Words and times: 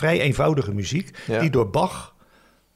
vrij 0.00 0.20
eenvoudige 0.20 0.72
muziek, 0.74 1.18
Ja. 1.26 1.40
die 1.40 1.50
door 1.50 1.70
Bach 1.70 2.14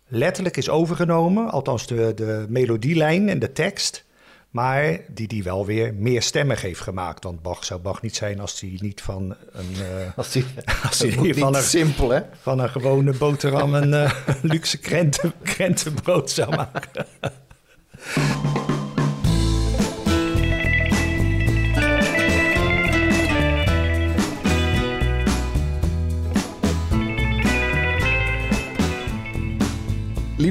letterlijk 0.07 0.57
is 0.57 0.69
overgenomen. 0.69 1.51
Althans 1.51 1.87
de, 1.87 2.13
de 2.15 2.47
melodielijn 2.49 3.29
en 3.29 3.39
de 3.39 3.53
tekst. 3.53 4.05
Maar 4.51 4.99
die 5.09 5.29
die 5.29 5.43
wel 5.43 5.67
weer 5.67 5.95
meer 5.95 6.23
stemmig 6.23 6.61
heeft 6.63 6.81
gemaakt. 6.81 7.25
Want 7.25 7.43
Bach 7.43 7.65
zou 7.65 7.81
Bach 7.81 8.03
niet 8.03 8.17
zijn 8.17 8.41
als 8.41 8.61
hij 8.61 8.79
niet 8.81 9.01
van 9.03 9.35
een, 9.53 9.75
eh, 9.99 10.17
Als 10.19 10.31
die, 10.33 10.45
Als 10.89 10.99
van 11.39 11.55
een- 11.57 11.63
simpel, 11.63 12.11
hè? 12.11 12.21
van 12.41 12.59
een 12.59 12.71
gewone 12.71 13.13
boterham 13.13 13.75
een 13.75 13.95
eh, 13.95 14.13
luxe 14.43 14.79
krenten, 14.79 15.33
krentenbrood 15.43 16.31
zou 16.31 16.57
maken. 16.57 17.07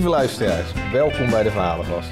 Lieve 0.03 0.17
luisteraars, 0.17 0.91
welkom 0.91 1.29
bij 1.29 1.43
de 1.43 1.51
Verhalenvast. 1.51 2.09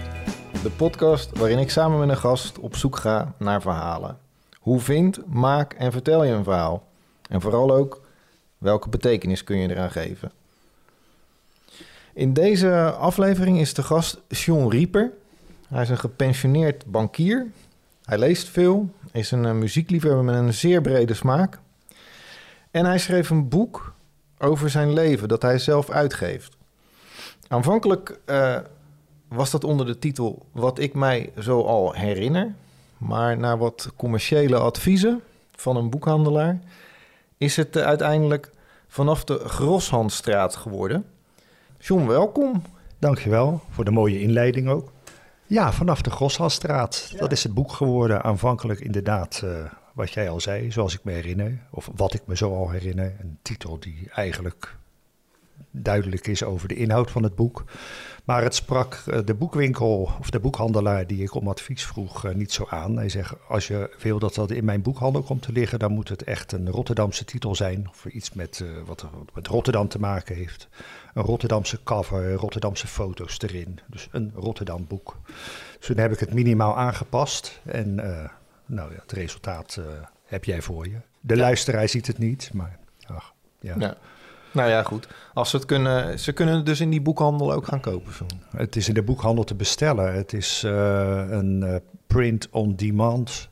De 0.64 0.70
podcast 0.70 1.38
waarin 1.38 1.58
ik 1.58 1.70
samen 1.70 2.00
met 2.00 2.10
een 2.10 2.18
gast 2.18 2.60
op 2.60 2.76
zoek 2.76 2.96
ga 2.96 3.34
naar 3.38 3.62
verhalen. 3.62 4.18
Hoe 4.60 4.80
vind, 4.80 5.20
maak 5.28 5.74
en 5.74 5.92
vertel 5.92 6.24
je 6.24 6.34
een 6.34 6.44
verhaal? 6.44 6.88
En 7.30 7.42
vooral 7.42 7.76
ook, 7.76 8.02
welke 8.58 8.90
betekenis 8.90 9.44
kun 9.44 9.58
je 9.58 9.70
eraan 9.70 9.92
geven? 9.92 10.32
In 12.14 12.34
deze 12.34 12.92
aflevering 12.92 13.60
is 13.60 13.74
de 13.74 13.84
gast 13.84 14.22
John 14.28 14.70
Rieper. 14.70 15.12
Hij 15.68 15.82
is 15.82 15.90
een 15.90 15.98
gepensioneerd 15.98 16.86
bankier. 16.86 17.48
Hij 18.06 18.18
leest 18.18 18.48
veel, 18.48 18.90
is 19.12 19.32
een 19.32 19.46
eh, 19.46 19.52
muziekliefhebber 19.52 20.24
met 20.24 20.36
een 20.36 20.54
zeer 20.54 20.82
brede 20.82 21.14
smaak. 21.14 21.60
En 22.72 22.86
hij 22.86 23.00
schreef 23.00 23.30
een 23.30 23.50
boek 23.50 23.94
over 24.38 24.70
zijn 24.70 24.94
leven 24.94 25.28
dat 25.28 25.42
hij 25.42 25.58
zelf 25.58 25.90
uitgeeft. 25.90 26.60
Aanvankelijk 27.52 28.20
eh, 28.26 28.58
was 29.28 29.52
dat 29.52 29.64
onder 29.64 29.86
de 29.86 30.00
titel 30.00 30.46
Wat 30.52 30.80
ik 30.80 30.94
mij 30.94 31.32
zo 31.40 31.62
al 31.62 31.94
herinner. 31.94 32.54
Maar 32.98 33.38
na 33.38 33.58
wat 33.58 33.92
commerciële 33.96 34.58
adviezen 34.58 35.22
van 35.56 35.76
een 35.76 35.90
boekhandelaar 35.90 36.60
is 37.38 37.56
het 37.56 37.76
eh, 37.76 37.84
uiteindelijk 37.84 38.52
vanaf 38.88 39.24
de 39.24 39.40
Groshandstraat 39.40 40.56
geworden. 40.56 41.06
John, 41.80 42.08
welkom. 42.08 42.62
Dankjewel 43.00 43.62
voor 43.70 43.86
de 43.86 43.92
mooie 43.92 44.20
inleiding 44.20 44.70
ook. 44.70 44.92
Ja, 45.48 45.72
vanaf 45.72 46.02
de 46.02 46.10
Groshalstraat. 46.10 47.14
Dat 47.18 47.32
is 47.32 47.44
het 47.44 47.54
boek 47.54 47.72
geworden. 47.72 48.24
Aanvankelijk 48.24 48.80
inderdaad, 48.80 49.42
eh, 49.44 49.72
wat 49.94 50.12
jij 50.12 50.30
al 50.30 50.40
zei, 50.40 50.72
zoals 50.72 50.94
ik 50.94 51.04
me 51.04 51.12
herinner. 51.12 51.60
Of 51.70 51.90
wat 51.96 52.14
ik 52.14 52.22
me 52.26 52.36
zo 52.36 52.56
al 52.56 52.70
herinner. 52.70 53.16
Een 53.20 53.38
titel 53.42 53.80
die 53.80 54.10
eigenlijk 54.14 54.80
duidelijk 55.72 56.28
is 56.28 56.44
over 56.44 56.68
de 56.68 56.76
inhoud 56.76 57.12
van 57.12 57.24
het 57.24 57.36
boek. 57.36 57.64
Maar 58.26 58.44
het 58.44 58.56
sprak 58.56 58.94
eh, 58.94 59.20
de 59.26 59.34
boekwinkel 59.34 60.12
of 60.20 60.30
de 60.30 60.40
boekhandelaar 60.40 61.08
die 61.08 61.24
ik 61.24 61.34
om 61.34 61.48
advies 61.48 61.86
vroeg 61.86 62.26
eh, 62.26 62.34
niet 62.34 62.52
zo 62.52 62.66
aan. 62.70 62.98
Hij 62.98 63.10
zegt, 63.10 63.34
als 63.48 63.68
je 63.68 63.96
wil 64.00 64.20
dat 64.20 64.36
dat 64.36 64.52
in 64.52 64.66
mijn 64.66 64.82
boekhandel 64.82 65.22
komt 65.24 65.42
te 65.42 65.52
liggen... 65.52 65.80
dan 65.80 65.92
moet 65.92 66.10
het 66.10 66.24
echt 66.24 66.52
een 66.52 66.70
Rotterdamse 66.70 67.26
titel 67.26 67.56
zijn. 67.56 67.88
Of 67.90 68.06
iets 68.06 68.34
met, 68.34 68.60
eh, 68.62 68.68
wat 68.86 69.02
wat 69.02 69.34
met 69.34 69.48
Rotterdam 69.48 69.88
te 69.88 70.00
maken 70.00 70.36
heeft. 70.36 70.68
Een 71.14 71.24
Rotterdamse 71.24 71.84
cover, 71.84 72.34
Rotterdamse 72.34 72.88
foto's 72.88 73.40
erin. 73.40 73.80
Dus 73.88 74.08
een 74.12 74.32
Rotterdam 74.36 74.88
boek. 74.88 75.18
Dus 75.78 75.88
toen 75.88 75.98
heb 75.98 76.12
ik 76.12 76.20
het 76.20 76.34
minimaal 76.34 76.78
aangepast. 76.78 77.62
En 77.66 77.96
nou 78.66 78.92
ja, 78.92 79.00
het 79.02 79.12
resultaat 79.12 79.82
heb 80.26 80.46
jij 80.46 80.62
voor 80.62 80.88
je. 80.88 80.98
De 81.20 81.38
luisteraar 81.38 81.90
ziet 81.90 82.08
het 82.08 82.18
niet, 82.18 82.50
maar 82.54 82.80
ach, 83.08 83.34
ja. 83.60 83.76
Ja. 83.80 83.98
Nou 84.52 84.70
ja, 84.70 84.84
goed. 84.84 85.08
Als 85.34 85.50
ze 85.50 85.56
het 85.56 85.66
kunnen, 85.66 86.20
ze 86.20 86.32
kunnen 86.32 86.56
het 86.56 86.66
dus 86.66 86.80
in 86.80 86.90
die 86.90 87.02
boekhandel 87.02 87.54
ook 87.54 87.66
gaan 87.68 87.80
kopen. 87.80 88.12
John. 88.20 88.58
Het 88.58 88.76
is 88.76 88.88
in 88.88 88.94
de 88.94 89.04
boekhandel 89.04 89.44
te 89.44 89.56
bestellen. 89.56 90.14
Het 90.14 90.34
is 90.34 90.64
eh, 90.64 91.26
een 91.30 91.64
eh, 91.64 91.76
print-on-demand 92.08 93.50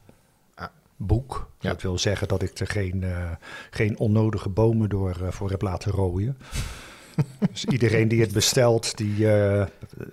boek. 0.95 1.49
Ja. 1.59 1.69
Dat 1.69 1.81
wil 1.81 1.97
zeggen 1.97 2.27
dat 2.27 2.41
ik 2.41 2.59
er 2.59 2.67
geen, 2.67 3.03
eh, 3.03 3.31
geen 3.69 3.99
onnodige 3.99 4.49
bomen 4.49 4.89
door 4.89 5.15
voor 5.29 5.49
heb 5.49 5.61
laten 5.61 5.91
rooien. 5.91 6.37
dus 7.51 7.65
iedereen 7.65 8.07
die 8.07 8.21
het 8.21 8.33
bestelt, 8.33 8.97
die, 8.97 9.15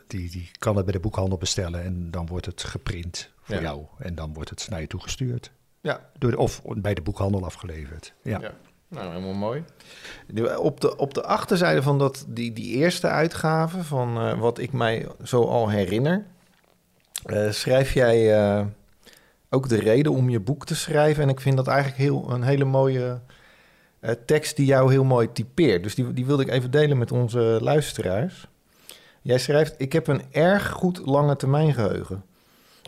die, 0.06 0.30
die 0.30 0.50
kan 0.58 0.76
het 0.76 0.84
bij 0.84 0.94
de 0.94 1.00
boekhandel 1.00 1.38
bestellen. 1.38 1.82
En 1.84 2.10
dan 2.10 2.26
wordt 2.26 2.46
het 2.46 2.62
geprint 2.62 3.30
voor 3.42 3.54
Ja. 3.54 3.60
jou. 3.62 3.84
En 3.98 4.14
dan 4.14 4.34
wordt 4.34 4.50
het 4.50 4.66
naar 4.70 4.80
je 4.80 4.86
toegestuurd. 4.86 5.50
Ja, 5.80 6.10
Door 6.18 6.34
of 6.34 6.62
bij 6.64 6.94
de 6.94 7.02
boekhandel 7.02 7.44
afgeleverd. 7.44 8.12
Ja. 8.22 8.40
Ja. 8.40 8.52
Nou, 8.88 9.08
helemaal 9.08 9.32
mooi. 9.34 9.64
De- 10.26 10.60
Op 10.60 10.80
de, 10.80 10.96
op 10.96 11.14
de 11.14 11.22
achterzijde 11.22 11.82
van 11.82 11.98
dat, 11.98 12.24
die, 12.28 12.52
die 12.52 12.74
eerste 12.76 13.06
uitgave 13.08 13.84
van 13.84 14.16
eh, 14.18 14.38
wat 14.38 14.58
ik 14.58 14.72
mij 14.72 15.06
zo 15.22 15.42
al 15.44 15.68
herinner, 15.68 16.24
eh, 17.24 17.50
schrijf 17.50 17.92
jij 17.92 18.34
eh, 18.42 18.64
ook 19.50 19.68
de 19.68 19.78
reden 19.78 20.12
om 20.12 20.30
je 20.30 20.40
boek 20.40 20.66
te 20.66 20.74
schrijven. 20.74 21.22
En 21.22 21.28
ik 21.28 21.40
vind 21.40 21.56
dat 21.56 21.66
eigenlijk 21.66 21.98
heel, 21.98 22.30
een 22.30 22.42
hele 22.42 22.64
mooie 22.64 23.20
eh, 24.00 24.10
tekst 24.26 24.56
die 24.56 24.66
jou 24.66 24.90
heel 24.90 25.04
mooi 25.04 25.32
typeert. 25.32 25.82
Dus 25.82 25.94
die, 25.94 26.12
die 26.12 26.26
wilde 26.26 26.42
ik 26.42 26.50
even 26.50 26.70
delen 26.70 26.98
met 26.98 27.12
onze 27.12 27.58
luisteraars. 27.60 28.46
Jij 29.22 29.38
schrijft, 29.38 29.74
ik 29.78 29.92
heb 29.92 30.06
een 30.06 30.22
erg 30.30 30.70
goed 30.70 31.00
lange 31.04 31.36
termijn 31.36 31.74
geheugen. 31.74 32.24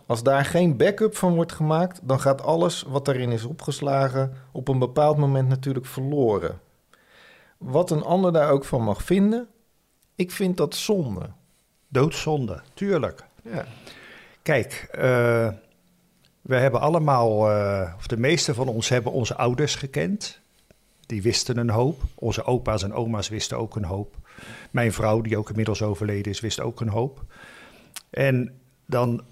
Als 0.08 0.22
daar 0.22 0.44
geen 0.44 0.76
backup 0.76 1.16
van 1.16 1.34
wordt 1.34 1.52
gemaakt, 1.52 2.00
dan 2.02 2.20
gaat 2.20 2.42
alles 2.42 2.82
wat 2.82 3.04
daarin 3.04 3.32
is 3.32 3.44
opgeslagen 3.44 4.32
op 4.52 4.68
een 4.68 4.78
bepaald 4.78 5.16
moment 5.16 5.48
natuurlijk 5.48 5.86
verloren. 5.86 6.60
Wat 7.58 7.90
een 7.90 8.02
ander 8.02 8.32
daar 8.32 8.50
ook 8.50 8.64
van 8.64 8.82
mag 8.82 9.02
vinden, 9.02 9.48
ik 10.14 10.30
vind 10.30 10.56
dat 10.56 10.74
zonde. 10.74 11.30
Doodzonde, 11.88 12.60
tuurlijk. 12.74 13.24
Ja, 13.42 13.64
Kijk, 14.42 14.88
eh, 14.90 15.48
we 16.42 16.56
hebben 16.56 16.80
allemaal, 16.80 17.50
eh, 17.50 17.94
of 17.96 18.06
de 18.06 18.16
meeste 18.16 18.54
van 18.54 18.68
ons 18.68 18.88
hebben 18.88 19.12
onze 19.12 19.36
ouders 19.36 19.74
gekend. 19.74 20.40
Die 21.06 21.22
wisten 21.22 21.56
een 21.56 21.70
hoop. 21.70 22.02
Onze 22.14 22.44
opa's 22.44 22.82
en 22.82 22.92
oma's 22.92 23.28
wisten 23.28 23.58
ook 23.58 23.76
een 23.76 23.84
hoop. 23.84 24.16
Mijn 24.70 24.92
vrouw, 24.92 25.20
die 25.20 25.36
ook 25.38 25.48
inmiddels 25.48 25.82
overleden 25.82 26.32
is, 26.32 26.40
wist 26.40 26.60
ook 26.60 26.80
een 26.80 26.88
hoop. 26.88 27.24
En 28.10 28.60
dan 28.86 29.22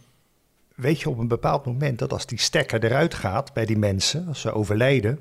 weet 0.76 1.00
je 1.00 1.10
op 1.10 1.19
een 1.19 1.28
bepaald 1.28 1.66
moment 1.66 1.98
dat 1.98 2.12
als 2.12 2.26
die 2.26 2.38
stekker 2.38 2.84
eruit 2.84 3.14
gaat 3.14 3.53
bij 3.53 3.64
die 3.64 3.78
mensen, 3.78 4.28
als 4.28 4.41
ze 4.41 4.53
overlijden, 4.53 5.19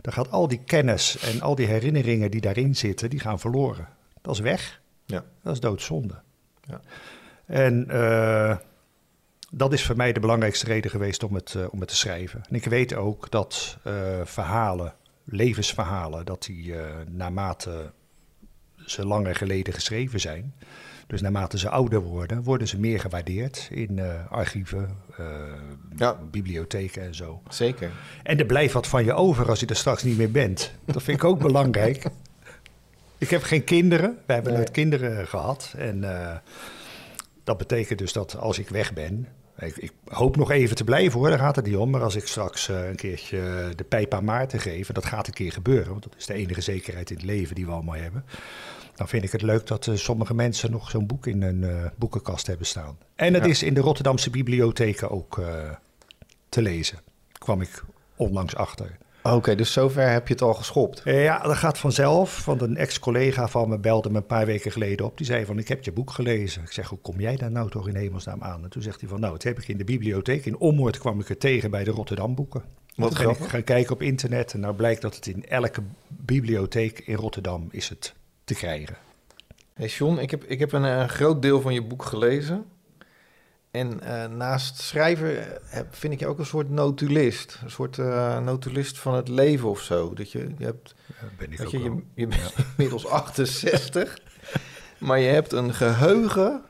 dan 0.00 0.12
gaat 0.12 0.30
al 0.30 0.48
die 0.48 0.64
kennis 0.64 1.18
en 1.18 1.40
al 1.40 1.54
die 1.54 1.66
herinneringen 1.66 2.30
die 2.30 2.40
daarin 2.40 2.76
zitten, 2.76 3.10
die 3.10 3.20
gaan 3.20 3.40
verloren. 3.40 3.88
Dat 4.20 4.34
is 4.34 4.40
weg. 4.40 4.80
ja, 5.04 5.24
Dat 5.42 5.52
is 5.52 5.60
doodzonde. 5.60 6.14
Ja. 6.66 6.80
En 7.46 7.90
eh, 7.90 8.56
dat 9.50 9.72
is 9.72 9.84
voor 9.84 9.96
mij 9.96 10.12
de 10.12 10.20
belangrijkste 10.20 10.66
reden 10.66 10.90
geweest 10.90 11.22
om 11.22 11.34
het, 11.34 11.54
eh, 11.54 11.66
om 11.70 11.80
het 11.80 11.88
te 11.88 11.96
schrijven. 11.96 12.42
En 12.48 12.54
ik 12.54 12.64
weet 12.64 12.94
ook 12.94 13.30
dat 13.30 13.78
eh, 13.82 14.20
verhalen, 14.24 14.94
levensverhalen, 15.24 16.24
dat 16.24 16.42
die 16.42 16.74
naarmate 17.08 17.92
ze 18.76 19.06
langer 19.06 19.34
geleden 19.34 19.74
geschreven 19.74 20.20
zijn, 20.20 20.54
dus 21.10 21.20
naarmate 21.20 21.58
ze 21.58 21.68
ouder 21.68 22.00
worden, 22.00 22.42
worden 22.42 22.68
ze 22.68 22.78
meer 22.78 23.00
gewaardeerd 23.00 23.68
in 23.70 23.98
eh, 23.98 24.32
archieven, 24.32 24.96
eh, 25.16 25.26
Ja. 25.96 26.18
bibliotheken 26.30 27.02
en 27.02 27.14
zo. 27.14 27.42
zeker. 27.48 27.90
En 28.22 28.38
er 28.38 28.46
blijft 28.46 28.72
wat 28.72 28.86
van 28.86 29.04
je 29.04 29.12
over 29.12 29.48
als 29.48 29.60
je 29.60 29.66
er 29.66 29.76
straks 29.76 30.02
niet 30.02 30.16
meer 30.16 30.30
bent. 30.30 30.72
Dat 30.84 31.02
vind 31.02 31.16
ik 31.18 31.24
ook 31.24 31.38
belangrijk. 31.38 32.04
Ik 33.18 33.30
heb 33.30 33.42
geen 33.42 33.64
kinderen. 33.64 34.18
We 34.26 34.32
hebben 34.32 34.52
Nee. 34.52 34.60
nooit 34.60 34.72
kinderen 34.72 35.26
gehad. 35.26 35.74
En 35.76 36.04
eh, 36.04 36.36
dat 37.44 37.58
betekent 37.58 37.98
dus 37.98 38.12
dat 38.12 38.36
als 38.36 38.58
ik 38.58 38.68
weg 38.68 38.92
ben... 38.92 39.26
Ik, 39.58 39.76
ik 39.76 39.92
hoop 40.08 40.36
nog 40.36 40.50
even 40.50 40.76
te 40.76 40.84
blijven 40.84 41.18
hoor, 41.18 41.28
daar 41.28 41.38
gaat 41.38 41.56
het 41.56 41.66
niet 41.66 41.76
om. 41.76 41.90
Maar 41.90 42.02
als 42.02 42.16
ik 42.16 42.26
straks 42.26 42.68
eh, 42.68 42.88
een 42.88 42.96
keertje 42.96 43.68
de 43.76 43.84
pijp 43.84 44.14
aan 44.14 44.24
Maarten 44.24 44.60
geef... 44.60 44.88
en 44.88 44.94
dat 44.94 45.04
gaat 45.04 45.26
een 45.26 45.32
keer 45.32 45.52
gebeuren, 45.52 45.90
want 45.90 46.02
dat 46.02 46.14
is 46.18 46.26
de 46.26 46.34
enige 46.34 46.60
zekerheid 46.60 47.10
in 47.10 47.16
het 47.16 47.24
leven 47.24 47.54
die 47.54 47.66
we 47.66 47.72
allemaal 47.72 47.94
hebben... 47.94 48.24
dan 49.00 49.08
vind 49.08 49.24
ik 49.24 49.32
het 49.32 49.42
leuk 49.42 49.66
dat 49.66 49.86
eh, 49.86 49.94
sommige 49.94 50.34
mensen 50.34 50.70
nog 50.70 50.90
zo'n 50.90 51.06
boek 51.06 51.26
in 51.26 51.42
hun 51.42 51.64
eh, 51.64 51.84
boekenkast 51.96 52.46
hebben 52.46 52.66
staan. 52.66 52.98
En 53.14 53.34
het 53.34 53.44
Ja. 53.44 53.50
is 53.50 53.62
in 53.62 53.74
de 53.74 53.80
Rotterdamse 53.80 54.30
bibliotheken 54.30 55.10
ook 55.10 55.38
eh, 55.38 55.70
te 56.48 56.62
lezen. 56.62 56.98
Kwam 57.32 57.60
ik 57.60 57.84
onlangs 58.16 58.56
achter. 58.56 58.96
Oké, 59.22 59.54
dus 59.54 59.72
zover 59.72 60.10
heb 60.10 60.26
je 60.28 60.32
het 60.32 60.42
al 60.42 60.54
geschopt. 60.54 61.00
Ja, 61.04 61.38
dat 61.42 61.56
gaat 61.56 61.78
vanzelf. 61.78 62.44
Want 62.44 62.62
een 62.62 62.76
ex-collega 62.76 63.48
van 63.48 63.68
me 63.68 63.78
belde 63.78 64.10
me 64.10 64.16
een 64.16 64.26
paar 64.26 64.46
weken 64.46 64.72
geleden 64.72 65.06
op. 65.06 65.16
Die 65.16 65.26
zei 65.26 65.44
van, 65.44 65.58
ik 65.58 65.68
heb 65.68 65.84
je 65.84 65.92
boek 65.92 66.10
gelezen. 66.10 66.62
Ik 66.62 66.72
zeg, 66.72 66.88
hoe 66.88 66.98
kom 66.98 67.20
jij 67.20 67.36
daar 67.36 67.50
nou 67.50 67.70
toch 67.70 67.88
in 67.88 67.96
hemelsnaam 67.96 68.42
aan? 68.42 68.62
En 68.64 68.70
toen 68.70 68.82
zegt 68.82 69.00
hij 69.00 69.08
van, 69.08 69.20
nou, 69.20 69.32
het 69.32 69.42
heb 69.42 69.58
ik 69.58 69.68
in 69.68 69.78
de 69.78 69.84
bibliotheek. 69.84 70.46
In 70.46 70.58
Ommoord 70.58 70.98
kwam 70.98 71.20
ik 71.20 71.28
er 71.28 71.38
tegen 71.38 71.70
bij 71.70 71.84
de 71.84 71.90
Rotterdam 71.90 72.34
boeken. 72.34 72.62
Wat 72.96 73.18
ben 73.18 73.30
ik 73.30 73.36
gaan 73.36 73.64
kijken 73.64 73.92
op 73.92 74.02
internet. 74.02 74.52
En 74.52 74.60
nou 74.60 74.74
blijkt 74.74 75.02
dat 75.02 75.14
het 75.14 75.26
in 75.26 75.46
elke 75.46 75.82
bibliotheek 76.08 76.98
in 76.98 77.14
Rotterdam 77.14 77.68
is 77.70 77.88
het 77.88 78.14
te 78.50 78.56
krijgen. 78.56 78.96
Hey 79.74 79.86
John, 79.86 80.18
ik 80.18 80.30
heb, 80.30 80.44
ik 80.44 80.58
heb 80.58 80.72
een, 80.72 80.84
eh, 80.84 81.08
groot 81.08 81.42
deel 81.42 81.60
van 81.60 81.74
je 81.74 81.82
boek 81.82 82.04
gelezen. 82.04 82.64
En 83.70 84.00
uh, 84.02 84.24
naast 84.26 84.80
schrijver 84.80 85.60
heb, 85.64 85.94
vind 85.94 86.12
ik 86.12 86.20
je 86.20 86.26
ook 86.26 86.38
een 86.38 86.46
soort 86.46 86.70
notulist. 86.70 87.58
Een 87.62 87.70
soort 87.70 87.96
uh, 87.96 88.38
notulist 88.38 88.98
van 88.98 89.14
het 89.14 89.28
leven 89.28 89.68
of 89.68 89.80
zo. 89.80 90.14
Dat 90.14 90.32
je, 90.32 90.54
je 90.58 90.64
hebt. 90.64 90.94
Ja, 91.06 91.28
ben 91.38 91.52
ik 91.52 91.60
ook 91.60 91.68
je, 91.68 91.78
je, 91.78 92.02
je, 92.14 92.26
bent 92.26 92.40
ja. 92.40 92.64
inmiddels 92.76 93.06
68. 93.06 94.18
maar 94.98 95.18
je 95.18 95.28
hebt 95.28 95.52
een 95.52 95.74
geheugen. 95.74 96.62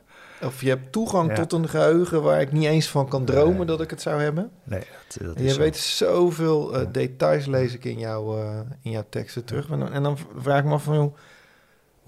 Of 0.43 0.61
je 0.61 0.69
hebt 0.69 0.93
toegang 0.93 1.29
ja. 1.29 1.35
tot 1.35 1.53
een 1.53 1.69
geheugen 1.69 2.23
waar 2.23 2.41
ik 2.41 2.53
niet 2.53 2.65
eens 2.65 2.89
van 2.89 3.09
kan 3.09 3.25
dromen 3.25 3.57
nee. 3.57 3.67
dat 3.67 3.81
ik 3.81 3.91
het 3.91 4.03
zou 4.03 4.23
hebben. 4.23 4.51
Nee, 4.65 4.81
dat, 5.09 5.27
dat 5.27 5.37
en 5.37 5.43
je 5.43 5.51
zo. 5.51 5.59
weet 5.59 5.77
zoveel 5.77 6.81
uh, 6.81 6.87
details, 6.93 7.47
lees 7.47 7.75
ik 7.75 7.85
in, 7.85 7.99
jou, 7.99 8.41
in 8.83 8.91
jouw 8.91 9.07
teksten 9.09 9.45
terug. 9.45 9.71
En 9.71 9.79
dan, 9.79 9.93
en 9.93 10.03
dan 10.03 10.19
vraag 10.37 10.59
ik 10.59 10.65
me 10.65 10.73
af 10.73 10.83
van, 10.83 10.95
joh, 10.95 11.17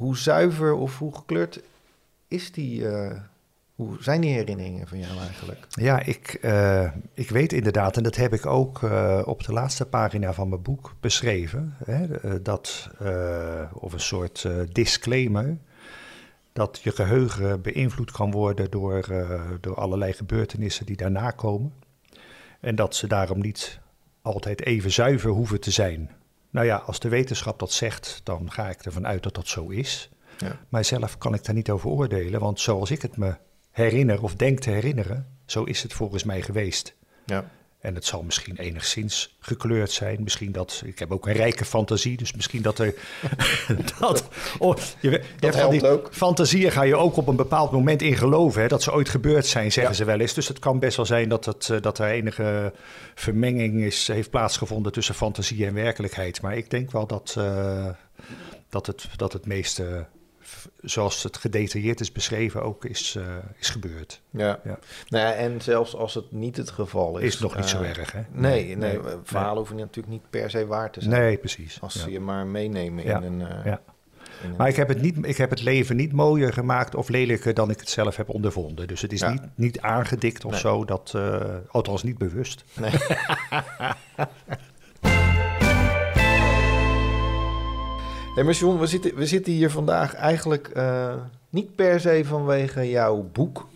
hoe 0.02 0.16
zuiver 0.16 0.74
of 0.74 0.98
hoe 0.98 1.14
gekleurd 1.14 1.60
is 2.28 2.52
die 2.52 2.86
hoe 3.74 3.96
zijn 4.00 4.20
die 4.20 4.32
herinneringen 4.32 4.88
van 4.88 4.98
jou 4.98 5.18
eigenlijk? 5.18 5.66
Ja, 5.68 6.00
ik, 6.00 6.38
uh, 6.42 6.90
ik 7.14 7.30
weet 7.30 7.52
inderdaad, 7.52 7.96
en 7.96 8.02
dat 8.02 8.16
heb 8.16 8.32
ik 8.32 8.46
ook 8.46 8.82
uh, 8.82 9.22
op 9.24 9.44
de 9.44 9.52
laatste 9.52 9.86
pagina 9.86 10.32
van 10.32 10.48
mijn 10.48 10.62
boek 10.62 10.94
beschreven, 11.00 11.76
hè, 11.84 12.06
dat, 12.42 12.90
of 13.72 13.92
een 13.92 14.00
soort 14.00 14.48
disclaimer, 14.72 15.56
dat 16.52 16.80
je 16.82 16.90
geheugen 16.90 17.62
beïnvloed 17.62 18.10
kan 18.10 18.30
worden 18.30 18.70
door, 18.70 19.04
door 19.60 19.74
allerlei 19.74 20.12
gebeurtenissen 20.12 20.86
die 20.86 20.96
daarna 20.96 21.30
komen. 21.30 21.72
En 22.60 22.74
dat 22.74 22.94
ze 22.94 23.06
daarom 23.06 23.40
niet 23.40 23.80
altijd 24.22 24.64
even 24.64 24.92
zuiver 24.92 25.30
hoeven 25.30 25.60
te 25.60 25.70
zijn. 25.70 26.10
Nou 26.52 26.66
ja, 26.66 26.76
als 26.76 27.00
de 27.00 27.08
wetenschap 27.08 27.58
dat 27.58 27.72
zegt, 27.72 28.20
dan 28.24 28.52
ga 28.52 28.70
ik 28.70 28.84
ervan 28.84 29.06
uit 29.06 29.22
dat 29.22 29.34
dat 29.34 29.48
zo 29.48 29.68
is. 29.68 30.10
Ja. 30.38 30.60
Maar 30.68 30.84
zelf 30.84 31.18
kan 31.18 31.34
ik 31.34 31.44
daar 31.44 31.54
niet 31.54 31.70
over 31.70 31.90
oordelen, 31.90 32.40
want 32.40 32.60
zoals 32.60 32.90
ik 32.90 33.02
het 33.02 33.16
me 33.16 33.36
herinner 33.70 34.22
of 34.22 34.34
denk 34.34 34.58
te 34.58 34.70
herinneren, 34.70 35.26
zo 35.46 35.64
is 35.64 35.82
het 35.82 35.92
volgens 35.92 36.24
mij 36.24 36.42
geweest. 36.42 36.94
Ja. 37.26 37.50
En 37.82 37.94
het 37.94 38.04
zal 38.04 38.22
misschien 38.22 38.56
enigszins 38.56 39.36
gekleurd 39.40 39.90
zijn. 39.90 40.22
Misschien 40.22 40.52
dat. 40.52 40.82
Ik 40.84 40.98
heb 40.98 41.12
ook 41.12 41.26
een 41.26 41.32
rijke 41.32 41.64
fantasie. 41.64 42.16
Dus 42.16 42.32
misschien 42.32 42.62
dat 42.62 42.78
er. 42.78 42.94
dat, 43.98 44.28
oh, 44.58 44.76
je, 45.00 45.22
die 45.70 45.88
ook. 45.88 46.08
Fantasieën 46.12 46.72
ga 46.72 46.82
je 46.82 46.96
ook 46.96 47.16
op 47.16 47.26
een 47.26 47.36
bepaald 47.36 47.70
moment 47.72 48.02
in 48.02 48.16
geloven. 48.16 48.62
Hè, 48.62 48.68
dat 48.68 48.82
ze 48.82 48.92
ooit 48.92 49.08
gebeurd 49.08 49.46
zijn, 49.46 49.72
zeggen 49.72 49.92
ja. 49.92 49.98
ze 49.98 50.04
wel 50.04 50.20
eens. 50.20 50.34
Dus 50.34 50.48
het 50.48 50.58
kan 50.58 50.78
best 50.78 50.96
wel 50.96 51.06
zijn 51.06 51.28
dat, 51.28 51.44
het, 51.44 51.72
dat 51.80 51.98
er 51.98 52.06
enige 52.06 52.72
vermenging 53.14 53.80
is, 53.80 54.08
heeft 54.08 54.30
plaatsgevonden 54.30 54.92
tussen 54.92 55.14
fantasie 55.14 55.66
en 55.66 55.74
werkelijkheid. 55.74 56.42
Maar 56.42 56.56
ik 56.56 56.70
denk 56.70 56.90
wel 56.90 57.06
dat, 57.06 57.34
uh, 57.38 57.88
dat, 58.68 58.86
het, 58.86 59.08
dat 59.16 59.32
het 59.32 59.46
meeste 59.46 60.06
zoals 60.80 61.22
het 61.22 61.36
gedetailleerd 61.36 62.00
is 62.00 62.12
beschreven 62.12 62.62
ook 62.62 62.84
is, 62.84 63.16
uh, 63.18 63.24
is 63.58 63.70
gebeurd. 63.70 64.20
Ja. 64.30 64.60
ja. 64.64 64.78
Nou 65.08 65.26
ja, 65.26 65.32
en 65.32 65.60
zelfs 65.60 65.96
als 65.96 66.14
het 66.14 66.32
niet 66.32 66.56
het 66.56 66.70
geval 66.70 67.18
is... 67.18 67.24
Is 67.24 67.32
het 67.32 67.42
nog 67.42 67.56
niet 67.56 67.64
uh, 67.64 67.70
zo 67.70 67.82
erg, 67.82 68.12
hè? 68.12 68.20
Nee, 68.30 68.64
nee, 68.64 68.76
nee 68.76 68.98
verhalen 69.22 69.48
nee. 69.48 69.56
hoeven 69.56 69.76
natuurlijk 69.76 70.08
niet 70.08 70.30
per 70.30 70.50
se 70.50 70.66
waar 70.66 70.90
te 70.90 71.00
zijn. 71.00 71.20
Nee, 71.20 71.36
precies. 71.36 71.80
Als 71.80 72.00
ze 72.00 72.10
je 72.10 72.20
maar 72.20 72.46
meenemen 72.46 73.04
ja. 73.04 73.16
in 73.16 73.22
een... 73.22 73.40
Uh, 73.40 73.64
ja. 73.64 73.80
In 74.42 74.56
maar 74.56 74.68
ik 74.68 74.76
heb, 74.76 74.88
het 74.88 75.00
niet, 75.00 75.26
ik 75.26 75.36
heb 75.36 75.50
het 75.50 75.62
leven 75.62 75.96
niet 75.96 76.12
mooier 76.12 76.52
gemaakt 76.52 76.94
of 76.94 77.08
lelijker 77.08 77.54
dan 77.54 77.70
ik 77.70 77.80
het 77.80 77.88
zelf 77.88 78.16
heb 78.16 78.28
ondervonden. 78.28 78.88
Dus 78.88 79.00
het 79.00 79.12
is 79.12 79.22
niet, 79.22 79.42
niet 79.54 79.80
aangedikt 79.80 80.44
of 80.44 80.58
zo, 80.58 80.84
dat, 80.84 81.14
althans 81.68 82.02
niet 82.02 82.18
bewust. 82.18 82.64
Nee. 82.74 82.90
Hey, 88.34 88.44
maar 88.44 88.54
John, 88.54 88.78
we 88.78 88.86
zitten, 88.86 89.14
we 89.14 89.26
zitten 89.26 89.52
hier 89.52 89.70
vandaag 89.70 90.14
eigenlijk 90.14 90.70
uh, 90.76 91.14
niet 91.48 91.74
per 91.74 92.00
se 92.00 92.24
vanwege 92.24 92.90
jouw 92.90 93.28
boek. 93.32 93.68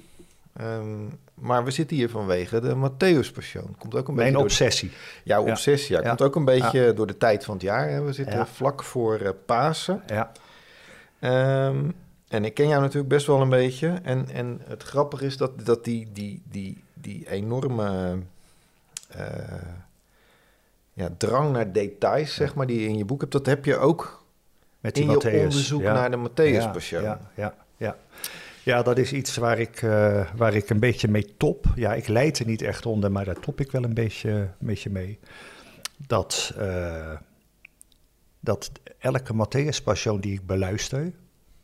Um, 0.60 1.18
maar 1.34 1.64
we 1.64 1.70
zitten 1.70 1.96
hier 1.96 2.10
vanwege 2.10 2.60
de 2.60 2.74
Matthäus 2.74 3.32
Passion. 3.32 3.74
Komt 3.78 3.94
ook 3.94 4.08
een 4.08 4.14
Mijn 4.14 4.32
beetje 4.32 4.44
obsessie. 4.44 4.88
De, 4.88 4.94
jouw 5.24 5.44
ja. 5.44 5.50
obsessie, 5.50 5.96
ja. 5.96 6.02
ja. 6.02 6.08
Komt 6.08 6.22
ook 6.22 6.36
een 6.36 6.44
beetje 6.44 6.80
ja. 6.80 6.92
door 6.92 7.06
de 7.06 7.16
tijd 7.16 7.44
van 7.44 7.54
het 7.54 7.62
jaar. 7.62 7.88
Hè. 7.88 8.02
We 8.02 8.12
zitten 8.12 8.46
vlak 8.46 8.82
voor 8.82 9.20
uh, 9.20 9.28
Pasen. 9.46 10.02
Ja. 10.06 10.32
Um, 11.68 11.94
en 12.28 12.44
ik 12.44 12.54
ken 12.54 12.68
jou 12.68 12.80
natuurlijk 12.80 13.08
best 13.08 13.26
wel 13.26 13.40
een 13.40 13.48
beetje. 13.48 14.00
En, 14.02 14.28
en 14.32 14.60
het 14.64 14.82
grappige 14.82 15.24
is 15.24 15.36
dat, 15.36 15.66
dat 15.66 15.84
die, 15.84 16.08
die, 16.12 16.42
die, 16.50 16.82
die 16.94 17.30
enorme... 17.30 18.18
Uh, 19.16 19.22
ja, 20.92 21.08
drang 21.16 21.52
naar 21.52 21.72
details, 21.72 22.34
zeg 22.34 22.54
maar, 22.54 22.66
die 22.66 22.80
je 22.80 22.88
in 22.88 22.96
je 22.96 23.04
boek 23.04 23.20
hebt, 23.20 23.32
dat 23.32 23.46
heb 23.46 23.64
je 23.64 23.76
ook 23.76 24.24
met 24.86 24.94
die 24.94 25.04
in 25.04 25.10
je 25.10 25.16
Matthäus. 25.16 25.42
onderzoek 25.42 25.82
ja. 25.82 25.92
naar 25.92 26.10
de 26.10 26.16
Matthäus 26.16 26.72
Passion. 26.72 27.02
Ja, 27.02 27.20
ja, 27.34 27.54
ja, 27.76 27.96
ja, 28.62 28.82
dat 28.82 28.98
is 28.98 29.12
iets 29.12 29.36
waar 29.36 29.58
ik, 29.58 29.82
uh, 29.82 30.26
waar 30.36 30.54
ik 30.54 30.70
een 30.70 30.80
beetje 30.80 31.08
mee 31.08 31.36
top. 31.36 31.66
Ja, 31.74 31.94
ik 31.94 32.08
leid 32.08 32.38
er 32.38 32.46
niet 32.46 32.62
echt 32.62 32.86
onder, 32.86 33.12
maar 33.12 33.24
daar 33.24 33.40
top 33.40 33.60
ik 33.60 33.70
wel 33.70 33.84
een 33.84 33.94
beetje, 33.94 34.30
een 34.30 34.66
beetje 34.66 34.90
mee. 34.90 35.18
Dat, 36.06 36.54
uh, 36.58 37.12
dat 38.40 38.70
elke 38.98 39.34
Matthäus 39.34 39.82
Passion 39.84 40.20
die 40.20 40.32
ik 40.32 40.46
beluister, 40.46 41.12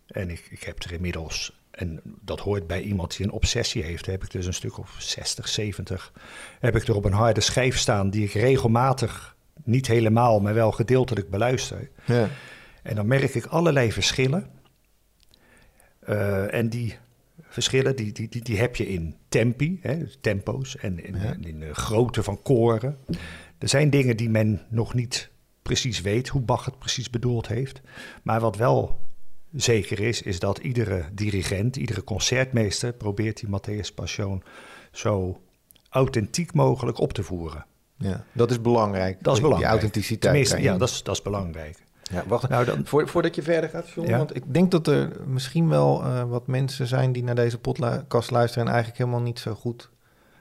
en 0.06 0.30
ik, 0.30 0.46
ik 0.50 0.62
heb 0.62 0.82
er 0.82 0.92
inmiddels, 0.92 1.60
en 1.70 2.00
dat 2.20 2.40
hoort 2.40 2.66
bij 2.66 2.80
iemand 2.80 3.16
die 3.16 3.26
een 3.26 3.32
obsessie 3.32 3.82
heeft, 3.82 4.06
heb 4.06 4.24
ik 4.24 4.30
dus 4.30 4.46
een 4.46 4.54
stuk 4.54 4.78
of 4.78 4.94
60, 4.98 5.48
70, 5.48 6.12
heb 6.60 6.76
ik 6.76 6.88
er 6.88 6.94
op 6.94 7.04
een 7.04 7.12
harde 7.12 7.40
schijf 7.40 7.78
staan 7.78 8.10
die 8.10 8.24
ik 8.24 8.32
regelmatig, 8.32 9.36
niet 9.64 9.86
helemaal, 9.86 10.40
maar 10.40 10.54
wel 10.54 10.72
gedeeltelijk 10.72 11.30
beluister. 11.30 11.88
Ja. 12.04 12.28
En 12.82 12.94
dan 12.94 13.06
merk 13.06 13.34
ik 13.34 13.46
allerlei 13.46 13.92
verschillen. 13.92 14.46
Uh, 16.08 16.54
en 16.54 16.68
die 16.68 16.96
verschillen 17.42 17.96
die, 17.96 18.12
die, 18.12 18.28
die, 18.28 18.42
die 18.42 18.58
heb 18.58 18.76
je 18.76 18.88
in 18.88 19.16
tempi, 19.28 19.78
hè, 19.82 20.06
tempo's 20.20 20.76
en 20.76 21.04
in, 21.04 21.16
ja. 21.20 21.36
in 21.40 21.60
de 21.60 21.74
grootte 21.74 22.22
van 22.22 22.42
koren. 22.42 22.98
Er 23.58 23.68
zijn 23.68 23.90
dingen 23.90 24.16
die 24.16 24.30
men 24.30 24.60
nog 24.68 24.94
niet 24.94 25.30
precies 25.62 26.00
weet 26.00 26.28
hoe 26.28 26.40
Bach 26.40 26.64
het 26.64 26.78
precies 26.78 27.10
bedoeld 27.10 27.48
heeft. 27.48 27.80
Maar 28.22 28.40
wat 28.40 28.56
wel 28.56 29.00
zeker 29.52 30.00
is, 30.00 30.22
is 30.22 30.38
dat 30.38 30.58
iedere 30.58 31.04
dirigent, 31.12 31.76
iedere 31.76 32.04
concertmeester 32.04 32.92
probeert 32.92 33.40
die 33.40 33.48
Matthäus 33.48 33.94
Passion 33.94 34.42
zo 34.92 35.40
authentiek 35.88 36.52
mogelijk 36.54 36.98
op 36.98 37.12
te 37.12 37.22
voeren. 37.22 37.66
Ja, 37.96 38.24
dat 38.32 38.50
is 38.50 38.60
belangrijk. 38.60 39.22
Dat 39.22 39.34
is 39.34 39.40
belangrijk. 39.40 39.72
Die 39.72 39.80
authenticiteit. 39.80 40.20
Tenminste, 40.20 40.62
ja, 40.62 40.76
dat 40.76 40.88
is, 40.88 41.02
dat 41.02 41.14
is 41.14 41.22
belangrijk. 41.22 41.78
Ja, 42.12 42.24
wacht. 42.26 42.48
Nou, 42.48 42.64
dan, 42.64 42.86
Voor, 42.86 43.08
voordat 43.08 43.34
je 43.34 43.42
verder 43.42 43.70
gaat, 43.70 43.88
John, 43.88 44.08
ja? 44.08 44.16
want 44.16 44.36
ik 44.36 44.42
denk 44.46 44.70
dat 44.70 44.86
er 44.86 45.10
misschien 45.26 45.68
wel 45.68 46.02
uh, 46.04 46.22
wat 46.22 46.46
mensen 46.46 46.86
zijn 46.86 47.12
die 47.12 47.22
naar 47.22 47.34
deze 47.34 47.58
podcast 47.58 48.30
luisteren 48.30 48.66
en 48.66 48.72
eigenlijk 48.72 49.02
helemaal 49.02 49.22
niet 49.22 49.38
zo 49.38 49.54
goed 49.54 49.90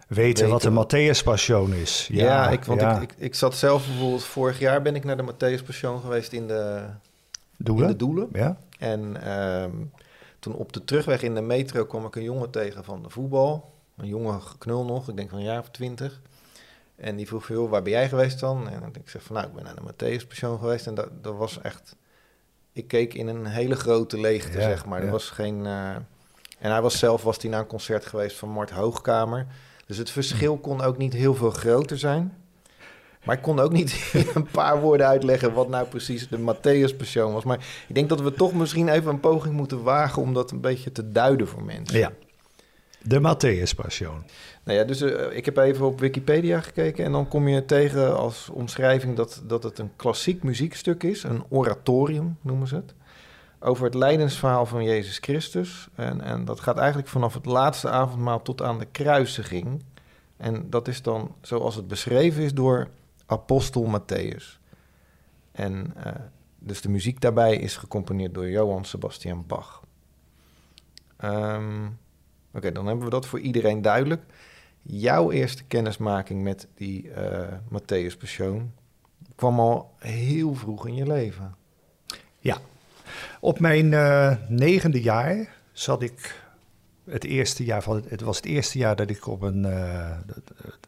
weten, 0.07 0.49
wat 0.49 0.61
de 0.61 0.71
Matthäus 0.71 1.23
Passion 1.23 1.73
is. 1.73 2.09
Ja, 2.11 2.25
ja 2.25 2.49
ik, 2.49 2.63
want 2.63 2.81
ja. 2.81 2.95
Ik, 2.95 3.11
ik, 3.11 3.17
ik, 3.17 3.35
zat 3.35 3.55
zelf 3.55 3.85
bijvoorbeeld 3.85 4.23
vorig 4.23 4.59
jaar 4.59 4.81
ben 4.81 4.95
ik 4.95 5.03
naar 5.03 5.17
de 5.17 5.33
Matthäus 5.33 5.65
Passion 5.65 6.01
geweest 6.01 6.31
in 6.31 6.47
de 6.47 6.83
Doelen. 7.57 7.85
In 7.85 7.91
de 7.91 7.97
doelen. 7.97 8.29
Ja. 8.31 8.57
En 8.79 9.31
um, 9.61 9.91
toen 10.39 10.53
op 10.55 10.73
de 10.73 10.83
terugweg 10.83 11.21
in 11.21 11.35
de 11.35 11.41
metro 11.41 11.85
kwam 11.85 12.05
ik 12.05 12.15
een 12.15 12.23
jongen 12.23 12.49
tegen 12.49 12.83
van 12.83 13.03
de 13.03 13.09
voetbal. 13.09 13.73
Een 13.97 14.07
jonge 14.07 14.39
knul 14.57 14.85
nog, 14.85 15.09
ik 15.09 15.15
denk 15.15 15.29
van 15.29 15.39
een 15.39 15.45
jaar 15.45 15.59
of 15.59 15.69
twintig. 15.69 16.21
En 17.01 17.15
die 17.15 17.27
vroeg 17.27 17.45
veel, 17.45 17.69
waar 17.69 17.81
ben 17.81 17.91
jij 17.91 18.09
geweest 18.09 18.39
dan? 18.39 18.69
En 18.69 18.83
ik 18.93 19.09
zeg 19.09 19.23
van, 19.23 19.35
nou, 19.35 19.47
ik 19.47 19.53
ben 19.53 19.63
naar 19.63 19.75
de 19.75 19.81
Matthäus 19.81 20.27
Passion 20.27 20.59
geweest. 20.59 20.87
En 20.87 20.95
dat, 20.95 21.09
dat 21.21 21.35
was 21.35 21.61
echt... 21.61 21.95
Ik 22.73 22.87
keek 22.87 23.13
in 23.13 23.27
een 23.27 23.45
hele 23.45 23.75
grote 23.75 24.19
leegte, 24.19 24.57
ja, 24.57 24.63
zeg 24.63 24.85
maar. 24.85 25.01
Er 25.01 25.11
was 25.11 25.29
geen... 25.29 25.65
Uh, 25.65 25.95
en 26.59 26.71
hij 26.71 26.81
was 26.81 26.99
zelf 26.99 27.23
was 27.23 27.41
hij 27.41 27.51
naar 27.51 27.59
een 27.59 27.67
concert 27.67 28.05
geweest 28.05 28.37
van 28.37 28.49
Mart 28.49 28.69
Hoogkamer. 28.69 29.47
Dus 29.85 29.97
het 29.97 30.09
verschil 30.09 30.57
kon 30.57 30.81
ook 30.81 30.97
niet 30.97 31.13
heel 31.13 31.35
veel 31.35 31.49
groter 31.49 31.97
zijn. 31.97 32.33
Maar 33.23 33.35
ik 33.35 33.41
kon 33.41 33.59
ook 33.59 33.71
niet 33.71 34.09
in 34.13 34.27
een 34.33 34.47
paar 34.51 34.81
woorden 34.81 35.07
uitleggen 35.07 35.53
wat 35.53 35.69
nou 35.69 35.87
precies 35.87 36.27
de 36.27 36.39
Matthäus 36.39 36.97
Passion 36.97 37.33
was. 37.33 37.43
Maar 37.43 37.83
ik 37.87 37.95
denk 37.95 38.09
dat 38.09 38.21
we 38.21 38.33
toch 38.33 38.53
misschien 38.53 38.89
even 38.89 39.11
een 39.11 39.19
poging 39.19 39.55
moeten 39.55 39.83
wagen 39.83 40.21
om 40.21 40.33
dat 40.33 40.51
een 40.51 40.61
beetje 40.61 40.91
te 40.91 41.11
duiden 41.11 41.47
voor 41.47 41.63
mensen. 41.63 41.99
Ja, 41.99 42.11
de 43.03 43.19
Matthäus 43.19 43.75
Passion. 43.75 44.23
Nou 44.63 44.77
ja, 44.77 44.83
dus 44.83 45.01
uh, 45.01 45.35
ik 45.35 45.45
heb 45.45 45.57
even 45.57 45.85
op 45.85 45.99
Wikipedia 45.99 46.61
gekeken 46.61 47.05
en 47.05 47.11
dan 47.11 47.27
kom 47.27 47.47
je 47.47 47.65
tegen 47.65 48.17
als 48.17 48.49
omschrijving 48.49 49.15
dat, 49.15 49.41
dat 49.47 49.63
het 49.63 49.79
een 49.79 49.95
klassiek 49.95 50.43
muziekstuk 50.43 51.03
is, 51.03 51.23
een 51.23 51.43
oratorium 51.49 52.37
noemen 52.41 52.67
ze 52.67 52.75
het, 52.75 52.93
over 53.59 53.85
het 53.85 53.93
lijdensverhaal 53.93 54.65
van 54.65 54.83
Jezus 54.83 55.17
Christus. 55.17 55.87
En, 55.95 56.21
en 56.21 56.45
dat 56.45 56.59
gaat 56.59 56.77
eigenlijk 56.77 57.07
vanaf 57.07 57.33
het 57.33 57.45
laatste 57.45 57.89
avondmaal 57.89 58.41
tot 58.41 58.61
aan 58.61 58.79
de 58.79 58.87
kruisiging. 58.91 59.83
En 60.37 60.69
dat 60.69 60.87
is 60.87 61.01
dan 61.01 61.35
zoals 61.41 61.75
het 61.75 61.87
beschreven 61.87 62.43
is 62.43 62.53
door 62.53 62.89
apostel 63.25 63.99
Matthäus. 63.99 64.59
En 65.51 65.93
uh, 65.97 66.11
dus 66.59 66.81
de 66.81 66.89
muziek 66.89 67.21
daarbij 67.21 67.55
is 67.55 67.77
gecomponeerd 67.77 68.33
door 68.33 68.49
Johann 68.49 68.85
Sebastian 68.85 69.43
Bach. 69.47 69.81
Um, 71.23 71.99
Oké, 72.53 72.57
okay, 72.57 72.71
dan 72.71 72.87
hebben 72.87 73.05
we 73.05 73.11
dat 73.11 73.25
voor 73.25 73.39
iedereen 73.39 73.81
duidelijk. 73.81 74.23
Jouw 74.81 75.31
eerste 75.31 75.63
kennismaking 75.63 76.43
met 76.43 76.67
die 76.75 77.03
uh, 77.03 77.47
Matthäus 77.69 78.17
Passion 78.19 78.71
kwam 79.35 79.59
al 79.59 79.93
heel 79.97 80.55
vroeg 80.55 80.87
in 80.87 80.95
je 80.95 81.07
leven. 81.07 81.55
Ja, 82.39 82.57
op 83.39 83.59
mijn 83.59 83.91
uh, 83.91 84.35
negende 84.47 85.01
jaar 85.01 85.55
zat 85.71 86.01
ik 86.01 86.43
het 87.03 87.23
eerste 87.23 87.63
jaar 87.63 87.83
van 87.83 87.95
het, 87.95 88.09
het 88.09 88.21
was 88.21 88.35
het 88.35 88.45
eerste 88.45 88.77
jaar 88.77 88.95
dat 88.95 89.09
ik 89.09 89.27
op 89.27 89.41
een 89.41 89.65
uh, 89.65 90.17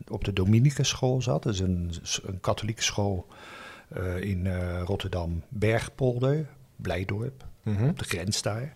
op 0.08 0.24
de 0.24 0.34
Dominicus 0.34 0.90
school 0.90 1.22
zat. 1.22 1.44
Dat 1.44 1.54
is 1.54 1.60
een, 1.60 1.92
een 2.24 2.40
katholieke 2.40 2.84
school 2.84 3.28
uh, 3.98 4.22
in 4.22 4.46
uh, 4.46 4.82
Rotterdam 4.82 5.42
Bergpolder, 5.50 6.46
Blijdorp, 6.76 7.46
mm 7.64 7.76
-hmm. 7.76 7.90
op 7.90 8.00
de 8.00 8.06
grens 8.06 8.42
daar. 8.42 8.76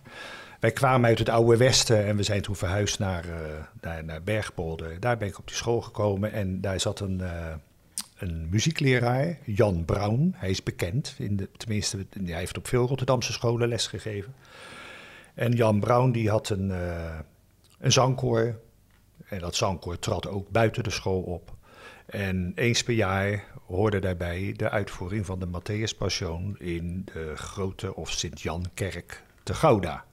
Wij 0.58 0.72
kwamen 0.72 1.08
uit 1.08 1.18
het 1.18 1.28
oude 1.28 1.56
Westen 1.56 2.04
en 2.04 2.16
we 2.16 2.22
zijn 2.22 2.42
toen 2.42 2.56
verhuisd 2.56 2.98
naar, 2.98 3.24
naar, 3.80 4.04
naar 4.04 4.22
Bergpolder. 4.22 5.00
Daar 5.00 5.16
ben 5.16 5.28
ik 5.28 5.38
op 5.38 5.46
die 5.46 5.56
school 5.56 5.80
gekomen 5.80 6.32
en 6.32 6.60
daar 6.60 6.80
zat 6.80 7.00
een 7.00 7.22
een 8.18 8.48
muziekleraar, 8.50 9.38
Jan 9.44 9.84
Brown. 9.84 10.34
Hij 10.36 10.50
is 10.50 10.62
bekend, 10.62 11.14
in 11.18 11.36
de, 11.36 11.48
tenminste, 11.56 12.06
hij 12.24 12.38
heeft 12.38 12.56
op 12.56 12.68
veel 12.68 12.86
Rotterdamse 12.86 13.32
scholen 13.32 13.68
lesgegeven. 13.68 14.34
En 15.34 15.52
Jan 15.52 15.80
Brown 15.80 16.10
die 16.10 16.30
had 16.30 16.48
een, 16.48 16.68
uh, 16.68 17.18
een 17.78 17.92
zangkoor. 17.92 18.58
En 19.28 19.38
dat 19.38 19.54
zangkoor 19.54 19.98
trad 19.98 20.28
ook 20.28 20.50
buiten 20.50 20.82
de 20.82 20.90
school 20.90 21.20
op. 21.20 21.56
En 22.06 22.52
eens 22.54 22.82
per 22.82 22.94
jaar 22.94 23.44
hoorde 23.66 23.98
daarbij 23.98 24.54
de 24.56 24.70
uitvoering 24.70 25.26
van 25.26 25.38
de 25.38 25.46
Matthäus 25.46 25.96
Passion 25.98 26.58
in 26.58 27.06
de 27.12 27.32
Grote 27.36 27.94
of 27.94 28.10
Sint-Jan-kerk 28.10 29.22
te 29.42 29.54
Gouda. 29.54 30.04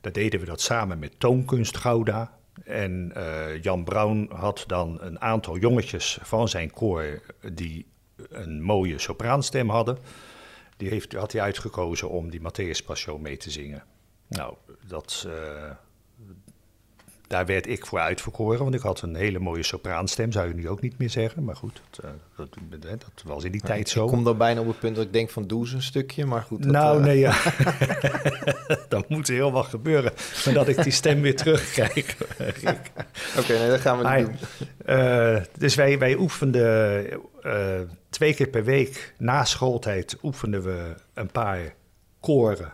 Daar 0.00 0.12
deden 0.12 0.40
we 0.40 0.46
dat 0.46 0.60
samen 0.60 0.98
met 0.98 1.20
Toonkunst 1.20 1.76
Gouda. 1.76 2.38
En 2.64 3.12
uh, 3.16 3.62
Jan 3.62 3.84
Brown 3.84 4.30
had 4.34 4.64
dan 4.66 4.98
een 5.00 5.20
aantal 5.20 5.58
jongetjes 5.58 6.18
van 6.22 6.48
zijn 6.48 6.70
koor 6.70 7.22
die 7.52 7.86
een 8.28 8.62
mooie 8.62 8.98
sopraanstem 8.98 9.68
hadden. 9.68 9.98
Die 10.76 10.88
heeft, 10.88 11.12
had 11.12 11.32
hij 11.32 11.40
uitgekozen 11.40 12.10
om 12.10 12.30
die 12.30 12.40
Matthäus 12.40 12.84
Passion 12.84 13.22
mee 13.22 13.36
te 13.36 13.50
zingen. 13.50 13.84
Nou, 14.28 14.54
dat, 14.86 15.24
uh, 15.26 15.70
daar 17.28 17.46
werd 17.46 17.66
ik 17.66 17.86
voor 17.86 17.98
uitverkoren, 17.98 18.58
want 18.58 18.74
ik 18.74 18.80
had 18.80 19.02
een 19.02 19.14
hele 19.14 19.38
mooie 19.38 19.62
sopraanstem, 19.62 20.32
zou 20.32 20.48
je 20.48 20.54
nu 20.54 20.68
ook 20.68 20.80
niet 20.80 20.98
meer 20.98 21.10
zeggen. 21.10 21.44
Maar 21.44 21.56
goed, 21.56 21.82
dat, 21.90 22.04
uh, 22.04 22.10
dat, 22.80 22.80
dat 22.80 23.22
was 23.24 23.44
in 23.44 23.52
die 23.52 23.60
tijd 23.60 23.88
zo. 23.88 24.04
Ik 24.04 24.10
kom 24.10 24.24
dan 24.24 24.36
bijna 24.36 24.60
op 24.60 24.66
het 24.66 24.78
punt 24.78 24.96
dat 24.96 25.04
ik 25.04 25.12
denk 25.12 25.30
van 25.30 25.46
doe 25.46 25.60
eens 25.60 25.72
een 25.72 25.82
stukje, 25.82 26.26
maar 26.26 26.42
goed. 26.42 26.62
Dat, 26.62 26.72
nou, 26.72 26.98
uh... 26.98 27.04
nee, 27.04 27.18
ja. 27.18 27.36
dan 28.88 29.04
moet 29.08 29.28
er 29.28 29.34
heel 29.34 29.52
wat 29.52 29.66
gebeuren, 29.66 30.12
zodat 30.32 30.68
ik 30.68 30.82
die 30.82 30.92
stem 30.92 31.20
weer 31.20 31.36
terugkrijg. 31.36 32.16
Oké, 32.20 32.80
okay, 33.38 33.58
nee, 33.58 33.68
dat 33.68 33.80
gaan 33.80 33.96
we 33.96 34.02
maar, 34.02 34.24
doen. 34.24 35.46
dus 35.58 35.74
wij, 35.74 35.98
wij 35.98 36.16
oefenden 36.16 37.06
twee 38.10 38.34
keer 38.34 38.48
per 38.48 38.64
week 38.64 39.14
na 39.18 39.44
schooltijd 39.44 40.18
oefenden 40.22 40.62
we 40.62 40.94
een 41.14 41.30
paar 41.30 41.74
koren 42.20 42.72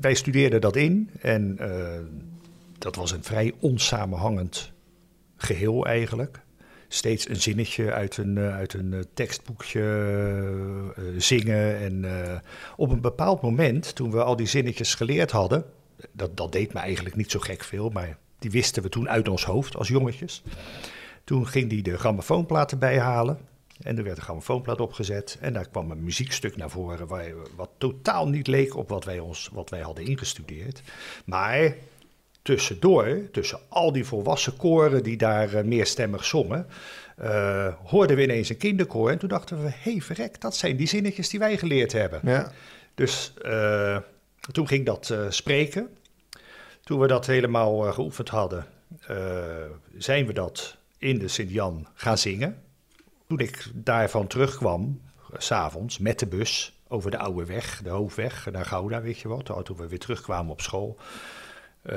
wij 0.00 0.14
studeerden 0.14 0.60
dat 0.60 0.76
in 0.76 1.10
en 1.20 1.58
dat 2.78 2.96
was 2.96 3.10
een 3.10 3.24
vrij 3.24 3.52
onsamenhangend 3.60 4.72
geheel 5.36 5.86
eigenlijk. 5.86 6.40
Steeds 6.88 7.28
een 7.28 7.40
zinnetje 7.40 7.92
uit 7.92 8.16
een, 8.16 8.36
uh, 8.36 8.54
uit 8.54 8.74
een 8.74 9.06
tekstboekje 9.14 9.80
uh, 10.98 11.20
zingen. 11.20 11.78
En 11.78 12.04
op 12.76 12.90
een 12.90 13.00
bepaald 13.00 13.42
moment, 13.42 13.94
toen 13.94 14.10
we 14.10 14.22
al 14.22 14.36
die 14.36 14.46
zinnetjes 14.46 14.94
geleerd 14.94 15.30
hadden, 15.30 15.64
dat, 16.12 16.36
dat 16.36 16.52
deed 16.52 16.72
me 16.72 16.80
eigenlijk 16.80 17.16
niet 17.16 17.30
zo 17.30 17.38
gek 17.40 17.64
veel, 17.64 17.88
maar 17.88 18.18
die 18.38 18.50
wisten 18.50 18.82
we 18.82 18.88
toen 18.88 19.08
uit 19.08 19.28
ons 19.28 19.44
hoofd 19.44 19.76
als 19.76 19.88
jongetjes. 19.88 20.42
Toen 21.24 21.46
ging 21.46 21.70
die 21.70 21.82
de 21.82 21.98
grammofoonplaten 21.98 22.78
bijhalen. 22.78 23.38
En 23.78 23.98
er 23.98 24.04
werd 24.04 24.16
een 24.16 24.22
grammofoonplaat 24.22 24.80
opgezet 24.80 25.38
en 25.40 25.52
daar 25.52 25.68
kwam 25.68 25.90
een 25.90 26.02
muziekstuk 26.02 26.56
naar 26.56 26.70
voren 26.70 27.06
waar, 27.06 27.32
wat 27.56 27.70
totaal 27.78 28.28
niet 28.28 28.46
leek 28.46 28.76
op 28.76 28.88
wat 28.88 29.04
wij, 29.04 29.18
ons, 29.18 29.50
wat 29.52 29.70
wij 29.70 29.80
hadden 29.80 30.04
ingestudeerd. 30.04 30.82
Maar 31.24 31.74
tussendoor, 32.48 33.30
tussen 33.32 33.60
al 33.68 33.92
die 33.92 34.04
volwassen 34.04 34.56
koren 34.56 35.02
die 35.02 35.16
daar 35.16 35.54
uh, 35.54 35.62
meerstemmig 35.62 36.24
zongen, 36.24 36.66
uh, 37.22 37.74
hoorden 37.84 38.16
we 38.16 38.22
ineens 38.22 38.48
een 38.48 38.56
kinderkoor. 38.56 39.10
En 39.10 39.18
toen 39.18 39.28
dachten 39.28 39.62
we, 39.62 39.68
hé 39.68 39.90
hey, 39.90 40.00
verrek, 40.00 40.40
dat 40.40 40.56
zijn 40.56 40.76
die 40.76 40.86
zinnetjes 40.86 41.28
die 41.28 41.38
wij 41.38 41.58
geleerd 41.58 41.92
hebben. 41.92 42.20
Ja. 42.22 42.52
Dus 42.94 43.34
uh, 43.42 43.98
toen 44.52 44.68
ging 44.68 44.86
dat 44.86 45.14
spreken. 45.28 45.88
Toen 46.82 46.98
we 47.00 47.06
dat 47.06 47.26
helemaal 47.26 47.92
geoefend 47.92 48.28
hadden, 48.28 48.66
zijn 49.96 50.26
we 50.26 50.32
dat 50.32 50.76
in 50.98 51.18
de 51.18 51.28
Sint-Jan 51.28 51.86
gaan 51.94 52.18
zingen. 52.18 52.62
Toen 53.26 53.38
ik 53.38 53.66
daarvan 53.74 54.26
terugkwam, 54.26 55.00
s'avonds 55.36 55.98
met 55.98 56.18
de 56.18 56.26
bus 56.26 56.78
over 56.88 57.10
de 57.10 57.18
oude 57.18 57.44
weg, 57.44 57.80
de 57.82 57.90
hoofdweg 57.90 58.50
naar 58.50 58.64
Gouda, 58.64 59.00
weet 59.00 59.18
je 59.18 59.28
wat. 59.28 59.64
Toen 59.64 59.76
we 59.76 59.88
weer 59.88 59.98
terugkwamen 59.98 60.52
op 60.52 60.60
school. 60.60 60.96
Uh, 61.82 61.96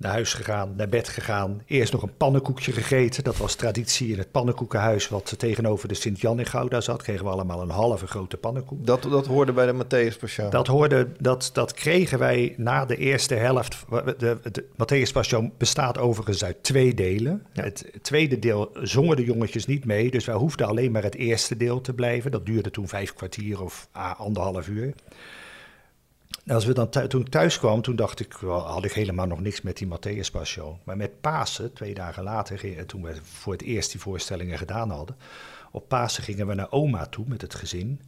naar 0.00 0.12
huis 0.12 0.34
gegaan, 0.34 0.74
naar 0.76 0.88
bed 0.88 1.08
gegaan. 1.08 1.62
Eerst 1.66 1.92
nog 1.92 2.02
een 2.02 2.16
pannenkoekje 2.16 2.72
gegeten. 2.72 3.24
Dat 3.24 3.36
was 3.36 3.54
traditie 3.54 4.12
in 4.12 4.18
het 4.18 4.30
pannenkoekenhuis 4.30 5.08
wat 5.08 5.34
tegenover 5.38 5.88
de 5.88 5.94
Sint-Jan 5.94 6.38
in 6.38 6.46
Gouda 6.46 6.80
zat. 6.80 7.02
Kregen 7.02 7.24
we 7.24 7.30
allemaal 7.30 7.62
een 7.62 7.70
halve 7.70 8.06
grote 8.06 8.36
pannenkoek. 8.36 8.86
Dat, 8.86 9.02
dat 9.02 9.26
hoorde 9.26 9.52
bij 9.52 9.66
de 9.66 9.84
Matthäus 9.84 10.18
Passion? 10.18 10.50
Dat, 10.50 10.66
hoorde, 10.66 11.08
dat, 11.18 11.50
dat 11.52 11.72
kregen 11.72 12.18
wij 12.18 12.54
na 12.56 12.84
de 12.84 12.96
eerste 12.96 13.34
helft. 13.34 13.84
De, 14.18 14.38
de 14.52 14.64
Matthäus 14.72 15.12
Passion 15.12 15.52
bestaat 15.58 15.98
overigens 15.98 16.44
uit 16.44 16.62
twee 16.62 16.94
delen. 16.94 17.46
Ja. 17.52 17.62
Het 17.62 17.92
tweede 18.02 18.38
deel 18.38 18.70
zongen 18.82 19.16
de 19.16 19.24
jongetjes 19.24 19.66
niet 19.66 19.84
mee. 19.84 20.10
Dus 20.10 20.24
wij 20.24 20.34
hoefden 20.34 20.66
alleen 20.66 20.92
maar 20.92 21.02
het 21.02 21.14
eerste 21.14 21.56
deel 21.56 21.80
te 21.80 21.92
blijven. 21.92 22.30
Dat 22.30 22.46
duurde 22.46 22.70
toen 22.70 22.88
vijf 22.88 23.14
kwartier 23.14 23.62
of 23.62 23.88
ah, 23.92 24.20
anderhalf 24.20 24.68
uur. 24.68 24.94
Als 26.46 26.64
we 26.64 26.72
dan 26.72 26.88
toen 27.08 27.20
ik 27.20 27.28
thuis 27.28 27.58
kwam, 27.58 27.82
toen 27.82 27.96
dacht 27.96 28.20
ik, 28.20 28.36
well, 28.36 28.50
had 28.50 28.84
ik 28.84 28.92
helemaal 28.92 29.26
nog 29.26 29.40
niks 29.40 29.60
met 29.60 29.76
die 29.76 29.88
Matthäus 29.88 30.30
Passion. 30.32 30.78
Maar 30.84 30.96
met 30.96 31.20
Pasen, 31.20 31.72
twee 31.72 31.94
dagen 31.94 32.22
later, 32.22 32.86
toen 32.86 33.02
we 33.02 33.14
voor 33.22 33.52
het 33.52 33.62
eerst 33.62 33.90
die 33.90 34.00
voorstellingen 34.00 34.58
gedaan 34.58 34.90
hadden, 34.90 35.16
op 35.70 35.88
Pasen 35.88 36.22
gingen 36.22 36.46
we 36.46 36.54
naar 36.54 36.72
oma 36.72 37.06
toe 37.06 37.24
met 37.28 37.40
het 37.40 37.54
gezin. 37.54 38.00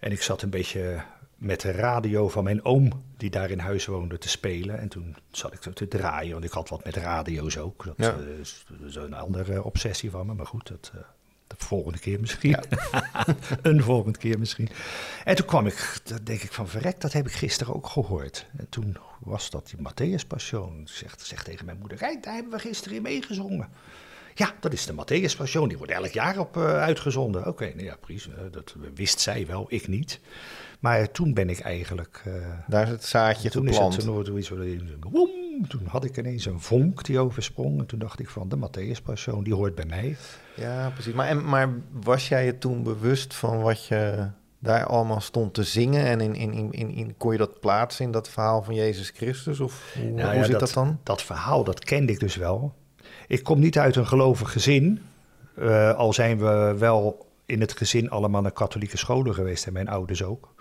En 0.00 0.12
ik 0.12 0.22
zat 0.22 0.42
een 0.42 0.50
beetje 0.50 1.02
met 1.36 1.60
de 1.60 1.70
radio 1.70 2.28
van 2.28 2.44
mijn 2.44 2.64
oom, 2.64 3.02
die 3.16 3.30
daar 3.30 3.50
in 3.50 3.58
huis 3.58 3.86
woonde, 3.86 4.18
te 4.18 4.28
spelen. 4.28 4.78
En 4.78 4.88
toen 4.88 5.16
zat 5.30 5.52
ik 5.52 5.60
te 5.60 5.88
draaien, 5.88 6.32
want 6.32 6.44
ik 6.44 6.50
had 6.50 6.68
wat 6.68 6.84
met 6.84 6.96
radio's 6.96 7.56
ook. 7.56 7.84
Dat 7.84 7.94
ja. 7.96 8.16
is, 8.40 8.64
is, 8.86 8.94
een 8.94 9.14
andere 9.14 9.62
obsessie 9.62 10.10
van 10.10 10.26
me, 10.26 10.34
maar 10.34 10.46
goed, 10.46 10.68
dat, 10.68 10.92
uh, 10.94 11.00
de 11.48 11.64
volgende 11.64 11.98
keer 11.98 12.20
misschien. 12.20 12.50
Ja. 12.50 12.62
een 13.62 13.82
volgende 13.82 14.18
keer 14.18 14.38
misschien. 14.38 14.68
En 15.24 15.36
toen 15.36 15.46
kwam 15.46 15.66
ik, 15.66 16.00
dan 16.04 16.18
denk 16.22 16.42
ik 16.42 16.52
van 16.52 16.68
verrek, 16.68 17.00
dat 17.00 17.12
heb 17.12 17.26
ik 17.26 17.32
gisteren 17.32 17.74
ook 17.74 17.86
gehoord. 17.86 18.46
En 18.56 18.66
toen 18.68 18.96
was 19.20 19.50
dat 19.50 19.70
die 19.70 19.78
Matthäus 19.78 20.26
Passion. 20.26 20.82
Zegt, 20.84 21.26
zegt 21.26 21.44
tegen 21.44 21.64
mijn 21.64 21.78
moeder, 21.78 21.98
hey, 21.98 22.18
daar 22.20 22.34
hebben 22.34 22.52
we 22.52 22.58
gisteren 22.58 22.96
in 22.96 23.02
meegezongen. 23.02 23.68
Ja, 24.34 24.54
dat 24.60 24.72
is 24.72 24.86
de 24.86 24.92
Matthäus 24.92 25.36
Passion. 25.36 25.68
Die 25.68 25.76
wordt 25.76 25.92
elk 25.92 26.12
jaar 26.12 26.38
op 26.38 26.56
uh, 26.56 26.64
uitgezonden. 26.64 27.40
Oké, 27.40 27.50
okay, 27.50 27.70
nou 27.70 27.84
ja, 27.84 27.96
precies. 28.00 28.26
Uh, 28.26 28.34
dat 28.50 28.74
wist 28.94 29.20
zij 29.20 29.46
wel, 29.46 29.66
ik 29.68 29.88
niet. 29.88 30.20
Maar 30.80 31.10
toen 31.10 31.34
ben 31.34 31.48
ik 31.48 31.60
eigenlijk... 31.60 32.22
Uh, 32.26 32.34
Daar 32.66 32.82
is 32.82 32.88
het 32.88 33.04
zaadje 33.04 33.50
toen 33.50 33.66
geplant. 33.66 33.96
Is 33.96 34.04
het, 34.04 34.24
toen, 34.24 34.24
toen, 35.00 35.10
woem, 35.10 35.30
toen 35.66 35.86
had 35.86 36.04
ik 36.04 36.16
ineens 36.16 36.46
een 36.46 36.60
vonk 36.60 37.04
die 37.04 37.18
oversprong. 37.18 37.78
En 37.78 37.86
toen 37.86 37.98
dacht 37.98 38.20
ik 38.20 38.28
van, 38.28 38.48
de 38.48 38.56
Matthäus 38.56 39.02
Passion, 39.02 39.44
die 39.44 39.54
hoort 39.54 39.74
bij 39.74 39.84
mij. 39.84 40.16
Ja, 40.56 40.90
precies. 40.90 41.12
Maar, 41.12 41.28
en, 41.28 41.44
maar 41.44 41.68
was 41.92 42.28
jij 42.28 42.44
je 42.44 42.58
toen 42.58 42.82
bewust 42.82 43.34
van 43.34 43.60
wat 43.60 43.86
je 43.86 44.28
daar 44.58 44.86
allemaal 44.86 45.20
stond 45.20 45.54
te 45.54 45.62
zingen? 45.62 46.04
En 46.04 46.20
in, 46.20 46.34
in, 46.34 46.72
in, 46.72 46.90
in, 46.90 47.14
kon 47.16 47.32
je 47.32 47.38
dat 47.38 47.60
plaatsen 47.60 48.04
in 48.04 48.12
dat 48.12 48.28
verhaal 48.28 48.62
van 48.62 48.74
Jezus 48.74 49.10
Christus? 49.10 49.60
Of 49.60 49.94
hoe, 49.94 50.10
nou, 50.10 50.34
hoe 50.34 50.44
zit 50.44 50.50
dat, 50.52 50.60
dat 50.60 50.72
dan? 50.72 50.98
Dat 51.02 51.22
verhaal, 51.22 51.64
dat 51.64 51.84
kende 51.84 52.12
ik 52.12 52.20
dus 52.20 52.36
wel. 52.36 52.74
Ik 53.26 53.42
kom 53.42 53.58
niet 53.58 53.78
uit 53.78 53.96
een 53.96 54.06
gelovig 54.06 54.52
gezin. 54.52 55.02
Uh, 55.58 55.94
al 55.94 56.12
zijn 56.12 56.38
we 56.38 56.74
wel 56.78 57.26
in 57.46 57.60
het 57.60 57.72
gezin 57.76 58.10
allemaal 58.10 58.42
naar 58.42 58.52
katholieke 58.52 58.96
scholen 58.96 59.34
geweest 59.34 59.66
en 59.66 59.72
mijn 59.72 59.88
ouders 59.88 60.22
ook. 60.22 60.54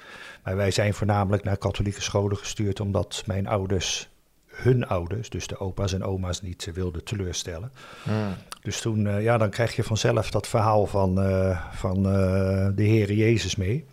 Maar 0.43 0.55
wij 0.55 0.71
zijn 0.71 0.93
voornamelijk 0.93 1.43
naar 1.43 1.57
katholieke 1.57 2.01
scholen 2.01 2.37
gestuurd 2.37 2.79
omdat 2.79 3.23
mijn 3.25 3.47
ouders 3.47 4.09
hun 4.57 4.87
ouders, 4.87 5.29
dus 5.29 5.47
de 5.47 5.59
opa's 5.59 5.93
en 5.93 6.03
oma's, 6.03 6.41
niet 6.41 6.69
wilden 6.73 7.03
teleurstellen. 7.03 7.71
Hmm. 8.03 8.35
Dus 8.61 8.81
toen, 8.81 9.05
uh, 9.05 9.23
ja, 9.23 9.37
dan 9.37 9.49
krijg 9.49 9.75
je 9.75 9.83
vanzelf 9.83 10.31
dat 10.31 10.47
verhaal 10.47 10.85
van, 10.85 11.23
uh, 11.23 11.73
van 11.73 11.97
uh, 11.97 12.67
de 12.75 12.83
Heer 12.83 13.13
Jezus 13.13 13.55
mee. 13.55 13.85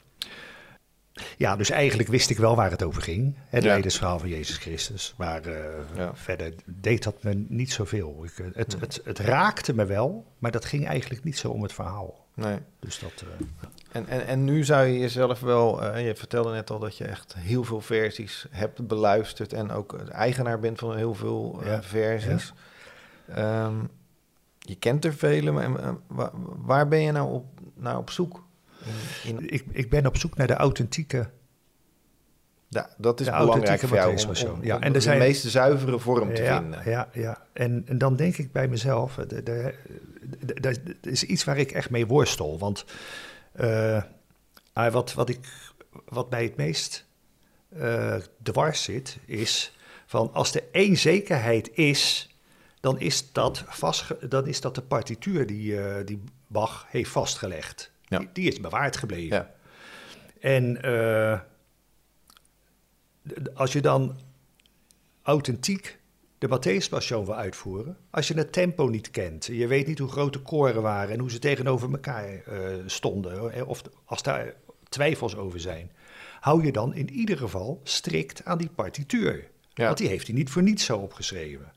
Ja, 1.36 1.56
dus 1.56 1.70
eigenlijk 1.70 2.08
wist 2.08 2.30
ik 2.30 2.36
wel 2.36 2.56
waar 2.56 2.70
het 2.70 2.82
over 2.82 3.02
ging. 3.02 3.36
Het 3.48 3.62
ja. 3.62 3.68
leidersverhaal 3.68 4.18
van 4.18 4.28
Jezus 4.28 4.56
Christus. 4.56 5.14
Maar 5.16 5.42
ja. 5.96 6.10
verder 6.14 6.54
deed 6.64 7.02
dat 7.02 7.22
me 7.22 7.44
niet 7.48 7.72
zoveel. 7.72 8.24
Ik, 8.24 8.36
het, 8.36 8.54
het, 8.54 8.80
het, 8.80 9.00
het, 9.04 9.18
raakte 9.18 9.74
me 9.74 9.84
wel, 9.84 10.26
maar 10.38 10.50
dat 10.50 10.64
ging 10.64 10.86
eigenlijk 10.86 11.24
niet 11.24 11.38
zo 11.38 11.48
om 11.48 11.62
het 11.62 11.72
verhaal. 11.72 12.26
Nee. 12.34 12.58
Dus 12.80 12.98
dat... 12.98 13.24
En, 13.94 14.06
en, 14.08 14.26
en 14.26 14.44
nu 14.44 14.64
zou 14.64 14.86
je 14.86 14.98
jezelf 14.98 15.40
wel, 15.40 15.82
uh, 15.84 16.06
je 16.06 16.14
vertelde 16.16 16.52
net 16.52 16.70
al 16.70 16.78
dat 16.78 16.96
je 16.96 17.04
echt 17.04 17.34
heel 17.38 17.64
veel 17.64 17.80
versies 17.80 18.46
hebt 18.50 18.86
beluisterd 18.86 19.52
en 19.52 19.70
ook 19.70 19.98
eigenaar 20.08 20.58
bent 20.58 20.78
van 20.78 20.96
heel 20.96 21.14
veel 21.14 21.58
uh, 21.62 21.66
ja. 21.66 21.82
versies. 21.82 22.52
Ja. 23.34 23.64
Um, 23.66 23.88
je 24.58 24.74
kent 24.74 25.04
er 25.04 25.14
vele, 25.14 25.50
maar 25.50 25.70
uh, 25.70 25.90
waar, 26.06 26.30
waar, 26.64 26.88
ben 26.88 27.00
je 27.00 27.12
nou 27.12 27.32
op, 27.32 27.44
naar 27.74 27.98
op 27.98 28.10
zoek? 28.10 28.42
In, 29.24 29.38
in... 29.40 29.52
Ik, 29.52 29.64
ik 29.70 29.90
ben 29.90 30.06
op 30.06 30.16
zoek 30.16 30.36
naar 30.36 30.46
de 30.46 30.54
authentieke 30.54 31.28
Ja, 32.68 32.88
dat 32.96 33.20
is 33.20 33.26
De 33.26 33.32
belangrijk 33.32 33.80
voor 33.80 33.96
jou 33.96 34.16
om, 34.18 34.26
Passion. 34.26 34.52
om, 34.52 34.64
Ja, 34.64 34.76
om 34.76 34.82
en 34.82 34.86
er 34.86 34.92
de 34.92 35.00
zijn- 35.00 35.18
meest 35.18 35.44
zuivere 35.46 35.98
vorm 35.98 36.34
te 36.34 36.42
ja, 36.42 36.60
vinden. 36.60 36.80
Ja, 36.90 37.08
ja. 37.12 37.42
En, 37.52 37.82
en 37.86 37.98
dan 37.98 38.16
denk 38.16 38.36
ik 38.36 38.52
bij 38.52 38.68
mezelf, 38.68 39.16
er- 39.18 39.32
er- 39.32 39.48
er- 39.48 39.74
er- 40.60 40.78
er 41.02 41.10
is 41.10 41.24
iets 41.24 41.44
waar 41.44 41.58
ik 41.58 41.72
echt 41.72 41.90
mee 41.90 42.06
worstel. 42.06 42.58
Want 42.58 42.84
eh, 43.54 44.02
ah, 44.72 44.92
wat, 44.92 45.12
wat, 45.12 45.28
ik, 45.28 45.72
wat 46.04 46.30
mij 46.30 46.42
het 46.42 46.56
meest 46.56 47.06
eh, 47.68 48.16
dwars 48.42 48.82
zit, 48.82 49.18
is 49.24 49.76
van 50.06 50.32
als 50.32 50.54
er 50.54 50.64
één 50.72 50.96
zekerheid 50.96 51.76
is, 51.76 52.34
dan 52.80 53.00
is 53.00 53.32
dat, 53.32 53.64
vastge, 53.66 54.28
dan 54.28 54.46
is 54.46 54.60
dat 54.60 54.74
de 54.74 54.82
partituur 54.82 55.46
die, 55.46 55.80
eh, 55.80 56.06
die 56.06 56.22
Bach 56.46 56.86
heeft 56.88 57.10
vastgelegd. 57.10 57.90
Ja. 58.02 58.18
Die, 58.18 58.28
die 58.32 58.48
is 58.48 58.60
bewaard 58.60 58.96
gebleven. 58.96 59.36
Ja. 59.36 59.54
En 60.40 60.80
als 63.54 63.72
je 63.72 63.80
dan 63.80 64.20
authentiek 65.22 65.98
de 66.44 66.50
Matthäus 66.50 66.88
Passion 66.88 67.24
wil 67.24 67.34
uitvoeren, 67.34 67.96
als 68.10 68.28
je 68.28 68.34
het 68.34 68.52
tempo 68.52 68.86
niet 68.86 69.10
kent, 69.10 69.46
je 69.46 69.66
weet 69.66 69.86
niet 69.86 69.98
hoe 69.98 70.08
groot 70.08 70.32
de 70.32 70.38
koren 70.38 70.82
waren 70.82 71.14
en 71.14 71.20
hoe 71.20 71.30
ze 71.30 71.38
tegenover 71.38 71.90
elkaar 71.90 72.42
eh, 72.44 72.60
stonden, 72.86 73.52
eh, 73.52 73.68
of 73.68 73.82
als 74.04 74.22
daar 74.22 74.54
twijfels 74.88 75.36
over 75.36 75.60
zijn, 75.60 75.92
hou 76.40 76.64
je 76.64 76.72
dan 76.72 76.94
in 76.94 77.10
ieder 77.10 77.38
geval 77.38 77.80
strikt 77.82 78.44
aan 78.44 78.58
die 78.58 78.70
partituur. 78.74 79.50
Ja. 79.74 79.86
Want 79.86 79.98
die 79.98 80.08
heeft 80.08 80.26
hij 80.26 80.36
niet 80.36 80.50
voor 80.50 80.62
niets 80.62 80.84
zo 80.84 80.98
opgeschreven. 80.98 81.72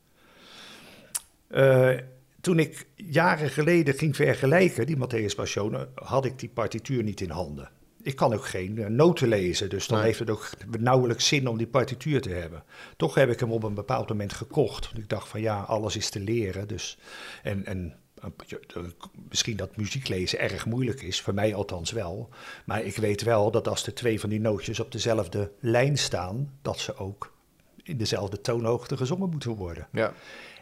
Eh, 1.47 1.97
toen 2.41 2.59
ik 2.59 2.87
jaren 2.95 3.49
geleden 3.49 3.93
ging 3.93 4.15
vergelijken, 4.15 4.85
die 4.85 4.97
Matthäus 4.97 5.35
Passion, 5.35 5.87
had 5.95 6.25
ik 6.25 6.39
die 6.39 6.49
partituur 6.49 7.03
niet 7.03 7.21
in 7.21 7.29
handen. 7.29 7.69
Ik 8.07 8.15
kan 8.15 8.33
ook 8.33 8.45
geen 8.45 8.77
eh, 8.77 8.87
noten 8.87 9.27
lezen, 9.27 9.69
dus 9.69 9.87
dan 9.87 9.97
Nee. 9.97 10.05
heeft 10.05 10.19
het 10.19 10.29
ook 10.29 10.49
nauwelijks 10.79 11.27
zin 11.27 11.47
om 11.47 11.57
die 11.57 11.67
partituur 11.67 12.21
te 12.21 12.29
hebben. 12.29 12.63
Toch 12.97 13.15
heb 13.15 13.29
ik 13.29 13.39
hem 13.39 13.51
op 13.51 13.63
een 13.63 13.73
bepaald 13.73 14.09
moment 14.09 14.33
gekocht. 14.33 14.91
Ik 14.95 15.09
dacht 15.09 15.27
van 15.27 15.41
ja, 15.41 15.59
alles 15.59 15.95
is 15.95 16.09
te 16.09 16.19
leren. 16.19 16.67
Dus, 16.67 16.97
en, 17.43 17.65
en 17.65 17.95
eh, 18.21 18.81
misschien 19.29 19.57
dat 19.57 19.77
muziek 19.77 20.07
lezen 20.07 20.39
erg 20.39 20.65
moeilijk 20.65 21.01
is, 21.01 21.21
voor 21.21 21.33
mij 21.33 21.55
althans 21.55 21.91
wel. 21.91 22.29
Maar 22.65 22.83
ik 22.83 22.95
weet 22.95 23.21
wel 23.23 23.51
dat 23.51 23.67
als 23.67 23.85
er 23.85 23.93
twee 23.93 24.19
van 24.19 24.29
die 24.29 24.39
nootjes 24.39 24.79
op 24.79 24.91
dezelfde 24.91 25.51
lijn 25.59 25.97
staan, 25.97 26.53
dat 26.61 26.79
ze 26.79 26.97
ook 26.97 27.33
in 27.83 27.97
dezelfde 27.97 28.41
toonhoogte 28.41 28.97
gezongen 28.97 29.29
moeten 29.29 29.55
worden. 29.55 29.87
Ja. 29.91 30.13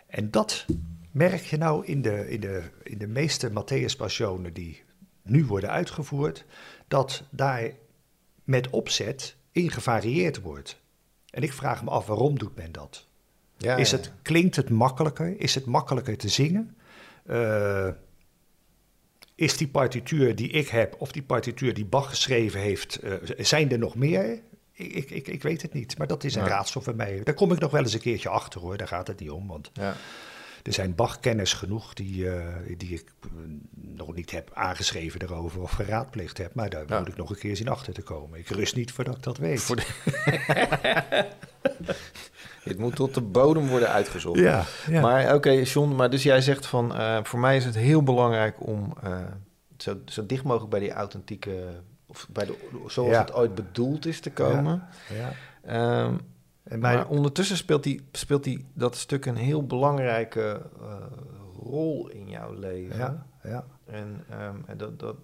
En 0.07 0.31
dat 0.31 0.65
merk 1.11 1.41
je 1.41 1.57
nou 1.57 1.85
in 1.85 2.01
de, 2.01 2.29
in 2.29 2.39
de, 2.39 2.63
in 2.83 2.97
de 2.97 3.07
meeste 3.07 3.49
Matthäus 3.49 3.97
Passionen 3.97 4.53
die 4.53 4.83
nu 5.25 5.45
worden 5.45 5.69
uitgevoerd, 5.69 6.45
dat 6.87 7.23
daar 7.29 7.71
met 8.43 8.69
opzet 8.69 9.35
in 9.51 9.71
gevarieerd 9.71 10.41
wordt. 10.41 10.79
En 11.29 11.43
ik 11.43 11.53
vraag 11.53 11.83
me 11.83 11.89
af, 11.89 12.05
waarom 12.05 12.37
doet 12.39 12.55
men 12.55 12.71
dat? 12.71 13.07
Ja, 13.57 13.75
is 13.75 13.91
het, 13.91 14.11
klinkt 14.21 14.55
het 14.55 14.69
makkelijker? 14.69 15.39
Is 15.39 15.55
het 15.55 15.65
makkelijker 15.65 16.17
te 16.17 16.29
zingen? 16.29 16.77
Eh, 17.25 17.89
is 19.35 19.57
die 19.57 19.67
partituur 19.67 20.35
die 20.35 20.49
ik 20.49 20.67
heb, 20.67 20.95
of 20.97 21.11
die 21.11 21.23
partituur 21.23 21.73
die 21.73 21.85
Bach 21.85 22.09
geschreven 22.09 22.59
heeft, 22.59 22.95
eh, 22.99 23.13
zijn 23.37 23.71
er 23.71 23.77
nog 23.77 23.95
meer? 23.95 24.41
Ik, 24.71 24.93
ik, 24.93 25.09
ik, 25.09 25.27
ik 25.27 25.43
weet 25.43 25.61
het 25.61 25.73
niet, 25.73 25.97
maar 25.97 26.07
dat 26.07 26.23
is 26.23 26.35
een 26.35 26.41
Ja. 26.43 26.47
raadsel 26.47 26.81
voor 26.81 26.95
mij. 26.95 27.21
Daar 27.23 27.33
kom 27.35 27.51
ik 27.51 27.59
nog 27.59 27.71
wel 27.71 27.81
eens 27.81 27.93
een 27.93 27.99
keertje 27.99 28.29
achter 28.29 28.61
hoor, 28.61 28.77
daar 28.77 28.87
gaat 28.87 29.07
het 29.07 29.19
niet 29.19 29.29
om. 29.29 29.47
Want 29.47 29.69
Ja. 29.73 29.95
Er 30.65 30.73
zijn 30.73 30.95
Bach-kenners 30.95 31.53
genoeg 31.53 31.93
die, 31.93 32.29
eh, 32.29 32.43
die 32.77 32.93
ik 32.93 33.05
eh, 33.23 33.29
nog 33.73 34.13
niet 34.15 34.31
heb 34.31 34.51
aangeschreven 34.53 35.21
erover 35.21 35.61
of 35.61 35.71
geraadpleegd 35.71 36.37
heb. 36.37 36.53
Maar 36.55 36.69
daar 36.69 36.83
Ja. 36.87 36.99
moet 36.99 37.07
ik 37.07 37.15
nog 37.17 37.29
een 37.29 37.37
keer 37.37 37.55
zien 37.55 37.67
achter 37.67 37.93
te 37.93 38.01
komen. 38.01 38.39
Ik 38.39 38.47
rust 38.49 38.75
niet 38.75 38.91
voordat 38.91 39.15
ik 39.15 39.23
dat 39.23 39.37
weet. 39.37 39.61
Voor 39.61 39.75
Dit 42.63 42.77
moet 42.77 42.95
tot 42.95 43.13
de 43.13 43.21
bodem 43.21 43.67
worden 43.67 43.89
uitgezocht. 43.89 44.39
ja, 44.39 44.63
ja. 44.89 45.01
Maar 45.01 45.33
oké, 45.35 45.49
John, 45.51 45.95
maar 45.95 46.09
dus 46.09 46.23
jij 46.23 46.41
zegt 46.41 46.65
van... 46.65 46.95
eh, 46.95 47.19
voor 47.23 47.39
mij 47.39 47.57
is 47.57 47.65
het 47.65 47.75
heel 47.75 48.03
belangrijk 48.03 48.67
om 48.67 48.93
zo, 49.77 49.97
zo 50.05 50.25
dicht 50.25 50.43
mogelijk 50.43 50.71
bij 50.71 50.79
die 50.79 50.91
authentieke... 50.91 51.81
of 52.07 52.27
bij 52.29 52.45
de, 52.45 52.55
zoals 52.87 53.09
Ja. 53.11 53.19
het 53.19 53.33
ooit 53.33 53.55
bedoeld 53.55 54.05
is 54.05 54.19
te 54.19 54.31
komen. 54.31 54.83
ja. 55.13 55.31
Ehm, 55.63 56.15
En 56.65 56.79
maar 56.79 57.07
ondertussen 57.07 57.57
speelt, 57.57 57.83
die, 57.83 58.01
speelt 58.11 58.43
die, 58.43 58.65
dat 58.73 58.95
stuk 58.95 59.25
een 59.25 59.35
heel 59.35 59.65
belangrijke 59.65 60.61
eh, 60.81 60.95
rol 61.63 62.09
in 62.09 62.29
jouw 62.29 62.53
leven. 62.53 62.97
ja, 62.97 63.25
ja. 63.43 63.65
En, 63.85 64.23
ehm, 64.29 64.55
en 64.65 64.77
dat, 64.77 64.99
dat, 64.99 65.15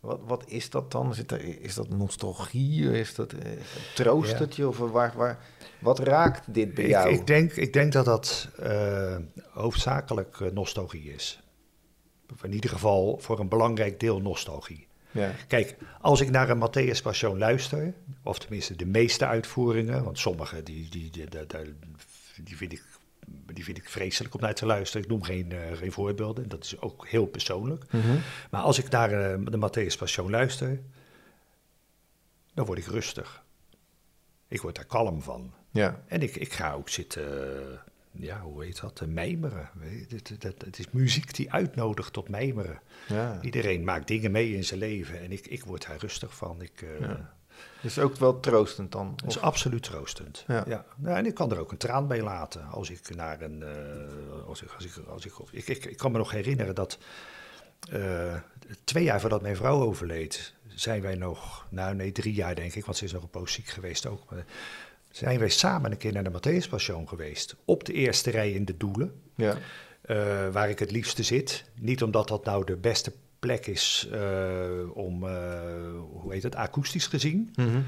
wat, 0.00 0.20
wat 0.26 0.44
is 0.46 0.70
dat 0.70 0.92
dan? 0.92 1.14
Zit 1.14 1.32
er, 1.32 1.62
is 1.62 1.74
dat 1.74 1.88
nostalgie? 1.88 2.98
Is 2.98 3.14
dat, 3.14 3.32
eh, 3.32 3.50
troost 3.94 4.30
Ja. 4.32 4.38
het 4.38 4.56
je? 4.56 4.68
Of 4.68 4.78
waar, 4.78 5.12
waar, 5.16 5.38
wat 5.80 5.98
raakt 5.98 6.54
dit 6.54 6.74
bij 6.74 6.84
Ik, 6.84 6.90
jou? 6.90 7.10
ik, 7.10 7.26
denk, 7.26 7.52
ik 7.52 7.72
denk 7.72 7.92
dat 7.92 8.04
dat 8.04 8.48
eh, 8.58 9.16
hoofdzakelijk 9.50 10.52
nostalgie 10.52 11.12
is. 11.12 11.42
Of 12.32 12.44
in 12.44 12.52
ieder 12.52 12.70
geval 12.70 13.18
voor 13.18 13.40
een 13.40 13.48
belangrijk 13.48 14.00
deel 14.00 14.20
nostalgie. 14.20 14.88
Ja. 15.10 15.32
Kijk, 15.46 15.76
als 16.00 16.20
ik 16.20 16.30
naar 16.30 16.50
een 16.50 16.68
Matthäus 16.68 17.02
Passion 17.02 17.38
luister, 17.38 17.94
of 18.22 18.38
tenminste 18.38 18.76
de 18.76 18.86
meeste 18.86 19.26
uitvoeringen, 19.26 20.04
want 20.04 20.18
sommige 20.18 20.62
die, 20.62 20.88
die, 20.88 21.10
die, 21.10 21.26
die, 22.42 22.56
vind, 22.56 22.72
ik, 22.72 22.82
die 23.26 23.64
vind 23.64 23.76
ik 23.76 23.88
vreselijk 23.88 24.34
om 24.34 24.40
naar 24.40 24.54
te 24.54 24.66
luisteren. 24.66 25.02
Ik 25.02 25.10
noem 25.10 25.22
geen, 25.22 25.52
eh, 25.52 25.76
geen 25.76 25.92
voorbeelden, 25.92 26.48
dat 26.48 26.64
is 26.64 26.80
ook 26.80 27.06
heel 27.06 27.26
persoonlijk. 27.26 27.92
Mhm. 27.92 28.16
Maar 28.50 28.62
als 28.62 28.78
ik 28.78 28.88
naar 28.88 29.10
eh, 29.12 29.38
de 29.44 29.68
Matthäus 29.68 29.98
Passion 29.98 30.30
luister, 30.30 30.80
dan 32.54 32.64
word 32.64 32.78
ik 32.78 32.86
rustig. 32.86 33.42
Ik 34.48 34.60
word 34.60 34.74
daar 34.74 34.84
kalm 34.84 35.22
van. 35.22 35.52
ja. 35.70 36.02
En 36.06 36.22
ik, 36.22 36.36
ik 36.36 36.52
ga 36.52 36.72
ook 36.72 36.88
zitten, 36.88 37.80
ja, 38.12 38.40
hoe 38.40 38.64
heet 38.64 38.80
dat, 38.80 38.94
te 38.96 39.06
mijmeren. 39.06 39.70
Het, 40.64 40.78
is 40.78 40.90
muziek 40.90 41.34
die 41.34 41.52
uitnodigt 41.52 42.12
tot 42.12 42.28
mijmeren. 42.28 42.80
ja. 43.08 43.38
Iedereen 43.42 43.84
maakt 43.84 44.06
dingen 44.08 44.30
mee 44.30 44.54
in 44.54 44.64
zijn 44.64 44.78
leven 44.80 45.20
en 45.20 45.32
ik, 45.32 45.46
ik 45.46 45.64
word 45.64 45.86
daar 45.86 45.96
rustig 45.98 46.34
van. 46.34 46.62
Ik, 46.62 46.82
eh, 46.82 47.00
Ja. 47.00 47.34
Dus 47.82 47.98
ook 47.98 48.16
wel 48.16 48.40
troostend 48.40 48.92
dan. 48.92 49.12
Het 49.16 49.30
is 49.30 49.36
Of- 49.36 49.42
absoluut 49.42 49.82
troostend. 49.82 50.44
Ja. 50.46 50.64
Ja. 50.66 50.84
Nou, 50.96 51.16
en 51.16 51.26
ik 51.26 51.34
kan 51.34 51.50
er 51.50 51.58
ook 51.58 51.70
een 51.72 51.76
traan 51.78 52.06
bij 52.08 52.22
laten 52.22 52.64
als 52.66 52.90
ik 52.90 53.14
naar 53.16 53.40
een. 53.40 53.62
eh, 53.62 54.46
als 54.46 54.62
ik, 54.62 54.70
als 54.70 54.84
ik, 54.84 54.92
als 55.08 55.24
ik, 55.26 55.32
ik, 55.50 55.68
ik, 55.68 55.84
ik 55.84 55.96
kan 55.96 56.12
me 56.12 56.18
nog 56.18 56.30
herinneren 56.30 56.74
dat. 56.74 56.98
eh, 57.90 58.34
twee 58.84 59.04
jaar 59.04 59.20
voordat 59.20 59.42
mijn 59.42 59.56
vrouw 59.56 59.82
overleed, 59.82 60.54
zijn 60.68 61.02
wij 61.02 61.14
nog. 61.14 61.66
Nou, 61.70 61.94
nee, 61.94 62.12
drie 62.12 62.34
jaar 62.34 62.54
denk 62.54 62.74
ik, 62.74 62.84
want 62.84 62.96
ze 62.96 63.04
is 63.04 63.12
nog 63.12 63.22
een 63.22 63.30
poos 63.30 63.52
ziek 63.52 63.66
geweest 63.68 64.06
ook. 64.06 64.30
Maar 64.30 64.44
zijn 65.10 65.38
wij 65.38 65.48
samen 65.48 65.90
een 65.90 65.96
keer 65.96 66.12
naar 66.12 66.24
de 66.24 66.30
Matthäus 66.30 66.68
Passion 66.68 67.08
geweest. 67.08 67.56
Op 67.64 67.84
de 67.84 67.92
eerste 67.92 68.30
rij 68.30 68.52
in 68.52 68.64
de 68.64 68.76
Doelen. 68.76 69.12
ja. 69.36 69.56
eh, 70.00 70.48
waar 70.52 70.70
ik 70.70 70.78
het 70.78 70.90
liefste 70.90 71.22
zit. 71.22 71.64
Niet 71.80 72.02
omdat 72.02 72.28
dat 72.28 72.44
nou 72.44 72.64
de 72.64 72.76
beste 72.76 73.12
plek 73.38 73.66
is 73.66 74.08
eh, 74.12 74.20
om, 74.94 75.26
eh, 75.26 75.60
hoe 76.12 76.32
heet 76.32 76.42
het, 76.42 76.54
akoestisch 76.54 77.06
gezien. 77.06 77.52
Mhm. 77.54 77.80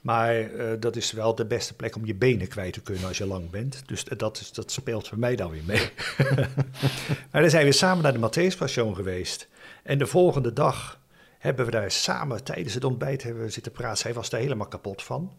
Maar 0.00 0.50
dat 0.80 0.96
is 0.96 1.12
wel 1.12 1.34
de 1.34 1.44
beste 1.44 1.74
plek 1.74 1.96
om 1.96 2.06
je 2.06 2.14
benen 2.14 2.48
kwijt 2.48 2.72
te 2.72 2.80
kunnen 2.80 3.06
als 3.06 3.18
je 3.18 3.26
lang 3.26 3.50
bent. 3.50 3.82
Dus 3.86 4.04
dat, 4.04 4.40
is, 4.40 4.52
dat 4.52 4.72
speelt 4.72 5.08
voor 5.08 5.18
mij 5.18 5.36
dan 5.36 5.50
weer 5.50 5.64
mee. 5.66 5.90
maar 7.30 7.40
dan 7.40 7.50
zijn 7.50 7.64
we 7.64 7.72
samen 7.72 8.02
naar 8.02 8.12
de 8.12 8.28
Matthäus 8.28 8.56
Passion 8.58 8.94
geweest. 8.94 9.48
En 9.82 9.98
de 9.98 10.06
volgende 10.06 10.52
dag 10.52 11.00
hebben 11.38 11.64
we 11.64 11.70
daar 11.70 11.90
samen 11.90 12.44
tijdens 12.44 12.74
het 12.74 12.84
ontbijt 12.84 13.22
hebben 13.22 13.42
we 13.42 13.50
zitten 13.50 13.72
praten. 13.72 13.98
Zij 13.98 14.14
was 14.14 14.30
daar 14.30 14.40
helemaal 14.40 14.68
kapot 14.68 15.02
van. 15.02 15.32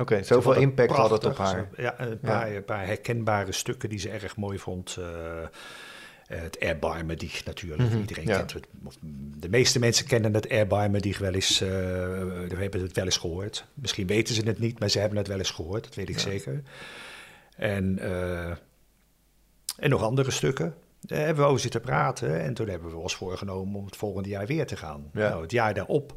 Oké, 0.00 0.22
zoveel 0.22 0.54
impact 0.54 0.90
had 0.92 1.10
het 1.10 1.24
op 1.24 1.36
haar. 1.36 1.68
Ja, 1.76 2.00
een 2.00 2.20
paar, 2.20 2.54
een 2.54 2.64
paar 2.64 2.86
herkenbare 2.86 3.52
stukken 3.52 3.88
die 3.88 3.98
ze 3.98 4.08
erg 4.10 4.36
mooi 4.36 4.58
vond. 4.58 4.96
eh, 4.98 5.46
het 6.26 6.58
Erbarmedig 6.58 7.44
natuurlijk. 7.44 7.82
Mhm, 7.90 7.98
Iedereen 7.98 8.26
ja. 8.26 8.36
kent 8.36 8.52
het. 8.52 8.66
of 8.84 8.96
De 9.38 9.48
meeste 9.48 9.78
mensen 9.78 10.06
kennen 10.06 10.34
het 10.34 10.46
Erbarmedig 10.46 11.18
wel 11.18 11.32
eens. 11.32 11.58
we 11.58 12.54
hebben 12.58 12.80
het 12.80 12.92
wel 12.92 13.04
eens 13.04 13.16
gehoord. 13.16 13.66
Misschien 13.74 14.06
weten 14.06 14.34
ze 14.34 14.42
het 14.42 14.58
niet, 14.58 14.78
maar 14.78 14.88
ze 14.88 14.98
hebben 14.98 15.18
het 15.18 15.26
wel 15.28 15.38
eens 15.38 15.50
gehoord. 15.50 15.84
Dat 15.84 15.94
weet 15.94 16.08
ik 16.08 16.14
Ja. 16.14 16.20
zeker. 16.20 16.62
En, 17.56 17.98
eh, 17.98 18.50
en 19.76 19.90
nog 19.90 20.02
andere 20.02 20.30
stukken. 20.30 20.74
Daar 21.00 21.18
hebben 21.24 21.44
we 21.44 21.48
over 21.48 21.60
zitten 21.60 21.80
praten. 21.80 22.40
En 22.40 22.54
toen 22.54 22.68
hebben 22.68 22.90
we 22.90 22.96
ons 22.96 23.14
voorgenomen 23.16 23.78
om 23.78 23.84
het 23.84 23.96
volgende 23.96 24.28
jaar 24.28 24.46
weer 24.46 24.66
te 24.66 24.76
gaan. 24.76 25.10
Nou, 25.12 25.42
het 25.42 25.50
jaar 25.50 25.74
daarop 25.74 26.16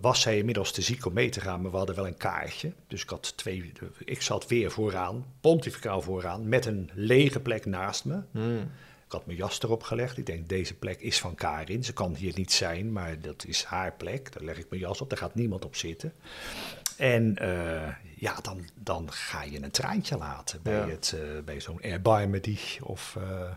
was 0.00 0.20
zij 0.20 0.38
inmiddels 0.38 0.72
te 0.72 0.82
ziek 0.82 1.06
om 1.06 1.12
mee 1.12 1.28
te 1.28 1.40
gaan, 1.40 1.60
maar 1.62 1.70
we 1.70 1.76
hadden 1.76 1.94
wel 1.96 2.06
een 2.06 2.16
kaartje. 2.16 2.72
Dus 2.86 3.02
ik 3.02 3.08
had 3.08 3.36
twee. 3.36 3.72
Ik 4.04 4.22
zat 4.22 4.46
weer 4.46 4.70
vooraan, 4.70 5.24
pontificaal 5.40 6.02
vooraan, 6.02 6.48
met 6.48 6.66
een 6.66 6.90
lege 6.94 7.40
plek 7.40 7.66
naast 7.66 8.04
me. 8.04 8.20
Mm. 8.30 8.70
Ik 9.06 9.16
had 9.16 9.26
mijn 9.26 9.38
jas 9.38 9.62
erop 9.62 9.82
gelegd. 9.82 10.18
Ik 10.18 10.26
denk, 10.26 10.48
deze 10.48 10.74
plek 10.74 11.00
is 11.00 11.20
van 11.20 11.34
Karin. 11.34 11.84
Ze 11.84 11.92
kan 11.92 12.14
hier 12.14 12.32
niet 12.36 12.52
zijn, 12.52 12.92
maar 12.92 13.20
dat 13.20 13.44
is 13.46 13.64
haar 13.64 13.92
plek. 13.92 14.32
Daar 14.32 14.44
leg 14.44 14.58
ik 14.58 14.66
mijn 14.70 14.82
jas 14.82 15.00
op, 15.00 15.08
daar 15.08 15.18
gaat 15.18 15.34
niemand 15.34 15.64
op 15.64 15.76
zitten. 15.76 16.12
En 16.96 17.36
eh, 17.36 17.94
ja, 18.16 18.34
dan, 18.42 18.64
dan 18.74 19.12
ga 19.12 19.42
je 19.42 19.62
een 19.62 19.70
traantje 19.70 20.16
laten 20.16 20.62
bij, 20.62 20.74
Ja. 20.74 20.88
het, 20.88 21.14
eh, 21.16 21.42
bij 21.44 21.60
zo'n 21.60 21.80
Erbarmedig 21.82 22.78
of... 22.82 23.16
eh, 23.20 23.50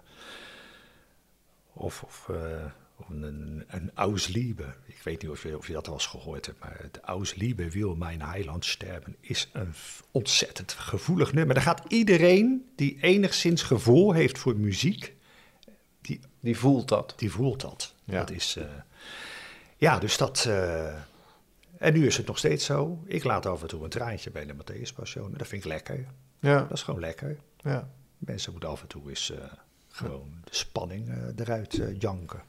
of, 1.73 2.03
of 2.03 2.27
eh, 2.29 2.65
Een, 3.09 3.63
een 3.67 3.91
Ausliebe. 3.93 4.65
Ik 5.03 5.09
weet 5.09 5.21
niet 5.21 5.31
of 5.31 5.43
je, 5.43 5.57
of 5.57 5.67
je 5.67 5.73
dat 5.73 5.87
al 5.87 5.93
eens 5.93 6.05
gehoord 6.05 6.45
hebt, 6.45 6.59
maar 6.59 6.77
het 6.81 6.99
Ausliebe 6.99 7.69
wil 7.69 7.95
mijn 7.95 8.21
heiland 8.21 8.65
sterben 8.65 9.15
is 9.19 9.49
een 9.53 9.73
ontzettend 10.11 10.71
gevoelig 10.71 11.33
nummer. 11.33 11.55
Daar 11.55 11.63
gaat 11.63 11.83
iedereen 11.87 12.71
die 12.75 12.97
enigszins 13.01 13.61
gevoel 13.61 14.13
heeft 14.13 14.37
voor 14.37 14.55
muziek, 14.55 15.15
die, 16.01 16.19
die 16.39 16.57
voelt 16.57 16.87
dat. 16.87 17.13
Die 17.17 17.31
voelt 17.31 17.61
dat. 17.61 17.95
Ja. 18.03 18.19
Dat 18.19 18.31
is, 18.31 18.55
uh, 18.57 18.63
ja, 19.77 19.99
dus 19.99 20.17
dat... 20.17 20.45
Uh, 20.47 20.95
en 21.77 21.93
nu 21.93 22.05
is 22.05 22.17
het 22.17 22.27
nog 22.27 22.37
steeds 22.37 22.65
zo. 22.65 23.03
Ik 23.05 23.23
laat 23.23 23.45
af 23.45 23.61
en 23.61 23.67
toe 23.67 23.83
een 23.83 23.89
traantje 23.89 24.31
bij 24.31 24.45
de 24.45 24.53
Matthäus 24.53 24.95
Passion. 24.95 25.33
Dat 25.37 25.47
vind 25.47 25.63
ik 25.63 25.69
lekker. 25.69 26.07
Ja. 26.39 26.59
Dat 26.59 26.71
is 26.71 26.83
gewoon 26.83 26.99
lekker. 26.99 27.37
Ja. 27.57 27.89
Mensen 28.17 28.51
moeten 28.51 28.69
af 28.69 28.81
en 28.81 28.87
toe 28.87 29.09
eens 29.09 29.31
uh, 29.31 29.37
gewoon 29.87 30.41
de 30.43 30.55
spanning 30.55 31.33
eruit 31.35 31.81
janken. 31.99 32.41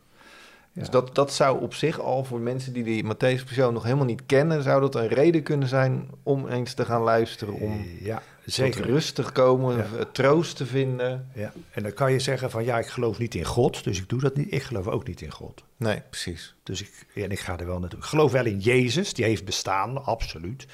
Dus 0.75 0.91
dat, 0.91 1.15
dat 1.15 1.33
zou 1.33 1.61
op 1.61 1.75
zich 1.75 2.01
al 2.01 2.25
voor 2.25 2.41
mensen 2.41 2.73
die 2.73 2.85
die 2.85 3.05
Matthäus 3.05 3.45
persoon 3.45 3.73
nog 3.73 3.83
helemaal 3.83 4.05
niet 4.05 4.27
kennen, 4.27 4.63
zou 4.63 4.81
dat 4.81 4.95
een 4.95 5.09
reden 5.09 5.43
kunnen 5.43 5.69
zijn 5.69 6.09
om 6.23 6.49
eens 6.49 6.75
te 6.75 6.85
gaan 6.85 7.03
luisteren, 7.03 7.55
om 7.55 7.87
ja, 8.01 8.23
zeker. 8.45 8.87
rustig 8.87 9.33
komen, 9.33 9.77
ja. 9.77 10.05
troost 10.13 10.57
te 10.57 10.67
vinden. 10.67 11.31
Ja, 11.35 11.53
en 11.71 11.83
dan 11.83 11.93
kan 11.93 12.13
je 12.13 12.19
zeggen 12.19 12.51
van 12.51 12.65
ja, 12.65 12.79
ik 12.79 12.87
geloof 12.87 13.19
niet 13.19 13.35
in 13.35 13.45
God, 13.45 13.85
dus 13.85 13.99
ik 13.99 14.09
doe 14.09 14.21
dat 14.21 14.37
niet. 14.37 14.53
Ik 14.53 14.63
geloof 14.63 14.87
ook 14.87 15.07
niet 15.07 15.21
in 15.21 15.31
God. 15.31 15.65
Nee, 15.77 16.03
precies. 16.11 16.55
Dus 16.63 16.81
ik, 16.81 17.07
en 17.15 17.31
ik 17.31 17.41
ga 17.41 17.59
er 17.59 17.67
wel 17.67 17.79
naartoe. 17.79 17.99
Ik 17.99 18.05
geloof 18.05 18.33
wel 18.33 18.47
in 18.47 18.59
Jezus, 18.59 19.15
die 19.15 19.25
heeft 19.25 19.45
bestaan, 19.45 20.05
absoluut. 20.05 20.67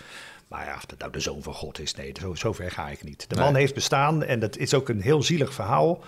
Maar 0.49 0.65
ja, 0.65 0.75
of 0.75 0.85
dat 0.85 0.99
nou 0.99 1.13
de 1.13 1.21
zoon 1.21 1.43
van 1.43 1.55
God 1.55 1.79
is, 1.79 1.95
nee, 1.95 2.13
zo, 2.21 2.35
zover 2.35 2.71
ga 2.71 2.89
ik 2.89 3.05
niet. 3.05 3.25
De 3.29 3.37
man 3.37 3.55
heeft 3.55 3.75
bestaan 3.75 4.23
en 4.23 4.41
dat 4.41 4.57
is 4.57 4.75
ook 4.75 4.89
een 4.89 5.01
heel 5.01 5.23
zielig 5.23 5.55
verhaal. 5.55 6.03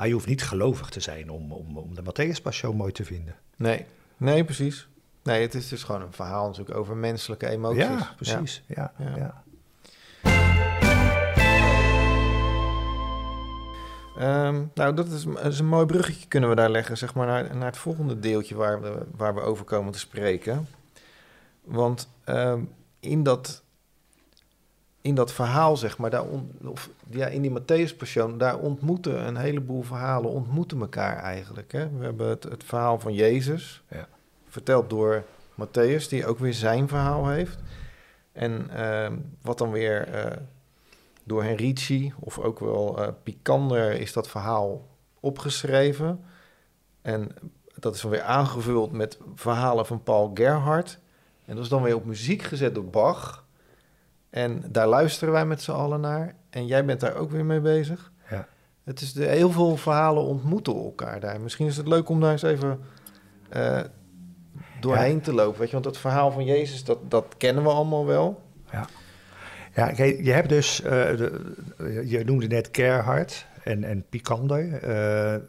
Maar 0.00 0.08
je 0.08 0.14
hoeft 0.14 0.26
niet 0.28 0.42
gelovig 0.42 0.88
te 0.88 1.00
zijn 1.00 1.30
om, 1.30 1.52
om, 1.52 1.78
om 1.78 1.94
de 1.94 2.02
Matthäus 2.02 2.42
Passion 2.42 2.76
mooi 2.76 2.92
te 2.92 3.04
vinden. 3.04 3.34
Nee, 3.56 3.86
nee, 4.16 4.44
precies. 4.44 4.88
Nee, 5.22 5.42
het 5.42 5.54
is 5.54 5.68
dus 5.68 5.82
gewoon 5.82 6.02
een 6.02 6.12
verhaal 6.12 6.46
natuurlijk 6.46 6.78
over 6.78 6.96
menselijke 6.96 7.48
emoties. 7.48 7.82
Ja, 7.82 8.12
precies. 8.16 8.62
Ja. 8.66 8.92
ja, 8.98 9.16
ja. 9.16 9.42
Ehm, 14.18 14.64
nou, 14.74 14.94
dat 14.94 15.08
is, 15.08 15.26
is, 15.42 15.58
een 15.58 15.66
mooi 15.66 15.86
bruggetje 15.86 16.28
kunnen 16.28 16.48
we 16.48 16.54
daar 16.54 16.70
leggen, 16.70 16.98
zeg 16.98 17.14
maar, 17.14 17.26
naar, 17.26 17.56
naar 17.56 17.66
het 17.66 17.76
volgende 17.76 18.18
deeltje 18.18 18.54
waar 18.54 18.80
we, 18.80 19.06
waar 19.16 19.34
we 19.34 19.40
over 19.40 19.64
komen 19.64 19.92
te 19.92 19.98
spreken. 19.98 20.68
Want 21.64 22.08
um, 22.26 22.72
in 23.00 23.22
dat 23.22 23.62
in 25.00 25.14
dat 25.14 25.32
verhaal, 25.32 25.76
zeg 25.76 25.98
maar, 25.98 26.10
daar 26.10 26.24
of, 26.64 26.90
ja, 27.10 27.26
in 27.26 27.42
die 27.42 27.60
Matthäus-persoon, 27.60 28.38
daar 28.38 28.58
ontmoeten 28.58 29.26
een 29.26 29.36
heleboel 29.36 29.82
verhalen, 29.82 30.30
ontmoeten 30.30 30.80
elkaar 30.80 31.16
eigenlijk. 31.16 31.72
Hè? 31.72 31.90
We 31.98 32.04
hebben 32.04 32.28
het, 32.28 32.42
het 32.42 32.64
verhaal 32.64 32.98
van 32.98 33.14
Jezus, 33.14 33.82
ja. 33.88 34.08
verteld 34.48 34.90
door 34.90 35.24
Matthäus, 35.54 36.08
die 36.08 36.26
ook 36.26 36.38
weer 36.38 36.54
zijn 36.54 36.88
verhaal 36.88 37.28
heeft. 37.28 37.58
En 38.32 38.70
uh, 38.76 39.10
wat 39.42 39.58
dan 39.58 39.70
weer 39.70 40.14
uh, 40.14 40.36
door 41.24 41.42
Henrici, 41.42 42.12
of 42.18 42.38
ook 42.38 42.58
wel 42.60 43.00
uh, 43.00 43.08
Picander, 43.22 43.92
is 43.92 44.12
dat 44.12 44.28
verhaal 44.28 44.88
opgeschreven. 45.20 46.24
En 47.02 47.28
dat 47.74 47.94
is 47.94 48.00
dan 48.00 48.10
weer 48.10 48.22
aangevuld 48.22 48.92
met 48.92 49.18
verhalen 49.34 49.86
van 49.86 50.02
Paul 50.02 50.30
Gerhardt. 50.34 50.98
En 51.44 51.54
dat 51.54 51.64
is 51.64 51.70
dan 51.70 51.82
weer 51.82 51.94
op 51.94 52.04
muziek 52.04 52.42
gezet 52.42 52.74
door 52.74 52.84
Bach. 52.84 53.44
En 54.30 54.64
daar 54.68 54.86
luisteren 54.86 55.34
wij 55.34 55.46
met 55.46 55.62
z'n 55.62 55.70
allen 55.70 56.00
naar. 56.00 56.34
En 56.50 56.66
jij 56.66 56.84
bent 56.84 57.00
daar 57.00 57.14
ook 57.14 57.30
weer 57.30 57.44
mee 57.44 57.60
bezig. 57.60 58.12
Ja. 58.30 58.48
Het 58.84 59.00
is 59.00 59.12
de, 59.12 59.24
heel 59.24 59.50
veel 59.50 59.76
verhalen 59.76 60.22
ontmoeten 60.22 60.74
elkaar 60.74 61.20
daar. 61.20 61.40
Misschien 61.40 61.66
is 61.66 61.76
het 61.76 61.88
leuk 61.88 62.08
om 62.08 62.20
daar 62.20 62.32
eens 62.32 62.42
even 62.42 62.80
uh, 63.56 63.80
doorheen 64.80 65.20
te 65.20 65.32
lopen. 65.32 65.58
Weet 65.58 65.68
je? 65.68 65.72
Want 65.72 65.84
het 65.84 65.98
verhaal 65.98 66.30
van 66.30 66.44
Jezus, 66.44 66.84
dat, 66.84 67.10
dat 67.10 67.34
kennen 67.36 67.62
we 67.62 67.68
allemaal 67.68 68.06
wel. 68.06 68.42
Ja, 68.72 68.86
ja 69.74 70.04
je 70.04 70.32
hebt 70.32 70.48
dus, 70.48 70.80
uh, 70.80 70.90
de, 70.90 71.54
je 72.04 72.24
noemde 72.24 72.46
net 72.46 72.68
Gerhard 72.72 73.46
en, 73.64 73.84
en 73.84 74.04
Picander. 74.08 74.64
Uh, 74.64 75.44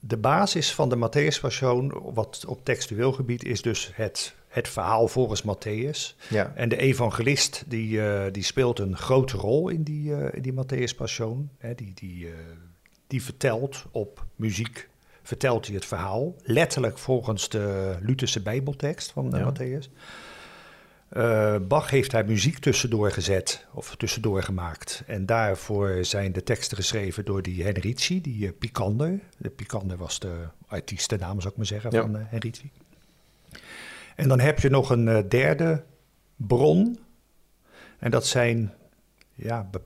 de 0.00 0.16
basis 0.16 0.74
van 0.74 0.88
de 0.88 0.96
Matthäus-persoon, 0.96 2.12
wat 2.14 2.44
op 2.46 2.64
textueel 2.64 3.12
gebied 3.12 3.44
is 3.44 3.62
dus 3.62 3.90
het 3.94 4.34
het 4.50 4.68
verhaal 4.68 5.08
volgens 5.08 5.42
Matthäus. 5.42 6.16
Ja. 6.28 6.52
En 6.54 6.68
de 6.68 6.76
evangelist 6.76 7.64
die, 7.66 7.90
uh, 7.90 8.22
die 8.32 8.42
speelt 8.42 8.78
een 8.78 8.96
grote 8.96 9.36
rol 9.36 9.68
in 9.68 9.82
die, 9.82 10.10
uh, 10.10 10.26
in 10.32 10.42
die 10.42 10.52
Matthäus-passion. 10.52 11.50
Die, 11.76 11.92
die, 11.94 12.24
uh, 12.24 12.32
die 13.06 13.22
vertelt 13.22 13.84
op 13.90 14.26
muziek, 14.36 14.88
vertelt 15.22 15.66
hij 15.66 15.74
het 15.74 15.84
verhaal. 15.84 16.34
Letterlijk 16.42 16.98
volgens 16.98 17.48
de 17.48 17.96
Lutherse 18.00 18.42
bijbeltekst 18.42 19.10
van 19.10 19.30
ja. 19.30 19.52
Matthäus. 19.52 19.90
Bach 21.68 21.90
heeft 21.90 22.10
daar 22.10 22.24
muziek 22.24 22.58
tussendoor 22.58 23.10
gezet, 23.10 23.66
of 23.72 23.96
tussendoor 23.96 24.42
gemaakt. 24.42 25.02
En 25.06 25.26
daarvoor 25.26 26.04
zijn 26.04 26.32
de 26.32 26.42
teksten 26.42 26.76
geschreven 26.76 27.24
door 27.24 27.42
die 27.42 27.62
Henrici, 27.62 28.20
die 28.20 28.52
Picander. 28.52 29.20
De 29.36 29.50
Picander 29.50 29.96
was 29.96 30.18
de 30.18 30.34
artiestennaam, 30.66 31.40
zou 31.40 31.50
ik 31.50 31.56
maar 31.56 31.66
zeggen, 31.66 31.90
ja. 31.90 32.00
van 32.00 32.16
Henrici. 32.16 32.70
En 34.20 34.28
dan 34.28 34.40
heb 34.40 34.60
je 34.60 34.70
nog 34.70 34.90
een 34.90 35.06
uh, 35.06 35.18
derde 35.28 35.84
bron. 36.36 36.98
En 37.98 38.10
dat 38.10 38.26
zijn 38.26 38.72
ja, 39.34 39.68
be 39.70 39.80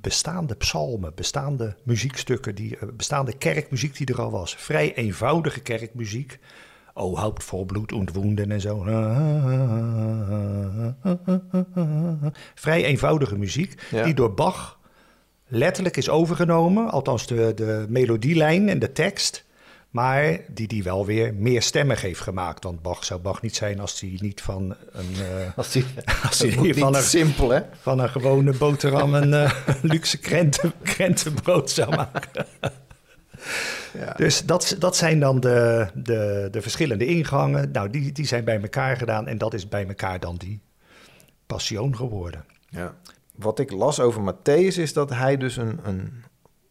bestaande 0.00 0.54
psalmen, 0.54 1.12
bestaande 1.14 1.76
muziekstukken, 1.82 2.54
die, 2.54 2.76
uh, 2.76 2.82
bestaande 2.92 3.36
kerkmuziek 3.36 3.96
die 3.96 4.06
er 4.06 4.20
al 4.20 4.30
was. 4.30 4.56
Vrij 4.56 4.94
eenvoudige 4.94 5.60
kerkmuziek. 5.60 6.38
Oh, 6.94 7.18
houdt 7.18 7.44
vol 7.44 7.64
bloed 7.64 7.92
ontwoenden 7.92 8.50
en 8.50 8.60
zo. 8.60 8.82
Vrij 12.54 12.84
eenvoudige 12.84 13.38
muziek, 13.38 13.82
ja. 13.90 14.04
die 14.04 14.14
door 14.14 14.34
Bach 14.34 14.78
letterlijk 15.46 15.96
is 15.96 16.08
overgenomen. 16.08 16.90
Althans, 16.90 17.26
de, 17.26 17.52
de 17.54 17.86
melodielijn 17.88 18.68
en 18.68 18.78
de 18.78 18.92
tekst 18.92 19.45
maar 19.96 20.38
die 20.48 20.66
die 20.66 20.82
wel 20.82 21.06
weer 21.06 21.34
meer 21.34 21.62
stemmig 21.62 22.00
heeft 22.00 22.20
gemaakt. 22.20 22.64
Want 22.64 22.82
Bach 22.82 23.04
zou 23.04 23.20
Bach 23.20 23.42
niet 23.42 23.56
zijn 23.56 23.80
als 23.80 24.00
hij 24.00 24.16
niet 24.20 24.40
van 24.40 24.76
een... 24.92 25.10
Uh, 25.10 25.56
als 25.56 25.74
hij, 25.74 25.84
als 26.22 26.38
hij 26.38 26.56
niet 26.56 26.78
van 26.78 26.94
een, 26.94 27.02
simpel, 27.02 27.50
hè? 27.50 27.60
Van 27.80 27.98
een 27.98 28.08
gewone 28.08 28.52
boterham 28.52 29.14
een 29.14 29.32
uh, 29.44 29.52
luxe 29.82 30.18
krenten, 30.18 30.72
krentenbrood 30.82 31.70
zou 31.70 31.96
maken. 31.96 32.46
ja. 34.02 34.12
Dus 34.16 34.44
dat, 34.44 34.76
dat 34.78 34.96
zijn 34.96 35.20
dan 35.20 35.40
de, 35.40 35.86
de, 35.94 36.48
de 36.50 36.62
verschillende 36.62 37.06
ingangen. 37.06 37.70
Nou, 37.70 37.90
die, 37.90 38.12
die 38.12 38.26
zijn 38.26 38.44
bij 38.44 38.60
elkaar 38.60 38.96
gedaan 38.96 39.26
en 39.26 39.38
dat 39.38 39.54
is 39.54 39.68
bij 39.68 39.86
elkaar 39.86 40.20
dan 40.20 40.36
die 40.36 40.60
passion 41.46 41.96
geworden. 41.96 42.44
Ja. 42.68 42.94
Wat 43.34 43.58
ik 43.58 43.70
las 43.70 44.00
over 44.00 44.34
Matthäus 44.34 44.78
is 44.78 44.92
dat 44.92 45.10
hij 45.10 45.36
dus 45.36 45.56
een, 45.56 45.80
een, 45.82 46.24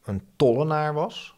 een 0.04 0.22
tollenaar 0.36 0.94
was 0.94 1.35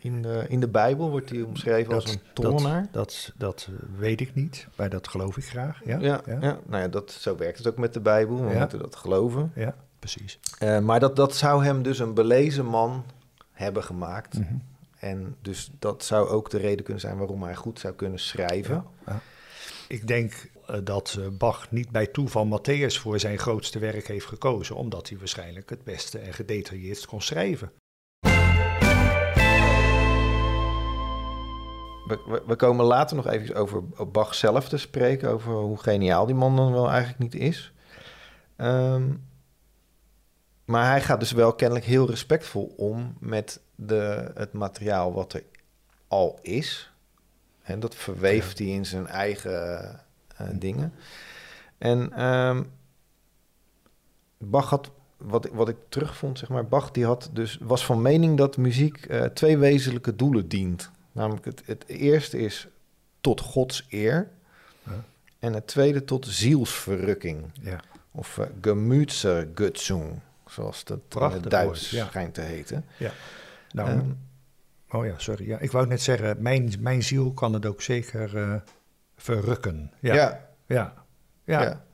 in 0.00 0.22
de, 0.22 0.44
in 0.48 0.60
de 0.60 0.68
Bijbel 0.68 1.10
wordt 1.10 1.30
hij 1.30 1.42
omschreven 1.42 1.94
als 1.94 2.12
een 2.12 2.20
tollenaar. 2.34 2.88
Dat, 2.92 3.32
dat, 3.36 3.68
dat, 3.68 3.68
weet 3.96 4.20
ik 4.20 4.34
niet, 4.34 4.68
maar 4.76 4.88
dat 4.88 5.08
geloof 5.08 5.36
ik 5.36 5.44
graag. 5.44 5.80
Ja, 5.84 5.98
ja, 5.98 6.20
ja. 6.26 6.58
nou 6.66 6.82
ja, 6.82 6.88
dat, 6.88 7.10
zo 7.12 7.36
werkt 7.36 7.58
het 7.58 7.66
ook 7.66 7.78
met 7.78 7.94
de 7.94 8.00
Bijbel. 8.00 8.36
We 8.44 8.58
moeten 8.58 8.78
dat 8.78 8.96
geloven. 8.96 9.52
Ja, 9.54 9.74
precies. 9.98 10.38
Uh, 10.62 10.78
maar 10.78 11.00
dat, 11.00 11.16
dat 11.16 11.36
zou 11.36 11.64
hem 11.64 11.82
dus 11.82 11.98
een 11.98 12.14
belezen 12.14 12.66
man 12.66 13.04
hebben 13.52 13.84
gemaakt. 13.84 14.38
Mm 14.38 14.46
-hmm. 14.46 14.62
En 14.98 15.36
dus 15.42 15.70
dat 15.78 16.04
zou 16.04 16.28
ook 16.28 16.50
de 16.50 16.58
reden 16.58 16.84
kunnen 16.84 17.02
zijn 17.02 17.18
waarom 17.18 17.42
hij 17.42 17.54
goed 17.54 17.78
zou 17.78 17.94
kunnen 17.94 18.18
schrijven. 18.18 18.84
Ja, 19.06 19.20
ik 19.88 20.06
denk 20.06 20.50
uh, 20.70 20.76
dat 20.84 21.16
uh, 21.18 21.26
Bach 21.28 21.70
niet 21.70 21.90
bij 21.90 22.06
toeval 22.06 22.58
Matthäus 22.58 23.00
voor 23.00 23.20
zijn 23.20 23.38
grootste 23.38 23.78
werk 23.78 24.06
heeft 24.06 24.26
gekozen, 24.26 24.76
omdat 24.76 25.08
hij 25.08 25.18
waarschijnlijk 25.18 25.70
het 25.70 25.84
beste 25.84 26.18
en 26.18 26.32
gedetailleerdst 26.32 27.06
kon 27.06 27.22
schrijven. 27.22 27.72
We, 32.26 32.42
we, 32.46 32.56
komen 32.56 32.84
later 32.84 33.16
nog 33.16 33.26
even 33.26 33.54
over 33.54 33.84
Bach 33.88 34.34
zelf 34.34 34.68
te 34.68 34.76
spreken, 34.76 35.30
over 35.30 35.52
hoe 35.52 35.78
geniaal 35.78 36.26
die 36.26 36.34
man 36.34 36.56
dan 36.56 36.72
wel 36.72 36.90
eigenlijk 36.90 37.18
niet 37.18 37.34
is. 37.34 37.72
Um, 38.56 39.28
maar 40.64 40.86
hij 40.86 41.00
gaat 41.00 41.20
dus 41.20 41.32
wel 41.32 41.52
kennelijk 41.52 41.86
heel 41.86 42.06
respectvol 42.06 42.74
om 42.76 43.16
met 43.18 43.60
de, 43.74 44.30
het 44.34 44.52
materiaal 44.52 45.12
wat 45.12 45.32
er 45.32 45.42
al 46.08 46.38
is. 46.42 46.92
En 47.62 47.80
dat 47.80 47.94
verweeft 47.94 48.58
hij 48.58 48.66
in 48.66 48.86
zijn 48.86 49.06
eigen 49.06 50.00
uh, 50.40 50.48
dingen. 50.52 50.94
En 51.78 52.24
um, 52.24 52.70
Bach 54.38 54.70
had, 54.70 54.90
wat, 55.16 55.48
wat 55.52 55.68
ik 55.68 55.76
terugvond, 55.88 56.38
zeg 56.38 56.48
maar, 56.48 56.66
Bach 56.66 56.90
die 56.90 57.04
had 57.04 57.30
dus, 57.32 57.58
was 57.60 57.84
van 57.84 58.02
mening 58.02 58.36
dat 58.36 58.56
muziek 58.56 59.06
uh, 59.10 59.24
twee 59.24 59.58
wezenlijke 59.58 60.16
doelen 60.16 60.48
dient. 60.48 60.90
Namelijk 61.12 61.44
het, 61.44 61.62
het 61.66 61.86
eerste 61.86 62.38
is 62.38 62.68
tot 63.20 63.40
Gods 63.40 63.86
eer. 63.88 64.30
En 65.38 65.52
het 65.52 65.66
tweede 65.66 66.04
tot 66.04 66.26
zielsverrukking. 66.26 67.44
Ja. 67.60 67.80
Of 68.10 68.38
uh, 68.38 68.46
zoals 70.46 70.84
dat 70.84 71.00
in 71.14 71.20
het 71.20 71.50
Duits 71.50 71.96
schijnt 71.96 72.34
te 72.34 72.40
heten. 72.40 72.84
Ja. 72.96 73.12
Nou, 73.72 73.90
um, 73.90 74.18
Oh 74.90 75.06
ja, 75.06 75.14
sorry. 75.16 75.46
Ja, 75.46 75.58
ik 75.58 75.70
wou 75.70 75.86
net 75.86 76.02
zeggen, 76.02 76.42
mijn, 76.42 76.72
mijn 76.78 77.02
ziel 77.02 77.32
kan 77.32 77.52
het 77.52 77.66
ook 77.66 77.82
zeker 77.82 78.36
eh, 78.36 78.54
verrukken. 79.16 79.92
Ja. 80.00 80.14
Ja. 80.14 80.46
ja. 80.66 80.94
ja. 81.44 81.84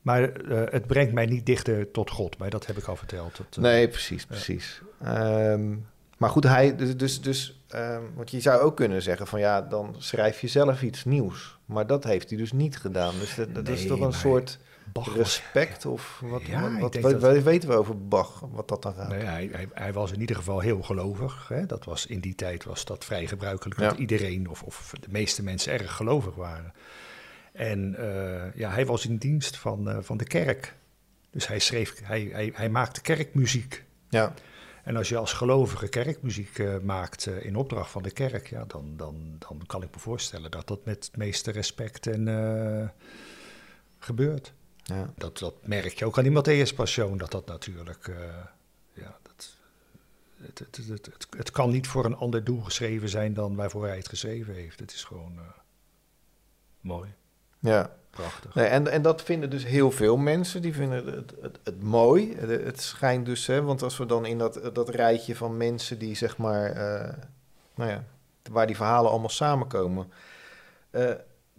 Maar 0.00 0.32
eh, 0.32 0.72
het 0.72 0.86
brengt 0.86 1.12
mij 1.12 1.26
niet 1.26 1.46
dichter 1.46 1.90
tot 1.90 2.10
God, 2.10 2.38
maar 2.38 2.50
dat 2.50 2.66
heb 2.66 2.76
ik 2.76 2.84
al 2.84 2.96
verteld. 2.96 3.36
Dat, 3.36 3.56
nee, 3.56 3.88
precies, 3.88 4.26
precies. 4.26 4.82
Ehm, 5.02 5.76
maar 6.20 6.30
goed, 6.30 6.44
hij, 6.44 6.76
dus, 6.76 6.96
dus, 6.96 7.20
dus 7.20 7.64
um, 7.74 8.14
want 8.14 8.30
je 8.30 8.40
zou 8.40 8.60
ook 8.60 8.76
kunnen 8.76 9.02
zeggen 9.02 9.26
van 9.26 9.40
ja, 9.40 9.62
dan 9.62 9.94
schrijf 9.98 10.40
je 10.40 10.48
zelf 10.48 10.82
iets 10.82 11.04
nieuws. 11.04 11.58
Maar 11.64 11.86
dat 11.86 12.04
heeft 12.04 12.28
hij 12.28 12.38
dus 12.38 12.52
niet 12.52 12.76
gedaan. 12.76 13.14
Dus 13.18 13.34
dat, 13.34 13.54
dat 13.54 13.64
nee, 13.64 13.74
is 13.74 13.86
toch 13.86 14.00
een 14.00 14.12
soort 14.12 14.58
Bach 14.92 15.16
respect 15.16 15.86
of 15.86 16.22
wat, 16.24 16.42
ja, 16.42 16.78
wat, 16.78 17.00
wat, 17.00 17.20
wat 17.20 17.42
weten 17.42 17.68
we 17.68 17.74
over 17.74 18.06
Bach, 18.08 18.44
wat 18.50 18.68
dat 18.68 18.82
dan 18.82 18.94
gaat? 18.94 19.08
Nee, 19.08 19.20
hij, 19.20 19.48
hij, 19.52 19.68
hij, 19.72 19.92
was 19.92 20.12
in 20.12 20.20
ieder 20.20 20.36
geval 20.36 20.60
heel 20.60 20.82
gelovig. 20.82 21.48
Hè? 21.48 21.66
Dat 21.66 21.84
was, 21.84 22.06
in 22.06 22.20
die 22.20 22.34
tijd 22.34 22.64
was 22.64 22.84
dat 22.84 23.04
vrij 23.04 23.26
gebruikelijk 23.26 23.80
dat 23.80 23.98
iedereen 23.98 24.48
of, 24.48 24.62
of 24.62 24.92
de 25.00 25.08
meeste 25.10 25.42
mensen 25.42 25.72
erg 25.72 25.96
gelovig 25.96 26.34
waren. 26.34 26.72
En 27.52 27.96
uh, 27.98 28.54
ja, 28.54 28.70
hij 28.70 28.86
was 28.86 29.06
in 29.06 29.16
dienst 29.16 29.56
van, 29.56 29.88
uh, 29.88 29.96
van 30.00 30.16
de 30.16 30.24
kerk. 30.24 30.74
Dus 31.30 31.46
hij 31.46 31.58
schreef, 31.58 32.00
hij, 32.02 32.28
hij, 32.32 32.52
hij 32.54 32.68
maakte 32.68 33.00
kerkmuziek. 33.00 33.84
Ja. 34.08 34.34
En 34.84 34.96
als 34.96 35.08
je 35.08 35.16
als 35.16 35.32
gelovige 35.32 35.88
kerkmuziek 35.88 36.58
uh, 36.58 36.78
maakt 36.78 37.26
in 37.26 37.56
opdracht 37.56 37.90
van 37.90 38.02
de 38.02 38.10
kerk, 38.10 38.46
ja, 38.46 38.64
dan, 38.64 38.96
dan, 38.96 39.36
dan 39.38 39.62
kan 39.66 39.82
ik 39.82 39.88
me 39.92 39.98
voorstellen 39.98 40.50
dat 40.50 40.66
dat 40.66 40.84
met 40.84 41.04
het 41.04 41.16
meeste 41.16 41.50
respect 41.50 42.06
en, 42.06 42.92
gebeurt. 43.98 44.52
Ja. 44.82 45.12
Dat, 45.16 45.38
dat 45.38 45.54
merk 45.66 45.98
je 45.98 46.04
ook 46.04 46.18
aan 46.18 46.24
die 46.24 46.32
Matthäus 46.32 46.74
Passion, 46.74 47.18
dat 47.18 47.30
dat 47.30 47.46
natuurlijk, 47.46 48.12
ja, 48.92 49.18
dat, 49.22 49.56
het, 50.36 50.58
het, 50.58 50.76
het, 50.88 51.26
het, 51.36 51.50
kan 51.50 51.70
niet 51.70 51.86
voor 51.86 52.04
een 52.04 52.16
ander 52.16 52.44
doel 52.44 52.60
geschreven 52.60 53.08
zijn 53.08 53.34
dan 53.34 53.54
waarvoor 53.54 53.86
hij 53.86 53.96
het 53.96 54.08
geschreven 54.08 54.54
heeft. 54.54 54.80
Het 54.80 54.92
is 54.92 55.04
gewoon 55.04 55.38
mooi. 56.80 57.14
Ja. 57.58 57.99
Prachtig. 58.10 58.54
Nee, 58.54 58.66
en, 58.66 58.88
en 58.88 59.02
dat 59.02 59.22
vinden 59.22 59.50
dus 59.50 59.64
heel 59.64 59.90
veel 59.90 60.16
mensen, 60.16 60.62
die 60.62 60.74
vinden 60.74 61.06
het, 61.06 61.34
het, 61.40 61.58
het 61.64 61.82
mooi. 61.82 62.36
Het, 62.36 62.80
schijnt 62.80 63.26
dus, 63.26 63.46
hè, 63.46 63.62
want 63.62 63.82
als 63.82 63.96
we 63.96 64.06
dan 64.06 64.26
in 64.26 64.38
dat, 64.38 64.70
dat 64.72 64.88
rijtje 64.88 65.36
van 65.36 65.56
mensen 65.56 65.98
die 65.98 66.14
zeg 66.14 66.36
maar, 66.36 66.76
uh, 66.76 67.12
nou 67.74 67.90
ja, 67.90 68.04
waar 68.50 68.66
die 68.66 68.76
verhalen 68.76 69.10
allemaal 69.10 69.28
samenkomen, 69.28 70.12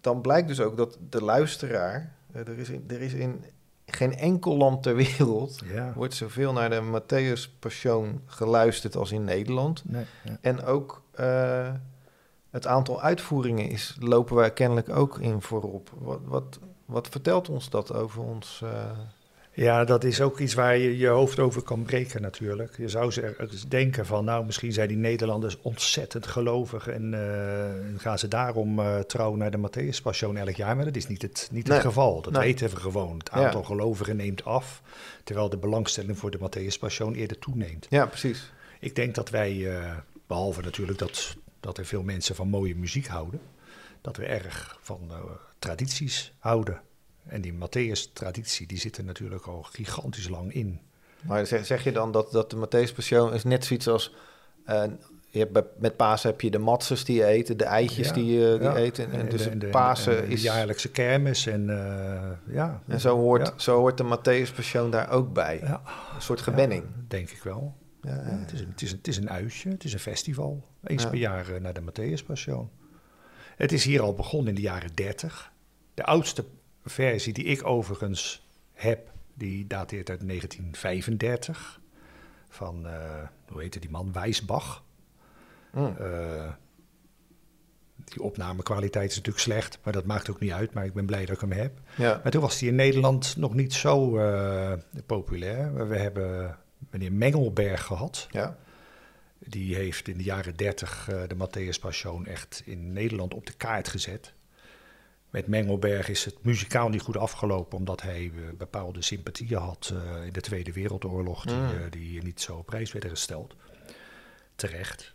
dan 0.02 0.22
blijkt 0.22 0.48
dus 0.48 0.60
ook 0.60 0.78
dat 0.78 0.98
de 1.10 1.24
luisteraar 1.24 2.14
eh, 2.32 2.48
er, 2.48 2.60
is 2.60 2.70
in, 2.70 2.84
er 2.88 3.02
is 3.02 3.14
in 3.14 3.46
geen 3.86 4.16
enkel 4.16 4.58
land 4.58 4.84
ter 4.84 4.96
wereld 4.96 5.60
ja. 5.74 5.94
wordt 5.96 6.14
zoveel 6.14 6.54
naar 6.54 6.70
de 6.70 7.02
Matthäus 7.02 7.60
Passion 7.60 8.22
geluisterd 8.26 8.96
als 8.96 9.12
in 9.12 9.24
Nederland. 9.24 9.84
Nee, 9.86 10.06
ja. 10.24 10.38
En 10.42 10.64
ook 10.64 11.02
het 12.52 12.68
aantal 12.68 13.02
uitvoeringen 13.02 13.70
is, 13.70 13.96
lopen 14.00 14.36
wij 14.36 14.52
kennelijk 14.52 14.90
ook 14.90 15.20
in 15.20 15.42
voorop. 15.42 15.90
Wat, 15.98 16.20
wat, 16.26 16.60
wat 16.86 17.08
vertelt 17.10 17.50
ons 17.50 17.70
dat 17.70 17.94
over 17.94 18.22
ons? 18.22 18.62
Uh, 18.64 18.70
ja, 19.54 19.84
dat 19.84 20.04
is 20.04 20.22
ook 20.22 20.40
iets 20.40 20.54
waar 20.54 20.78
je 20.78 20.98
je 20.98 21.08
hoofd 21.08 21.40
over 21.40 21.62
kan 21.62 21.84
breken 21.84 22.22
natuurlijk. 22.22 22.78
Je 22.78 22.88
zou 22.90 23.14
denken 23.68 24.06
van, 24.06 24.26
nou, 24.26 24.46
misschien 24.46 24.74
zijn 24.74 24.88
die 24.88 24.98
Nederlanders 24.98 25.58
ontzettend 25.62 26.28
gelovig 26.28 26.88
en 26.88 27.14
uh, 27.14 28.00
gaan 28.02 28.20
ze 28.20 28.28
daarom 28.28 28.80
uh, 28.80 29.00
trouw 29.00 29.36
naar 29.36 29.52
de 29.52 29.58
Matthäus 29.58 30.02
Passion 30.04 30.38
elk 30.38 30.56
jaar. 30.56 30.76
Maar 30.76 30.86
dat 30.86 30.96
is 30.96 31.08
niet 31.08 31.22
het, 31.22 31.50
niet 31.52 31.68
Nee. 31.68 31.78
het 31.78 31.86
geval. 31.86 32.22
Dat 32.22 32.34
Nee. 32.34 32.42
weten 32.42 32.70
we 32.70 32.76
gewoon. 32.76 33.18
Het 33.18 33.32
aantal 33.32 33.64
gelovigen 33.64 34.16
neemt 34.16 34.46
af, 34.46 34.82
terwijl 35.24 35.50
de 35.50 35.58
belangstelling 35.58 36.18
voor 36.18 36.32
de 36.32 36.40
Matthäus 36.40 36.80
Passion 36.80 37.14
eerder 37.14 37.40
toeneemt. 37.40 37.88
ja, 37.90 38.06
precies. 38.06 38.52
Ik 38.80 38.96
denk 38.96 39.16
dat 39.16 39.30
wij, 39.30 39.76
eh, 39.78 39.92
behalve 40.28 40.62
natuurlijk 40.62 40.98
dat, 40.98 41.36
dat 41.62 41.78
er 41.78 41.86
veel 41.86 42.04
mensen 42.04 42.36
van 42.36 42.48
mooie 42.48 42.76
muziek 42.76 43.08
houden, 43.08 43.40
dat 44.02 44.18
we 44.18 44.26
erg 44.26 44.78
van 44.82 45.00
eh, 45.10 45.18
tradities 45.60 46.34
houden. 46.40 46.82
En 47.28 47.42
die 47.42 47.54
Matthäus-traditie, 47.54 48.68
die 48.68 48.78
zit 48.80 48.98
er 48.98 49.04
natuurlijk 49.04 49.46
al 49.46 49.62
gigantisch 49.64 50.28
lang 50.30 50.54
in. 50.54 50.80
Maar 51.22 51.46
zeg, 51.46 51.66
zeg 51.66 51.84
je 51.84 51.92
dan 51.92 52.12
dat, 52.12 52.32
dat 52.32 52.50
de 52.50 52.56
Matthäus 52.68 52.96
Passion 52.96 53.34
is 53.34 53.44
net 53.44 53.66
zoiets 53.66 53.88
als... 53.88 54.16
eh, 54.66 54.84
je 55.30 55.40
hebt 55.40 55.80
met 55.80 55.96
Pasen 55.96 56.30
heb 56.30 56.42
je 56.42 56.52
de 56.52 56.58
matzes 56.60 57.06
die 57.06 57.16
je 57.16 57.28
eet, 57.28 57.60
de 57.60 57.66
eitjes 57.66 58.08
Ja, 58.08 58.14
die 58.14 58.26
je 58.26 58.58
die 58.60 58.68
ja. 58.68 58.76
eet. 58.78 59.00
En, 59.00 59.12
en 59.12 59.30
dus 59.30 59.44
de, 59.44 59.58
de- 59.58 59.68
Pasen 59.68 60.18
en 60.22 60.26
de 60.28 60.34
is... 60.34 60.42
jaarlijkse 60.42 60.90
kermis 60.92 61.46
en 61.48 61.70
eh, 61.70 62.54
ja. 62.56 62.82
En 62.88 63.00
zo 63.00 63.18
hoort, 63.18 63.48
Ja. 63.48 63.54
zo 63.58 63.78
hoort 63.78 63.98
de 63.98 64.04
Matthäus 64.04 64.56
Passion 64.56 64.92
daar 64.92 65.10
ook 65.12 65.34
bij. 65.34 65.62
Een 65.62 66.22
soort 66.22 66.42
gewenning. 66.42 66.84
Denk 67.08 67.30
ik 67.30 67.44
wel. 67.44 67.76
Ja, 68.02 68.16
Ja, 68.16 68.22
het, 68.22 68.52
is 68.54 68.60
een, 68.62 68.70
het, 68.70 68.82
is 68.82 68.92
een, 68.92 68.98
het 68.98 69.08
is 69.08 69.18
een 69.18 69.30
uitje, 69.30 69.70
het 69.70 69.84
is 69.84 69.94
een 69.94 70.00
festival. 70.00 70.64
Eens 70.84 71.04
Ja. 71.04 71.10
per 71.10 71.18
jaar 71.18 71.50
eh, 71.54 71.62
naar 71.62 71.74
de 71.74 71.82
Matthäus 71.82 72.26
Passion. 72.26 72.70
Het 73.56 73.72
is 73.72 73.84
hier 73.84 74.02
al 74.02 74.14
begonnen 74.14 74.50
in 74.50 74.56
de 74.56 74.62
jaren 74.62 74.90
30. 74.96 75.52
De 75.94 76.04
oudste 76.04 76.46
versie 76.86 77.34
die 77.34 77.44
ik 77.46 77.66
overigens 77.66 78.48
heb, 78.74 79.12
die 79.34 79.68
dateert 79.68 80.10
uit 80.10 80.28
1935. 80.28 81.80
Van, 82.50 82.88
eh, 82.88 82.94
hoe 83.48 83.62
heette 83.62 83.80
die 83.80 83.90
man? 83.90 84.12
Wijsbach. 84.14 84.84
Mm. 85.74 85.96
Die 88.06 88.22
opnamekwaliteit 88.22 89.10
is 89.10 89.16
natuurlijk 89.16 89.44
slecht, 89.44 89.80
maar 89.84 89.94
dat 89.94 90.06
maakt 90.06 90.30
ook 90.30 90.40
niet 90.40 90.52
uit. 90.52 90.74
Maar 90.74 90.86
ik 90.86 90.94
ben 90.94 91.06
blij 91.06 91.26
dat 91.26 91.36
ik 91.36 91.42
hem 91.42 91.52
heb. 91.52 91.80
ja. 91.98 92.20
Maar 92.24 92.32
toen 92.32 92.42
was 92.42 92.60
hij 92.60 92.70
in 92.70 92.76
Nederland 92.76 93.38
nog 93.38 93.54
niet 93.54 93.74
zo 93.74 94.10
populair. 95.06 95.88
We 95.88 95.96
hebben 95.98 96.58
meneer 96.90 97.12
Mengelberg 97.14 97.84
gehad. 97.84 98.28
ja. 98.32 98.58
Die 99.46 99.76
heeft 99.76 100.08
in 100.08 100.18
de 100.18 100.24
jaren 100.24 100.56
30 100.56 101.08
eh, 101.10 101.22
de 101.28 101.36
Matthäus 101.36 101.80
Passion 101.82 102.26
echt 102.26 102.62
in 102.66 102.94
Nederland 102.94 103.34
op 103.34 103.46
de 103.46 103.54
kaart 103.54 103.88
gezet. 103.88 104.34
Met 105.30 105.48
Mengelberg 105.48 106.10
is 106.10 106.26
het 106.26 106.44
muzikaal 106.44 106.90
niet 106.90 107.02
goed 107.02 107.18
afgelopen, 107.18 107.78
omdat 107.78 108.02
hij 108.02 108.32
eh, 108.36 108.58
bepaalde 108.58 109.02
sympathieën 109.02 109.58
had 109.60 109.94
eh, 109.94 110.26
in 110.26 110.34
de 110.34 110.42
Tweede 110.42 110.72
Wereldoorlog, 110.74 111.46
die, 111.46 111.56
Mm. 111.56 111.90
die 111.90 112.24
niet 112.24 112.42
zo 112.42 112.56
op 112.56 112.66
prijs 112.66 112.92
werden 112.92 113.10
gesteld. 113.10 113.56
Terecht. 114.56 115.14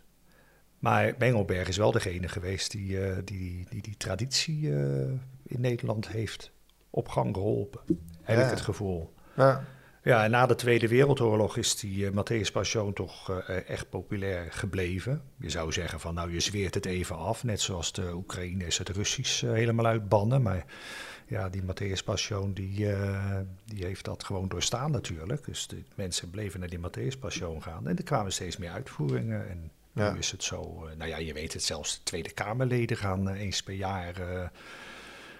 Maar 0.78 1.14
Mengelberg 1.18 1.68
is 1.68 1.76
wel 1.76 1.92
degene 1.92 2.28
geweest 2.28 2.70
die 2.70 3.04
eh, 3.06 3.16
die, 3.24 3.66
die, 3.70 3.82
die 3.82 3.96
traditie 3.96 4.68
in 5.42 5.60
Nederland 5.60 6.08
heeft 6.08 6.50
op 6.90 7.08
gang 7.08 7.34
geholpen. 7.34 7.80
Heb 8.22 8.36
Ja. 8.36 8.44
ik 8.44 8.50
het 8.50 8.60
gevoel. 8.60 9.12
ja. 9.36 9.64
Ja, 10.06 10.26
na 10.26 10.46
de 10.46 10.54
Tweede 10.54 10.88
Wereldoorlog 10.88 11.56
is 11.56 11.76
die 11.76 12.04
uh, 12.04 12.10
Matthäus 12.10 12.52
Passion 12.52 12.92
toch 12.92 13.30
uh, 13.30 13.68
echt 13.68 13.90
populair 13.90 14.52
gebleven. 14.52 15.22
Je 15.36 15.50
zou 15.50 15.72
zeggen 15.72 16.00
van 16.00 16.14
nou, 16.14 16.32
je 16.32 16.40
zweert 16.40 16.74
het 16.74 16.86
even 16.86 17.16
af, 17.16 17.44
net 17.44 17.60
zoals 17.60 17.92
de 17.92 18.14
Oekraïners 18.14 18.78
het 18.78 18.88
Russisch 18.88 19.42
uh, 19.42 19.52
helemaal 19.52 19.86
uitbannen. 19.86 20.42
Maar 20.42 20.64
ja, 21.26 21.48
die 21.48 21.62
Matthäus 21.62 22.04
Passion 22.04 22.52
die, 22.52 22.86
die 23.64 23.84
heeft 23.84 24.04
dat 24.04 24.24
gewoon 24.24 24.48
doorstaan 24.48 24.90
natuurlijk. 24.90 25.44
Dus 25.44 25.66
de 25.66 25.82
mensen 25.94 26.30
bleven 26.30 26.60
naar 26.60 26.68
die 26.68 26.80
Matthäus 26.80 27.18
Passion 27.18 27.62
gaan 27.62 27.88
en 27.88 27.96
er 27.96 28.04
kwamen 28.04 28.32
steeds 28.32 28.56
meer 28.56 28.70
uitvoeringen. 28.70 29.48
En 29.48 29.70
Ja. 29.92 30.12
nu 30.12 30.18
is 30.18 30.30
het 30.30 30.42
zo, 30.42 30.88
nou 30.96 31.10
ja, 31.10 31.16
je 31.16 31.32
weet 31.32 31.52
het, 31.52 31.62
zelfs 31.62 31.96
de 31.96 32.02
Tweede 32.02 32.32
Kamerleden 32.32 32.96
gaan 32.96 33.28
eens 33.28 33.62
per 33.62 33.74
jaar... 33.74 34.14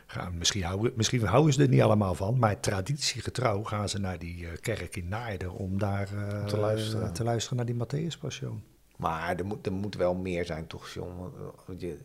Gaan, 0.06 0.38
misschien, 0.38 0.62
houden, 0.62 0.92
misschien 0.96 1.24
houden 1.24 1.52
ze 1.52 1.62
er 1.62 1.68
niet 1.68 1.82
allemaal 1.82 2.14
van, 2.14 2.38
maar 2.38 2.60
traditiegetrouw 2.60 3.62
gaan 3.62 3.88
ze 3.88 3.98
naar 3.98 4.18
die 4.18 4.42
uh, 4.42 4.48
kerk 4.60 4.96
in 4.96 5.08
Naarden 5.08 5.52
om 5.52 5.78
daar 5.78 6.08
uh, 6.14 6.44
te, 6.44 6.56
luisteren. 6.56 7.12
te 7.12 7.24
luisteren 7.24 7.56
naar 7.56 7.66
die 7.66 7.74
Matthäus 7.84 8.20
Passion. 8.20 8.62
Maar 8.96 9.36
er 9.36 9.46
moet, 9.46 9.66
er 9.66 9.72
moet 9.72 9.94
wel 9.94 10.14
meer 10.14 10.44
zijn, 10.44 10.66
toch, 10.66 10.88
John? 10.88 11.32
Je, 11.78 11.98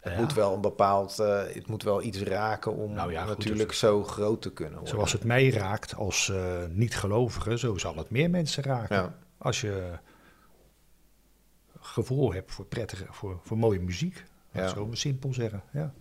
het 0.00 0.12
ja. 0.12 0.20
moet 0.20 0.34
wel 0.34 0.54
een 0.54 0.60
bepaald, 0.60 1.18
uh, 1.20 1.42
het 1.42 1.66
moet 1.66 1.82
wel 1.82 2.02
iets 2.02 2.18
raken 2.18 2.76
om 2.76 2.92
nou 2.92 3.12
ja, 3.12 3.24
natuurlijk 3.24 3.68
goed, 3.68 3.78
zo 3.78 4.04
groot 4.04 4.42
te 4.42 4.52
kunnen 4.52 4.74
worden. 4.74 4.94
Zoals 4.94 5.12
het 5.12 5.24
mij 5.24 5.50
raakt 5.50 5.94
als 5.94 6.28
uh, 6.28 6.38
niet-gelovige, 6.70 7.58
zo 7.58 7.76
zal 7.76 7.96
het 7.96 8.10
meer 8.10 8.30
mensen 8.30 8.62
raken. 8.62 8.96
Ja. 8.96 9.14
Als 9.38 9.60
je 9.60 9.98
gevoel 11.80 12.32
hebt 12.32 12.52
voor 12.52 12.64
prettige, 12.64 13.06
voor, 13.10 13.40
voor 13.42 13.58
mooie 13.58 13.80
muziek. 13.80 14.24
Ja. 14.52 14.68
Zo 14.68 14.88
simpel 14.92 15.32
zeggen, 15.34 15.62
ja. 15.70 15.92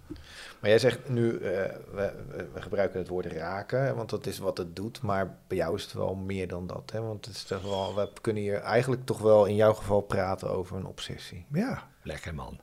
Maar 0.60 0.70
jij 0.70 0.80
zegt 0.80 1.10
nu, 1.10 1.32
uh, 1.32 1.40
we, 1.40 2.14
we, 2.54 2.62
gebruiken 2.62 3.00
het 3.00 3.08
woord 3.08 3.26
raken, 3.26 3.96
want 3.96 4.10
dat 4.10 4.26
is 4.26 4.38
wat 4.38 4.58
het 4.58 4.76
doet. 4.76 5.02
Maar 5.02 5.38
bij 5.48 5.58
jou 5.58 5.76
is 5.76 5.84
het 5.84 5.94
wel 5.94 6.16
meer 6.16 6.48
dan 6.48 6.68
dat, 6.68 6.92
hè? 6.94 7.02
Want 7.02 7.26
het 7.26 7.36
is 7.36 7.44
toch 7.44 7.62
wel, 7.62 7.96
we 7.96 8.10
kunnen 8.22 8.42
hier 8.42 8.60
eigenlijk 8.62 9.06
toch 9.06 9.20
wel 9.20 9.46
in 9.46 9.56
jouw 9.56 9.74
geval 9.74 10.02
praten 10.02 10.50
over 10.50 10.78
een 10.78 10.86
obsessie. 10.86 11.46
Ja, 11.54 11.88
lekker 12.04 12.36
man. 12.36 12.60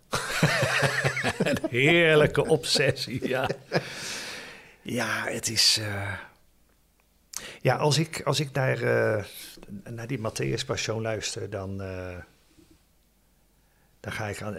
een 1.39 1.59
heerlijke 1.71 2.47
obsessie, 2.47 3.29
ja. 3.29 3.49
Ja, 4.83 5.25
het 5.25 5.49
is... 5.49 5.79
Uh... 5.81 6.13
Ja, 7.61 7.77
als 7.77 7.99
ik, 7.99 8.23
als 8.25 8.41
ik 8.41 8.53
naar, 8.53 8.83
uh, 8.83 9.25
naar 9.85 10.07
die 10.07 10.19
Matthäus 10.19 10.67
Passion 10.67 11.03
luister, 11.03 11.51
dan... 11.51 11.83
Dan 14.01 14.13
ga 14.13 14.27
ik 14.27 14.43
aan, 14.43 14.57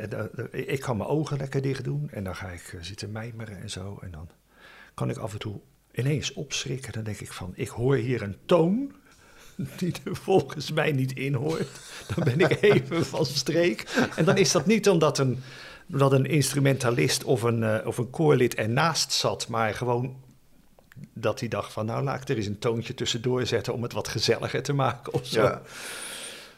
ik 0.51 0.79
kan 0.79 0.97
mijn 0.97 1.09
ogen 1.09 1.37
lekker 1.37 1.61
dicht 1.61 1.83
doen 1.83 2.09
en 2.11 2.23
dan 2.23 2.35
ga 2.35 2.47
ik 2.47 2.77
zitten 2.81 3.11
mijmeren 3.11 3.61
en 3.61 3.69
zo. 3.69 3.99
En 4.01 4.11
dan 4.11 4.29
kan 4.93 5.09
ik 5.09 5.17
af 5.17 5.33
en 5.33 5.39
toe 5.39 5.59
ineens 5.91 6.33
opschrikken. 6.33 6.93
Dan 6.93 7.03
denk 7.03 7.19
ik 7.19 7.31
van, 7.31 7.51
ik 7.55 7.67
hoor 7.67 7.95
hier 7.95 8.21
een 8.21 8.37
toon. 8.45 8.91
die 9.77 9.93
er 10.03 10.15
volgens 10.15 10.71
mij 10.71 10.91
niet 10.91 11.11
in 11.11 11.33
hoort, 11.33 11.67
dan 12.15 12.23
ben 12.23 12.39
ik 12.39 12.61
even 12.61 13.05
van 13.05 13.25
streek. 13.25 13.81
En 14.15 14.25
dan 14.25 14.37
is 14.37 14.51
dat 14.51 14.65
niet 14.65 14.89
omdat 14.89 15.17
een, 15.17 15.43
een 15.89 16.25
instrumentalist 16.25 17.23
of 17.23 17.41
een, 17.41 17.61
uh, 17.61 17.77
of 17.85 17.97
een 17.97 18.09
koorlid 18.09 18.55
ernaast 18.55 19.11
zat, 19.11 19.47
maar 19.47 19.73
gewoon 19.73 20.17
dat 21.13 21.39
hij 21.39 21.49
dacht 21.49 21.73
van 21.73 21.85
nou 21.85 22.03
laat 22.03 22.21
ik 22.21 22.29
er 22.29 22.35
eens 22.35 22.45
een 22.45 22.59
toontje 22.59 22.93
tussendoor 22.93 23.45
zetten 23.45 23.73
om 23.73 23.83
het 23.83 23.93
wat 23.93 24.07
gezelliger 24.07 24.63
te 24.63 24.73
maken 24.73 25.13
of 25.13 25.25
zo. 25.25 25.41
Ja. 25.41 25.61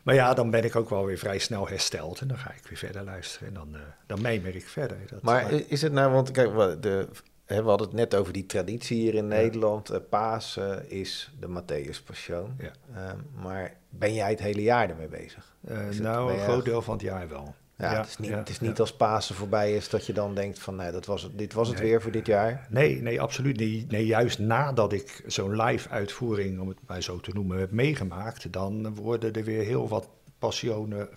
Maar 0.03 0.15
ja, 0.15 0.33
dan 0.33 0.49
ben 0.49 0.63
ik 0.63 0.75
ook 0.75 0.89
wel 0.89 1.05
weer 1.05 1.17
vrij 1.17 1.39
snel 1.39 1.67
hersteld 1.67 2.21
en 2.21 2.27
dan 2.27 2.37
ga 2.37 2.51
ik 2.51 2.67
weer 2.67 2.77
verder 2.77 3.03
luisteren 3.03 3.47
en 3.47 3.53
dan, 3.53 3.69
uh, 3.73 3.81
dan 4.05 4.21
mijmer 4.21 4.55
ik 4.55 4.67
verder. 4.67 4.97
Dat, 5.09 5.21
maar 5.21 5.51
is 5.51 5.81
het 5.81 5.91
nou, 5.91 6.11
want 6.11 6.31
kijk, 6.31 6.81
de, 6.81 7.07
we 7.45 7.61
hadden 7.61 7.87
het 7.87 7.95
net 7.95 8.15
over 8.15 8.33
die 8.33 8.45
traditie 8.45 8.97
hier 8.97 9.15
in 9.15 9.27
Nederland. 9.27 9.91
Uh, 9.91 9.97
Pasen 10.09 10.89
is 10.89 11.31
de 11.39 11.47
Matthäus 11.47 12.03
Passion. 12.05 12.55
Ja. 12.57 12.71
Uh, 12.95 13.11
maar 13.41 13.73
ben 13.89 14.13
jij 14.13 14.29
het 14.29 14.39
hele 14.39 14.61
jaar 14.61 14.89
ermee 14.89 15.07
bezig? 15.07 15.55
Uh, 15.69 15.89
nou, 15.89 16.33
een 16.33 16.39
groot 16.39 16.65
deel 16.65 16.81
van 16.81 16.93
het 16.93 17.03
jaar 17.03 17.29
wel. 17.29 17.55
Ja, 17.81 17.97
het 17.97 18.07
is 18.07 18.17
niet, 18.17 18.31
het 18.31 18.49
is 18.49 18.59
niet 18.59 18.79
als 18.79 18.95
Pasen 18.95 19.35
voorbij 19.35 19.75
is 19.75 19.89
dat 19.89 20.05
je 20.05 20.13
dan 20.13 20.35
denkt 20.35 20.59
van 20.59 20.75
nee, 20.75 20.91
dat 20.91 21.05
was 21.05 21.21
het, 21.21 21.37
dit 21.37 21.53
was 21.53 21.67
het 21.67 21.79
weer 21.79 22.01
voor 22.01 22.11
dit 22.11 22.25
jaar. 22.25 22.67
Nee, 22.69 23.01
nee, 23.01 23.21
absoluut 23.21 23.57
niet. 23.57 23.91
Nee, 23.91 24.05
juist 24.05 24.39
nadat 24.39 24.93
ik 24.93 25.23
zo'n 25.25 25.61
live 25.61 25.89
uitvoering, 25.89 26.59
om 26.59 26.67
het 26.67 26.77
maar 26.87 27.01
zo 27.01 27.19
te 27.19 27.31
noemen, 27.33 27.59
heb 27.59 27.71
meegemaakt, 27.71 28.53
dan 28.53 28.95
worden 28.95 29.33
er 29.33 29.43
weer 29.43 29.63
heel 29.63 29.87
wat 29.87 30.09
passionen 30.39 31.09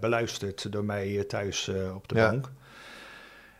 beluisterd 0.00 0.72
door 0.72 0.84
mij 0.84 1.18
eh, 1.18 1.24
thuis 1.24 1.68
uh, 1.68 1.94
op 1.94 2.08
de 2.08 2.14
bank. 2.14 2.50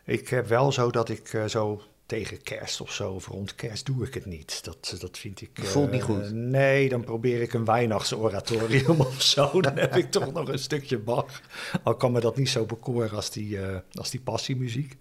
Ik 0.05 0.29
heb 0.29 0.47
wel 0.47 0.73
zo 0.73 0.91
dat 0.91 1.09
ik 1.09 1.33
uh, 1.33 1.45
zo 1.45 1.83
tegen 2.13 2.43
kerst 2.43 2.81
of 2.81 2.93
zo, 2.93 3.13
of 3.13 3.27
rond 3.27 3.55
kerst 3.55 3.87
doe 3.87 4.07
ik 4.07 4.15
het 4.15 4.27
niet. 4.27 4.65
Dat, 4.65 4.97
dat 5.01 5.19
vind 5.19 5.41
ik... 5.41 5.51
Voelt 5.55 5.91
niet 5.91 6.03
goed. 6.03 6.33
nee, 6.33 6.89
dan 6.89 7.05
probeer 7.05 7.43
ik 7.43 7.53
een 7.53 7.65
weihnachtsoratorium 7.65 9.01
of 9.11 9.23
zo. 9.23 9.61
Dan 9.61 9.77
heb 9.77 9.97
ik 9.97 10.11
toch 10.11 10.33
nog 10.33 10.49
een 10.49 10.59
stukje 10.59 10.99
Bach. 10.99 11.41
Al 11.83 11.95
kan 11.95 12.13
me 12.13 12.21
dat 12.21 12.37
niet 12.37 12.49
zo 12.49 12.65
bekoren 12.65 13.11
als 13.11 13.31
die, 13.31 13.57
uh, 13.57 13.77
als 13.93 14.11
die 14.11 14.21
passiemuziek. 14.21 14.97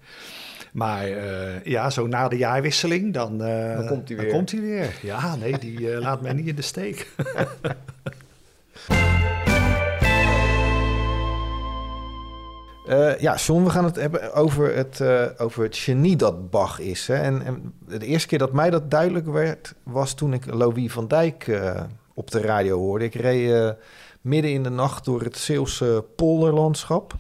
Maar 0.71 1.09
uh, 1.09 1.63
ja, 1.63 1.89
zo 1.89 2.07
na 2.07 2.27
de 2.27 2.37
jaarwisseling, 2.37 3.13
dan, 3.13 3.37
dan 3.37 3.87
komt 3.87 4.07
hij 4.07 4.17
weer. 4.17 4.25
Dan 4.25 4.35
komt 4.35 4.51
hij 4.51 4.61
weer. 4.61 4.99
Ja, 5.01 5.35
nee, 5.35 5.57
die 5.57 5.99
laat 5.99 6.21
mij 6.21 6.33
niet 6.33 6.47
in 6.47 6.55
de 6.55 6.61
steek. 6.61 7.07
Uh, 12.91 13.19
ja, 13.19 13.35
John, 13.35 13.63
we 13.63 13.69
gaan 13.69 13.85
het 13.85 13.95
hebben 13.95 14.33
over 14.33 14.75
het, 14.75 14.99
uh, 14.99 15.25
over 15.37 15.63
het 15.63 15.77
genie 15.77 16.15
dat 16.15 16.49
Bach 16.49 16.79
is. 16.79 17.07
Hè? 17.07 17.15
En, 17.15 17.41
en, 17.41 17.73
de 17.87 18.05
eerste 18.05 18.27
keer 18.27 18.39
dat 18.39 18.53
mij 18.53 18.69
dat 18.69 18.91
duidelijk 18.91 19.25
werd, 19.25 19.73
was 19.83 20.13
toen 20.13 20.33
ik 20.33 20.53
Louis 20.53 20.91
van 20.91 21.07
Dijk 21.07 21.47
uh, 21.47 21.81
op 22.13 22.31
de 22.31 22.41
radio 22.41 22.77
hoorde. 22.77 23.05
Ik 23.05 23.15
reed 23.15 23.75
midden 24.21 24.51
in 24.51 24.63
de 24.63 24.69
nacht 24.69 25.05
door 25.05 25.21
het 25.21 25.37
Zeeuwse 25.37 26.05
polderlandschap. 26.15 27.13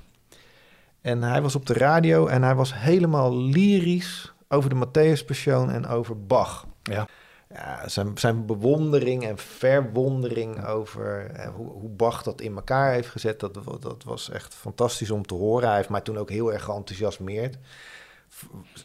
En 1.01 1.23
hij 1.23 1.41
was 1.41 1.55
op 1.55 1.65
de 1.65 1.73
radio 1.73 2.27
en 2.27 2.43
hij 2.43 2.55
was 2.55 2.73
helemaal 2.75 3.37
lyrisch 3.37 4.33
over 4.47 4.69
de 4.69 4.85
Matthäus 4.85 5.25
Passion 5.25 5.71
en 5.71 5.87
over 5.87 6.25
Bach. 6.25 6.65
Ja 6.83 7.07
ja, 7.53 7.87
zijn, 7.87 8.17
zijn 8.17 8.45
bewondering 8.45 9.25
en 9.25 9.37
verwondering 9.37 10.65
over 10.65 11.31
eh, 11.31 11.49
hoe, 11.55 11.67
hoe 11.67 11.89
Bach 11.89 12.23
dat 12.23 12.41
in 12.41 12.55
elkaar 12.55 12.91
heeft 12.91 13.09
gezet, 13.09 13.39
dat, 13.39 13.53
dat 13.79 14.03
was 14.03 14.29
echt 14.29 14.53
fantastisch 14.53 15.11
om 15.11 15.25
te 15.25 15.33
horen. 15.33 15.67
Hij 15.67 15.77
heeft 15.77 15.89
mij 15.89 16.01
toen 16.01 16.17
ook 16.17 16.29
heel 16.29 16.53
erg 16.53 16.63
geenthousiasmeerd. 16.63 17.57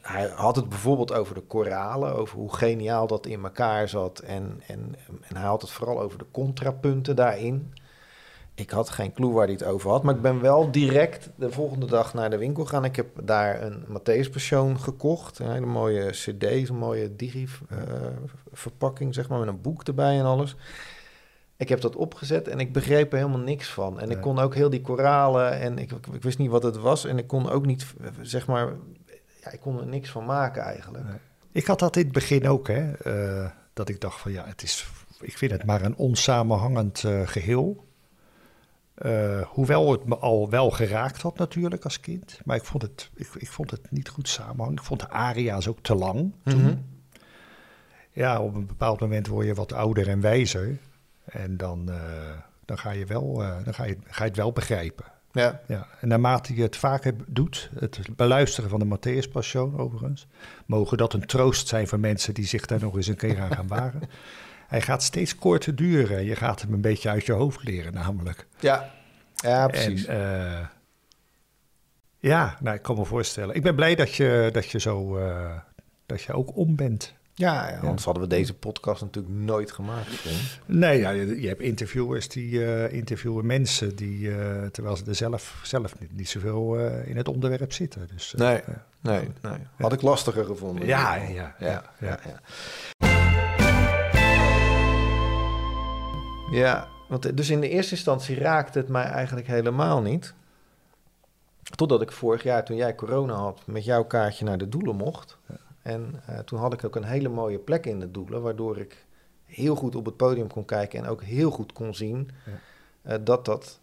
Hij 0.03 0.29
had 0.29 0.57
het 0.57 0.69
bijvoorbeeld 0.69 1.13
over 1.13 1.35
de 1.35 1.41
koralen, 1.41 2.15
over 2.15 2.39
hoe 2.39 2.55
geniaal 2.55 3.07
dat 3.07 3.27
in 3.27 3.45
elkaar 3.45 3.89
zat. 3.89 4.19
En, 4.19 4.63
en, 4.67 4.97
en 5.29 5.37
hij 5.37 5.47
had 5.47 5.63
het 5.63 5.71
vooral 5.71 6.01
over 6.01 6.19
de 6.19 6.27
contrapunten 6.31 7.17
daarin. 7.17 7.73
Ik 8.57 8.71
had 8.71 8.91
geen 8.91 9.13
clue 9.13 9.33
waar 9.33 9.45
hij 9.45 9.53
het 9.53 9.65
over 9.65 9.91
had, 9.91 10.03
maar 10.03 10.15
ik 10.15 10.21
ben 10.21 10.41
wel 10.41 10.71
direct 10.71 11.31
de 11.37 11.51
volgende 11.51 11.87
dag 11.87 12.15
naar 12.15 12.31
de 12.31 12.39
winkel 12.39 12.65
gegaan. 12.65 12.85
Ik 12.85 12.97
heb 12.97 13.07
daar 13.23 13.63
een 13.63 13.85
Matthäus 13.89 14.31
Passion 14.33 14.81
gekocht, 14.81 15.39
een 15.39 15.51
hele 15.51 15.67
mooie 15.67 16.11
cd, 16.11 16.43
een 16.43 16.77
mooie 16.77 17.17
digi-verpakking, 17.17 19.15
zeg 19.15 19.29
maar, 19.29 19.39
met 19.39 19.49
een 19.49 19.61
boek 19.61 19.83
erbij 19.83 20.19
en 20.19 20.25
alles. 20.25 20.57
Ik 21.57 21.69
heb 21.69 21.81
dat 21.81 21.97
opgezet 21.97 22.49
en 22.49 22.61
ik 22.61 22.73
begreep 22.73 23.13
er 23.13 23.19
helemaal 23.19 23.41
niks 23.41 23.69
van. 23.69 24.01
En 24.01 24.11
ik 24.11 24.21
kon 24.21 24.39
ook 24.39 24.55
heel 24.55 24.71
die 24.71 24.81
koralen 24.81 25.61
en 25.61 25.79
ik, 25.79 25.93
ik, 26.13 26.23
wist 26.23 26.39
niet 26.39 26.51
wat 26.51 26.63
het 26.63 26.77
was. 26.77 27.05
En 27.05 27.19
ik 27.19 27.27
kon 27.27 27.51
ook 27.51 27.67
niet, 27.67 27.87
zeg 28.21 28.47
maar, 28.47 28.73
ja, 29.43 29.51
ik 29.51 29.61
kon 29.61 29.81
er 29.81 29.87
niks 29.87 30.11
van 30.11 30.25
maken 30.25 30.63
eigenlijk. 30.63 31.05
Ik 31.53 31.67
had 31.67 31.79
dat 31.79 31.97
in 31.97 32.03
het 32.03 32.13
begin 32.13 32.49
ook, 32.49 32.69
hè. 32.69 33.07
Uh, 33.07 33.51
dat 33.73 33.89
ik 33.89 34.01
dacht 34.01 34.21
van 34.21 34.33
ja, 34.33 34.45
het 34.47 34.63
is, 34.63 34.87
ik 35.21 35.39
vind 35.39 35.51
het 35.51 35.65
maar 35.65 35.83
een 35.83 35.97
onsamenhangend 35.97 37.03
uh, 37.03 37.27
geheel. 37.27 37.85
Uh, 39.05 39.41
hoewel 39.43 39.93
het 39.93 40.05
me 40.05 40.17
al 40.17 40.51
wel 40.51 40.71
geraakt 40.71 41.23
had 41.23 41.39
natuurlijk 41.39 41.85
als 41.85 42.01
kind. 42.01 42.41
Maar 42.45 42.57
ik 42.57 42.65
vond 42.65 42.83
het, 42.83 43.11
ik, 43.15 43.29
ik 43.39 43.49
vond 43.49 43.71
het 43.71 43.91
niet 43.91 44.09
goed 44.09 44.29
samenhangen. 44.29 44.73
Ik 44.73 44.83
vond 44.83 45.01
de 45.01 45.09
aria's 45.09 45.69
ook 45.69 45.81
te 45.81 45.95
lang 45.95 46.33
toen. 46.45 46.61
Mm 46.61 46.67
-hmm. 46.67 46.85
Ja, 48.13 48.41
op 48.41 48.55
een 48.55 48.67
bepaald 48.67 49.01
moment 49.01 49.27
word 49.27 49.47
je 49.47 49.55
wat 49.55 49.73
ouder 49.73 50.09
en 50.09 50.21
wijzer. 50.21 50.79
En 51.25 51.57
dan, 51.57 51.87
uh, 51.89 51.97
dan, 52.65 52.79
ga, 52.79 52.91
je 52.91 53.07
wel, 53.07 53.43
uh, 53.43 53.65
dan 53.65 53.75
ga, 53.75 53.85
je, 53.85 53.97
ga 54.05 54.23
je 54.23 54.29
het 54.29 54.39
wel 54.39 54.53
begrijpen. 54.53 55.05
Ja. 55.33 55.61
Ja. 55.67 55.87
En 56.01 56.09
naarmate 56.09 56.55
je 56.55 56.63
het 56.63 56.77
vaker 56.77 57.15
doet, 57.27 57.71
het 57.79 58.17
beluisteren 58.17 58.71
van 58.71 58.79
de 58.79 58.99
Matthäus 58.99 59.31
Passion 59.33 59.79
overigens, 59.79 60.27
mogen 60.67 60.99
dat 60.99 61.13
een 61.13 61.27
troost 61.27 61.69
zijn 61.69 61.89
voor 61.89 62.01
mensen 62.01 62.35
die 62.35 62.47
zich 62.47 62.67
daar 62.67 62.81
nog 62.81 62.97
eens 62.97 63.07
een 63.07 63.17
keer 63.17 63.41
aan 63.41 63.55
gaan 63.55 63.69
wagen. 63.69 64.03
Hij 64.67 64.81
gaat 64.81 65.03
steeds 65.03 65.37
korter 65.37 65.75
duren. 65.75 66.25
Je 66.25 66.37
gaat 66.37 66.61
hem 66.61 66.73
een 66.73 66.81
beetje 66.81 67.09
uit 67.09 67.27
je 67.27 67.33
hoofd 67.33 67.65
leren, 67.65 67.95
namelijk. 67.95 68.47
Ja, 68.61 68.91
ja 69.35 69.67
precies. 69.67 70.05
En, 70.05 70.17
uh, 70.17 70.67
ja, 72.19 72.57
nou, 72.61 72.77
ik 72.77 72.83
kan 72.83 72.97
me 72.97 73.05
voorstellen. 73.05 73.55
Ik 73.55 73.63
ben 73.63 73.75
blij 73.75 73.95
dat 73.95 74.15
je, 74.15 74.49
dat 74.53 74.71
je 74.71 74.81
zo, 74.81 75.19
uh, 75.19 75.51
dat 76.07 76.23
je 76.23 76.33
ook 76.33 76.57
om 76.57 76.77
bent. 76.77 77.15
Ja, 77.35 77.69
ja, 77.71 77.79
anders 77.79 78.05
hadden 78.05 78.23
we 78.23 78.29
deze 78.29 78.55
podcast 78.55 79.01
natuurlijk 79.01 79.35
nooit 79.35 79.73
gemaakt. 79.73 80.25
Nee, 80.67 80.99
ja, 80.99 81.11
je, 81.11 81.41
je, 81.41 81.49
hebt 81.49 81.61
interviewers 81.61 82.29
die 82.29 82.51
uh, 82.51 82.93
interviewen 82.93 83.47
mensen 83.47 83.97
die, 83.97 84.31
terwijl 84.71 84.97
ze 84.97 85.05
er 85.07 85.15
zelf, 85.15 85.61
zelf 85.63 85.99
niet, 86.01 86.17
niet 86.17 86.29
zoveel 86.29 86.79
in 87.05 87.17
het 87.17 87.29
onderwerp 87.29 87.73
zitten. 87.73 88.09
Dus, 88.13 88.35
nee, 88.37 88.61
nee, 89.01 89.29
nee, 89.43 89.59
had 89.77 89.93
ik 89.93 90.03
lastiger 90.03 90.45
gevonden. 90.45 90.87
Ja, 90.87 91.15
ja, 91.15 91.55
ja. 91.59 91.83
ja, 91.99 92.21
ja, 96.51 96.89
want 97.09 97.37
dus 97.37 97.51
in 97.51 97.61
de 97.61 97.69
eerste 97.69 97.95
instantie 97.95 98.39
raakte 98.39 98.79
het 98.79 98.89
mij 98.89 99.05
eigenlijk 99.05 99.47
helemaal 99.47 100.03
niet. 100.03 100.35
Totdat 101.77 102.03
ik 102.03 102.13
vorig 102.13 102.43
jaar, 102.43 102.65
toen 102.65 102.77
jij 102.77 102.95
corona 102.95 103.35
had, 103.35 103.61
met 103.65 103.85
jouw 103.85 104.05
kaartje 104.05 104.45
naar 104.45 104.59
de 104.59 104.69
Doelen 104.69 104.97
mocht. 104.97 105.39
Ja. 105.49 105.57
En 105.83 106.23
uh, 106.31 106.39
toen 106.39 106.59
had 106.59 106.73
ik 106.73 106.85
ook 106.85 106.97
een 106.97 107.05
hele 107.05 107.29
mooie 107.29 107.59
plek 107.59 107.87
in 107.87 108.01
de 108.01 108.11
Doelen, 108.11 108.43
waardoor 108.43 108.79
ik 108.79 109.07
heel 109.45 109.75
goed 109.75 109.95
op 109.95 110.05
het 110.05 110.17
podium 110.17 110.49
kon 110.49 110.65
kijken 110.65 110.99
en 110.99 111.09
ook 111.09 111.23
heel 111.23 111.51
goed 111.51 111.73
kon 111.73 111.95
zien 111.95 112.31
ja. 113.05 113.13
uh, 113.13 113.25
dat 113.25 113.45
dat 113.45 113.81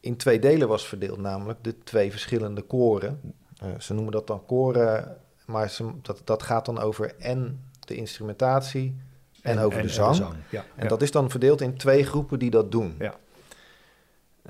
in 0.00 0.16
twee 0.16 0.38
delen 0.38 0.68
was 0.68 0.88
verdeeld, 0.88 1.18
namelijk 1.18 1.64
de 1.64 1.78
twee 1.78 2.10
verschillende 2.10 2.62
koren. 2.62 3.20
Uh, 3.62 3.68
ze 3.78 3.94
noemen 3.94 4.12
dat 4.12 4.26
dan 4.26 4.46
koren, 4.46 5.16
maar 5.46 5.70
ze, 5.70 5.90
dat, 6.02 6.22
dat 6.24 6.42
gaat 6.42 6.66
dan 6.66 6.78
over 6.78 7.16
en 7.18 7.64
de 7.80 7.94
instrumentatie 7.94 9.00
en, 9.42 9.58
en 9.58 9.64
over 9.64 9.78
en, 9.78 9.86
de 9.86 9.92
zang. 9.92 10.14
En, 10.14 10.18
de 10.18 10.24
zang. 10.24 10.36
Ja, 10.48 10.64
en 10.76 10.82
ja. 10.82 10.88
dat 10.88 11.02
is 11.02 11.10
dan 11.10 11.30
verdeeld 11.30 11.60
in 11.60 11.76
twee 11.76 12.04
groepen 12.04 12.38
die 12.38 12.50
dat 12.50 12.72
doen. 12.72 12.94
Ja. 12.98 13.14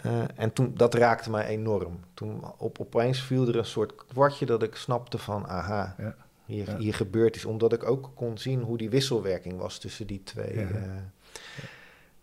Uh, 0.06 0.22
en 0.34 0.52
toen, 0.52 0.72
dat 0.76 0.94
raakte 0.94 1.30
mij 1.30 1.46
enorm. 1.46 2.00
Toen 2.14 2.44
op, 2.56 2.80
opeens 2.80 3.22
viel 3.22 3.48
er 3.48 3.56
een 3.56 3.64
soort 3.64 3.94
kwartje 3.94 4.46
dat 4.46 4.62
ik 4.62 4.74
snapte 4.74 5.18
van, 5.18 5.46
aha, 5.46 5.94
ja. 5.98 6.16
Hier, 6.44 6.76
hier 6.76 6.94
gebeurt 6.94 7.36
iets. 7.36 7.44
Omdat 7.44 7.72
ik 7.72 7.84
ook 7.84 8.10
kon 8.14 8.38
zien 8.38 8.62
hoe 8.62 8.78
die 8.78 8.90
wisselwerking 8.90 9.58
was 9.58 9.78
tussen 9.78 10.06
die 10.06 10.22
twee. 10.22 10.54
Uh, 10.54 10.70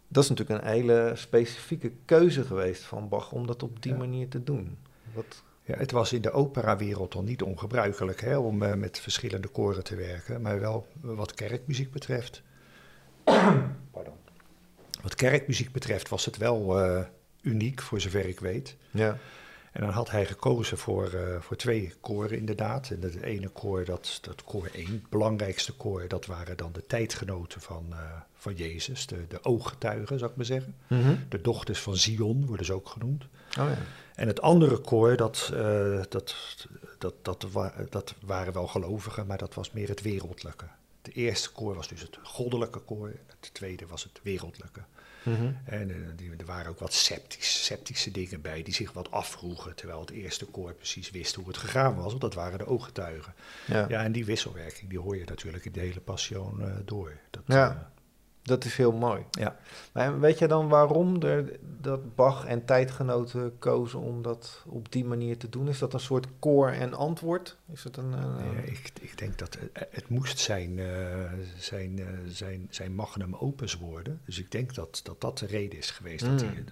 dat 0.07 0.23
is 0.23 0.29
natuurlijk 0.29 0.61
een 0.61 0.71
hele 0.71 1.11
specifieke 1.15 1.91
keuze 2.05 2.43
geweest 2.43 2.83
van 2.83 3.09
Bach 3.09 3.31
om 3.31 3.47
dat 3.47 3.63
op 3.63 3.81
die 3.81 3.95
manier 3.95 4.29
te 4.29 4.43
doen. 4.43 4.77
Wat, 5.13 5.43
ja, 5.63 5.77
het 5.77 5.91
was 5.91 6.13
in 6.13 6.21
de 6.21 6.31
operawereld 6.31 7.15
al 7.15 7.23
niet 7.23 7.41
ongebruikelijk 7.41 8.21
hè, 8.21 8.37
om 8.37 8.63
uh, 8.63 8.73
met 8.73 8.99
verschillende 8.99 9.47
koren 9.47 9.83
te 9.83 9.95
werken, 9.95 10.41
maar 10.41 10.59
wel 10.59 10.87
wat 11.01 11.33
kerkmuziek 11.33 11.91
betreft. 11.91 12.41
Pardon. 13.91 14.13
Wat 15.01 15.15
kerkmuziek 15.15 15.71
betreft 15.71 16.09
was 16.09 16.25
het 16.25 16.37
wel 16.37 16.85
uh, 16.85 16.99
uniek, 17.41 17.81
voor 17.81 18.01
zover 18.01 18.27
ik 18.27 18.39
weet. 18.39 18.75
Ja. 18.91 19.17
En 19.71 19.83
dan 19.83 19.91
had 19.91 20.11
hij 20.11 20.25
gekozen 20.25 20.77
voor, 20.77 21.13
uh, 21.13 21.39
voor 21.39 21.55
twee 21.55 21.93
koren 22.01 22.37
inderdaad. 22.37 22.89
En 22.89 23.01
het 23.01 23.21
ene 23.21 23.47
koor, 23.47 23.85
dat, 23.85 24.19
dat 24.21 24.43
koor 24.43 24.69
1, 24.73 24.85
het 24.85 25.09
belangrijkste 25.09 25.73
koor, 25.73 26.07
dat 26.07 26.25
waren 26.25 26.57
dan 26.57 26.71
de 26.71 26.85
tijdgenoten 26.85 27.61
van, 27.61 27.85
uh, 27.89 27.97
van 28.33 28.53
Jezus. 28.53 29.07
De, 29.07 29.27
de 29.27 29.43
ooggetuigen, 29.43 30.19
zou 30.19 30.31
ik 30.31 30.37
maar 30.37 30.45
zeggen. 30.45 30.75
Mm 30.87 31.01
-hmm. 31.01 31.25
De 31.29 31.41
dochters 31.41 31.79
van 31.79 31.95
Zion 31.95 32.45
worden 32.45 32.65
ze 32.65 32.73
ook 32.73 32.89
genoemd. 32.89 33.23
Oh, 33.59 33.69
ja. 33.69 33.77
En 34.15 34.27
het 34.27 34.41
andere 34.41 34.77
koor, 34.77 35.17
dat, 35.17 35.51
uh, 35.53 36.01
dat, 36.09 36.35
dat, 36.97 37.13
dat, 37.21 37.47
wa 37.51 37.73
dat 37.89 38.13
waren 38.19 38.53
wel 38.53 38.67
gelovigen, 38.67 39.27
maar 39.27 39.37
dat 39.37 39.53
was 39.53 39.71
meer 39.71 39.87
het 39.87 40.01
wereldlijke 40.01 40.65
Het 41.07 41.15
eerste 41.15 41.51
koor 41.51 41.75
was 41.75 41.87
dus 41.87 42.01
het 42.01 42.17
goddelijke 42.23 42.79
koor. 42.79 43.13
Het 43.27 43.53
tweede 43.53 43.87
was 43.87 44.03
het 44.03 44.19
wereldlijke. 44.23 44.81
Mhm. 45.23 45.51
En 45.65 45.89
eh, 45.89 46.39
er 46.39 46.45
waren 46.45 46.71
ook 46.71 46.79
wat 46.79 46.93
sceptisch, 46.93 47.63
sceptische 47.63 48.11
dingen 48.11 48.41
bij 48.41 48.63
die 48.63 48.73
zich 48.73 48.93
wat 48.93 49.11
afvroegen. 49.11 49.75
Terwijl 49.75 49.99
het 49.99 50.09
eerste 50.09 50.45
koor 50.45 50.73
precies 50.73 51.11
wist 51.11 51.35
hoe 51.35 51.47
het 51.47 51.57
gegaan 51.57 51.95
was. 51.95 52.07
Want 52.07 52.21
dat 52.21 52.33
waren 52.33 52.57
de 52.57 52.65
ooggetuigen. 52.65 53.33
Ja. 53.65 53.85
Ja, 53.89 54.03
en 54.03 54.11
die 54.11 54.25
wisselwerking 54.25 54.89
die 54.89 54.99
hoor 54.99 55.17
je 55.17 55.25
natuurlijk 55.25 55.65
in 55.65 55.71
de 55.71 55.79
hele 55.79 55.99
passion 55.99 56.61
eh, 56.61 56.71
door. 56.85 57.17
Dat, 57.29 57.43
Ja. 57.45 57.91
Dat 58.47 58.65
is 58.65 58.77
heel 58.77 58.91
mooi. 58.91 59.23
ja. 59.31 59.55
Maar 59.91 60.19
weet 60.19 60.39
je 60.39 60.47
dan 60.47 60.67
waarom 60.67 61.21
er, 61.21 61.59
dat 61.81 62.15
Bach 62.15 62.45
en 62.45 62.65
tijdgenoten 62.65 63.55
kozen 63.59 63.99
om 63.99 64.21
dat 64.21 64.63
op 64.65 64.91
die 64.91 65.05
manier 65.05 65.37
te 65.37 65.49
doen? 65.49 65.67
Is 65.67 65.79
dat 65.79 65.93
een 65.93 65.99
soort 65.99 66.27
koor 66.39 66.69
en 66.69 66.93
antwoord? 66.93 67.57
Is 67.73 67.83
het 67.83 67.97
een... 67.97 68.09
Nee, 68.09 68.63
ik, 68.65 68.91
ik 69.01 69.17
denk 69.17 69.37
dat 69.37 69.57
het, 69.59 69.87
het 69.89 70.09
moest 70.09 70.39
zijn, 70.39 70.79
eh, 70.79 70.85
zijn, 71.57 71.99
eh, 71.99 72.05
zijn, 72.27 72.67
zijn 72.69 72.95
magnum 72.95 73.35
opus 73.35 73.77
worden. 73.77 74.21
Dus 74.25 74.39
ik 74.39 74.51
denk 74.51 74.75
dat 74.75 74.99
dat, 75.03 75.21
dat 75.21 75.37
de 75.37 75.45
reden 75.45 75.77
is 75.77 75.91
geweest. 75.91 76.25
Dat 76.25 76.41
Mm. 76.41 76.47
hij, 76.47 76.63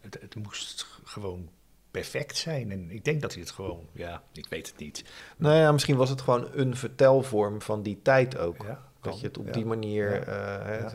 het, 0.00 0.18
het 0.20 0.34
moest 0.34 0.86
gewoon 1.04 1.48
perfect 1.90 2.36
zijn. 2.36 2.70
En 2.72 2.90
ik 2.90 3.04
denk 3.04 3.20
dat 3.20 3.32
hij 3.32 3.40
het 3.42 3.50
gewoon, 3.50 3.86
ja, 3.92 4.22
ik 4.32 4.46
weet 4.48 4.66
het 4.68 4.76
niet. 4.78 5.04
Nou 5.36 5.56
ja, 5.56 5.72
misschien 5.72 5.96
was 5.96 6.10
het 6.10 6.20
gewoon 6.20 6.48
een 6.52 6.76
vertelvorm 6.76 7.62
van 7.62 7.82
die 7.82 8.00
tijd 8.02 8.38
ook. 8.38 8.62
Ja, 8.62 8.92
dat 9.04 9.20
je 9.20 9.26
het 9.26 9.38
op 9.38 9.46
ja. 9.46 9.52
die 9.52 9.64
manier, 9.64 10.12
Ja. 10.28 10.58
eh, 10.58 10.92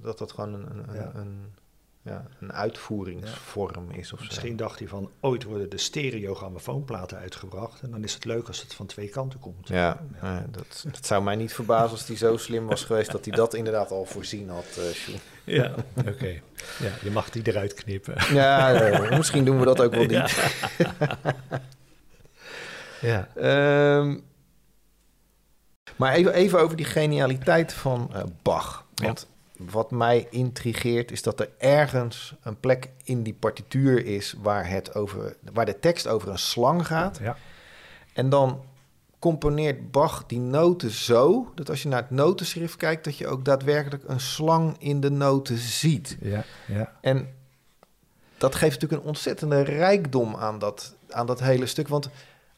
dat 0.00 0.18
dat 0.18 0.32
gewoon 0.32 0.54
een, 0.54 0.66
een, 0.88 1.16
een, 1.18 1.52
ja, 2.02 2.24
een 2.40 2.52
uitvoeringsvorm 2.52 3.90
is 3.90 4.12
of 4.12 4.18
zo. 4.18 4.24
Misschien 4.24 4.56
dacht 4.56 4.78
hij 4.78 4.88
van, 4.88 5.10
ooit 5.20 5.44
worden 5.44 5.70
de 5.70 5.78
stereo 5.78 6.34
grammofoonplaten 6.34 7.18
uitgebracht. 7.18 7.80
En 7.82 7.90
dan 7.90 8.02
is 8.04 8.14
het 8.14 8.24
leuk 8.24 8.46
als 8.48 8.62
het 8.62 8.74
van 8.74 8.86
twee 8.86 9.08
kanten 9.08 9.40
komt. 9.40 9.68
Ja, 9.68 10.00
ja, 10.22 10.46
dat, 10.50 10.84
dat 10.92 11.06
zou 11.06 11.22
mij 11.22 11.36
niet 11.36 11.52
verbazen 11.54 11.90
als 11.90 12.06
hij 12.06 12.16
zo 12.16 12.36
slim 12.36 12.66
was 12.66 12.84
geweest 12.84 13.10
dat 13.12 13.24
hij 13.24 13.34
dat 13.36 13.54
inderdaad 13.54 13.90
al 13.90 14.04
voorzien 14.04 14.48
had. 14.48 14.66
eh, 14.78 14.84
Sjoerd. 14.94 15.20
Ja, 15.44 15.74
oké. 16.08 16.40
Ja, 16.78 16.90
je 17.02 17.10
mag 17.10 17.30
die 17.30 17.42
eruit 17.48 17.74
knippen. 17.74 18.14
ja, 18.34 18.72
eh, 18.74 19.16
misschien 19.16 19.44
doen 19.44 19.58
we 19.58 19.64
dat 19.64 19.80
ook 19.82 19.94
wel 19.94 20.04
niet. 20.04 20.52
Ja. 23.00 23.28
Ehm, 23.36 24.18
maar 25.96 26.12
even, 26.12 26.32
even 26.32 26.60
over 26.60 26.76
die 26.76 26.86
genialiteit 26.86 27.72
van 27.72 28.10
eh, 28.12 28.22
Bach. 28.42 28.84
Want 28.94 29.26
wat 29.56 29.90
mij 29.90 30.26
intrigeert 30.30 31.10
is 31.10 31.22
dat 31.22 31.40
er 31.40 31.50
ergens 31.58 32.34
een 32.42 32.60
plek 32.60 32.90
in 33.04 33.22
die 33.22 33.34
partituur 33.34 34.06
is 34.06 34.34
waar, 34.42 34.68
het 34.68 34.94
over, 34.94 35.36
waar 35.52 35.66
de 35.66 35.78
tekst 35.78 36.06
over 36.06 36.28
een 36.28 36.38
slang 36.38 36.86
gaat. 36.86 37.18
Ja. 37.22 37.36
En 38.12 38.28
dan 38.28 38.64
componeert 39.18 39.90
Bach 39.90 40.24
die 40.26 40.38
noten 40.38 40.90
zo 40.90 41.52
dat 41.54 41.70
als 41.70 41.82
je 41.82 41.88
naar 41.88 42.00
het 42.00 42.10
notenschrift 42.10 42.76
kijkt, 42.76 43.04
dat 43.04 43.16
je 43.16 43.26
ook 43.26 43.44
daadwerkelijk 43.44 44.02
een 44.06 44.20
slang 44.20 44.76
in 44.78 45.00
de 45.00 45.10
noten 45.10 45.56
ziet. 45.56 46.16
Ja, 46.20 46.44
ja. 46.66 46.92
En 47.00 47.28
dat 48.38 48.54
geeft 48.54 48.72
natuurlijk 48.72 49.02
een 49.02 49.08
ontzettende 49.08 49.60
rijkdom 49.60 50.36
aan 50.36 50.58
dat, 50.58 50.94
aan 51.10 51.26
dat 51.26 51.40
hele 51.40 51.66
stuk. 51.66 51.88
Want 51.88 52.08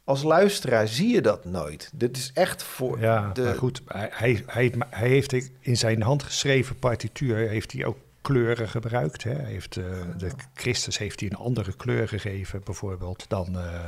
als 0.06 0.22
luisteraar 0.22 0.88
zie 0.88 1.08
je 1.08 1.20
dat 1.20 1.44
nooit. 1.44 1.90
Dit 1.94 2.16
is 2.16 2.30
echt 2.34 2.62
voor 2.62 3.00
Ja, 3.00 3.32
de... 3.32 3.42
maar 3.42 3.54
goed, 3.54 3.82
hij, 3.86 4.10
hij, 4.46 4.74
hij, 4.90 5.08
heeft 5.08 5.50
in 5.60 5.76
zijn 5.76 6.02
handgeschreven 6.02 6.78
partituur 6.78 7.48
heeft 7.48 7.72
hij 7.72 7.84
ook 7.84 7.96
kleuren 8.20 8.68
gebruikt. 8.68 9.22
Hè. 9.22 9.32
Hij 9.32 9.50
heeft, 9.50 9.76
eh, 9.76 9.84
de 10.16 10.30
Christus 10.54 10.98
heeft 10.98 11.20
hij 11.20 11.30
een 11.30 11.36
andere 11.36 11.76
kleur 11.76 12.08
gegeven, 12.08 12.60
bijvoorbeeld, 12.64 13.24
dan, 13.28 13.58
eh, 13.58 13.84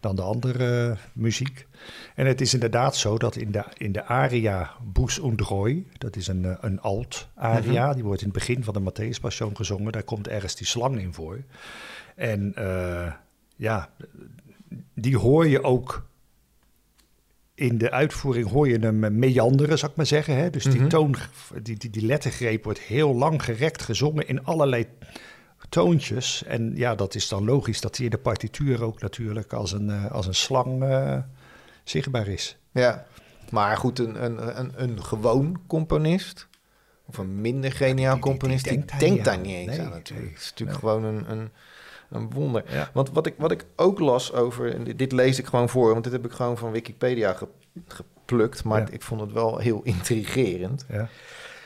dan 0.00 0.16
de 0.16 0.22
andere 0.22 0.96
muziek. 1.12 1.66
En 2.14 2.26
het 2.26 2.40
is 2.40 2.54
inderdaad 2.54 2.96
zo 2.96 3.18
dat 3.18 3.36
in 3.36 3.52
de, 3.52 3.64
in 3.76 3.92
de 3.92 4.04
aria 4.04 4.70
Bus 4.92 5.18
und 5.18 5.40
Roy, 5.40 5.86
dat 5.98 6.16
is 6.16 6.26
een, 6.26 6.56
een 6.60 6.80
alt-aria, 6.80 7.94
die 7.94 8.04
wordt 8.04 8.20
in 8.20 8.28
het 8.28 8.36
begin 8.38 8.64
van 8.64 8.74
de 8.74 8.90
Matthäus 8.90 9.20
Passion 9.20 9.56
gezongen, 9.56 9.92
daar 9.92 10.02
komt 10.02 10.28
ergens 10.28 10.56
die 10.56 10.66
slang 10.66 10.98
in 10.98 11.14
voor. 11.14 11.42
En 12.14 12.54
eh, 12.54 13.12
ja, 13.56 13.90
die 14.94 15.18
hoor 15.18 15.46
je 15.48 15.62
ook 15.62 16.06
in 17.54 17.78
de 17.78 17.90
uitvoering 17.90 18.48
hoor 18.50 18.68
je 18.68 18.78
hem 18.78 19.18
meanderen, 19.18 19.78
zou 19.78 19.90
ik 19.90 19.96
maar 19.96 20.06
zeggen. 20.06 20.36
Hè? 20.36 20.50
Dus 20.50 20.64
die 20.64 20.80
Mhm. 20.80 20.88
toon, 20.88 21.14
die, 21.62 21.76
die, 21.76 21.90
die 21.90 22.06
lettergreep 22.06 22.64
wordt 22.64 22.78
heel 22.80 23.14
lang 23.14 23.44
gerekt 23.44 23.82
gezongen 23.82 24.28
in 24.28 24.44
allerlei 24.44 24.86
toontjes. 25.68 26.44
En 26.44 26.72
ja, 26.76 26.94
dat 26.94 27.14
is 27.14 27.28
dan 27.28 27.44
logisch 27.44 27.80
dat 27.80 27.96
hij 27.96 28.04
in 28.04 28.10
de 28.10 28.18
partituur 28.18 28.82
ook 28.82 29.00
natuurlijk 29.00 29.52
als 29.52 29.72
een, 29.72 29.90
eh, 29.90 30.10
als 30.10 30.26
een 30.26 30.34
slang 30.34 30.82
eh, 30.82 31.18
zichtbaar 31.84 32.26
is. 32.28 32.56
Ja, 32.72 33.06
maar 33.50 33.76
goed, 33.76 33.98
een, 33.98 34.24
een, 34.24 34.58
een, 34.58 34.72
een 34.82 35.02
gewoon 35.04 35.60
componist... 35.66 36.48
of 37.06 37.18
een 37.18 37.40
minder 37.40 37.72
geniaal 37.72 38.14
die- 38.14 38.22
die 38.22 38.30
componist... 38.30 38.64
die, 38.64 38.72
denkt 38.72 38.90
daar 38.90 38.98
denkt 38.98 39.14
niet 39.16 39.24
daar 39.24 39.34
aan. 39.34 39.40
niet 39.40 39.54
eens 39.56 39.66
Nee, 39.76 39.80
aan 39.80 39.90
natuurlijk. 39.90 40.26
nee, 40.26 40.34
Het 40.34 40.42
is 40.42 40.50
natuurlijk 40.50 40.82
nee. 40.82 40.90
gewoon 40.90 41.04
een, 41.14 41.30
een, 41.30 41.50
een 42.12 42.30
wonder. 42.30 42.64
Ja. 42.68 42.90
Want 42.92 43.10
wat 43.10 43.26
ik, 43.26 43.34
wat 43.38 43.50
ik 43.50 43.64
ook 43.76 43.98
las 43.98 44.32
over... 44.32 44.74
en 44.74 44.84
dit, 44.84 44.98
dit 44.98 45.12
lees 45.12 45.38
ik 45.38 45.46
gewoon 45.46 45.68
voor... 45.68 45.92
want 45.92 46.04
dit 46.04 46.12
heb 46.12 46.24
ik 46.24 46.32
gewoon 46.32 46.58
van 46.58 46.70
Wikipedia 46.70 47.32
ge- 47.32 47.48
geplukt... 47.88 48.64
maar 48.64 48.80
Ja. 48.80 48.86
ik 48.90 49.02
vond 49.02 49.20
het 49.20 49.32
wel 49.32 49.58
heel 49.58 49.80
intrigerend. 49.82 50.84
Ja, 50.88 51.08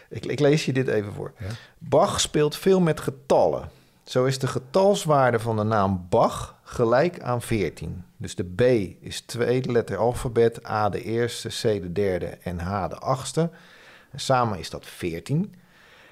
Ik, 0.08 0.26
ik 0.26 0.40
lees 0.40 0.64
je 0.64 0.72
dit 0.72 0.88
even 0.88 1.12
voor. 1.12 1.32
Bach 1.78 2.20
speelt 2.20 2.56
veel 2.56 2.80
met 2.80 3.00
getallen. 3.00 3.68
Zo 4.04 4.24
is 4.24 4.38
de 4.38 4.46
getalswaarde 4.46 5.38
van 5.38 5.56
de 5.56 5.62
naam 5.62 6.06
Bach 6.08 6.54
gelijk 6.62 7.20
aan 7.20 7.42
14. 7.42 8.04
Dus 8.16 8.34
de 8.34 8.44
B 8.44 8.60
is 9.04 9.20
tweede 9.20 9.72
letter 9.72 9.96
alfabet, 9.96 10.66
A 10.68 10.88
de 10.88 11.02
eerste, 11.02 11.48
C 11.48 11.62
de 11.82 11.92
derde 11.92 12.26
en 12.26 12.58
H 12.58 12.88
de 12.88 12.96
achtste. 12.98 13.50
En 14.10 14.20
samen 14.20 14.58
is 14.58 14.70
dat 14.70 14.86
14. 14.86 15.54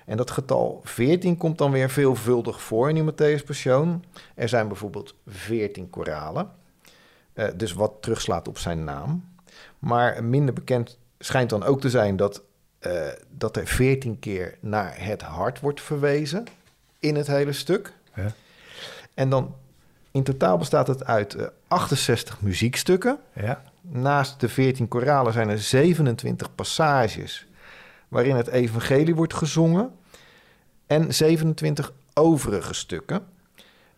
En 0.04 0.16
dat 0.16 0.30
getal 0.30 0.80
14 0.84 1.36
komt 1.36 1.58
dan 1.58 1.70
weer 1.70 1.90
veelvuldig 1.90 2.62
voor 2.62 2.88
in 2.88 2.94
die 2.94 3.12
Matthäus 3.12 3.44
Passion. 3.44 4.04
Er 4.34 4.48
zijn 4.48 4.68
bijvoorbeeld 4.68 5.14
14 5.26 5.90
koralen, 5.90 6.50
eh, 7.32 7.48
dus 7.56 7.72
wat 7.72 7.92
terugslaat 8.00 8.48
op 8.48 8.58
zijn 8.58 8.84
naam. 8.84 9.24
Maar 9.78 10.24
minder 10.24 10.54
bekend 10.54 10.98
schijnt 11.18 11.50
dan 11.50 11.62
ook 11.62 11.80
te 11.80 11.90
zijn 11.90 12.16
dat, 12.16 12.42
eh, 12.78 13.08
dat 13.30 13.56
er 13.56 13.66
14 13.66 14.18
keer 14.18 14.56
naar 14.60 14.94
het 14.98 15.22
hart 15.22 15.60
wordt 15.60 15.80
verwezen 15.80 16.44
in 16.98 17.16
het 17.16 17.26
hele 17.26 17.52
stuk. 17.52 17.92
Ja. 18.14 18.32
En 19.14 19.30
dan 19.30 19.54
in 20.10 20.22
totaal 20.22 20.58
bestaat 20.58 20.86
het 20.86 21.04
uit 21.04 21.34
eh, 21.34 21.46
68 21.68 22.40
muziekstukken. 22.40 23.18
ja. 23.32 23.62
Naast 23.80 24.40
de 24.40 24.48
14 24.48 24.88
koralen 24.88 25.32
zijn 25.32 25.48
er 25.48 25.58
27 25.58 26.54
passages 26.54 27.46
waarin 28.14 28.36
het 28.36 28.48
evangelie 28.48 29.14
wordt 29.14 29.34
gezongen 29.34 29.90
en 30.86 31.14
27 31.14 31.92
overige 32.12 32.74
stukken. 32.74 33.22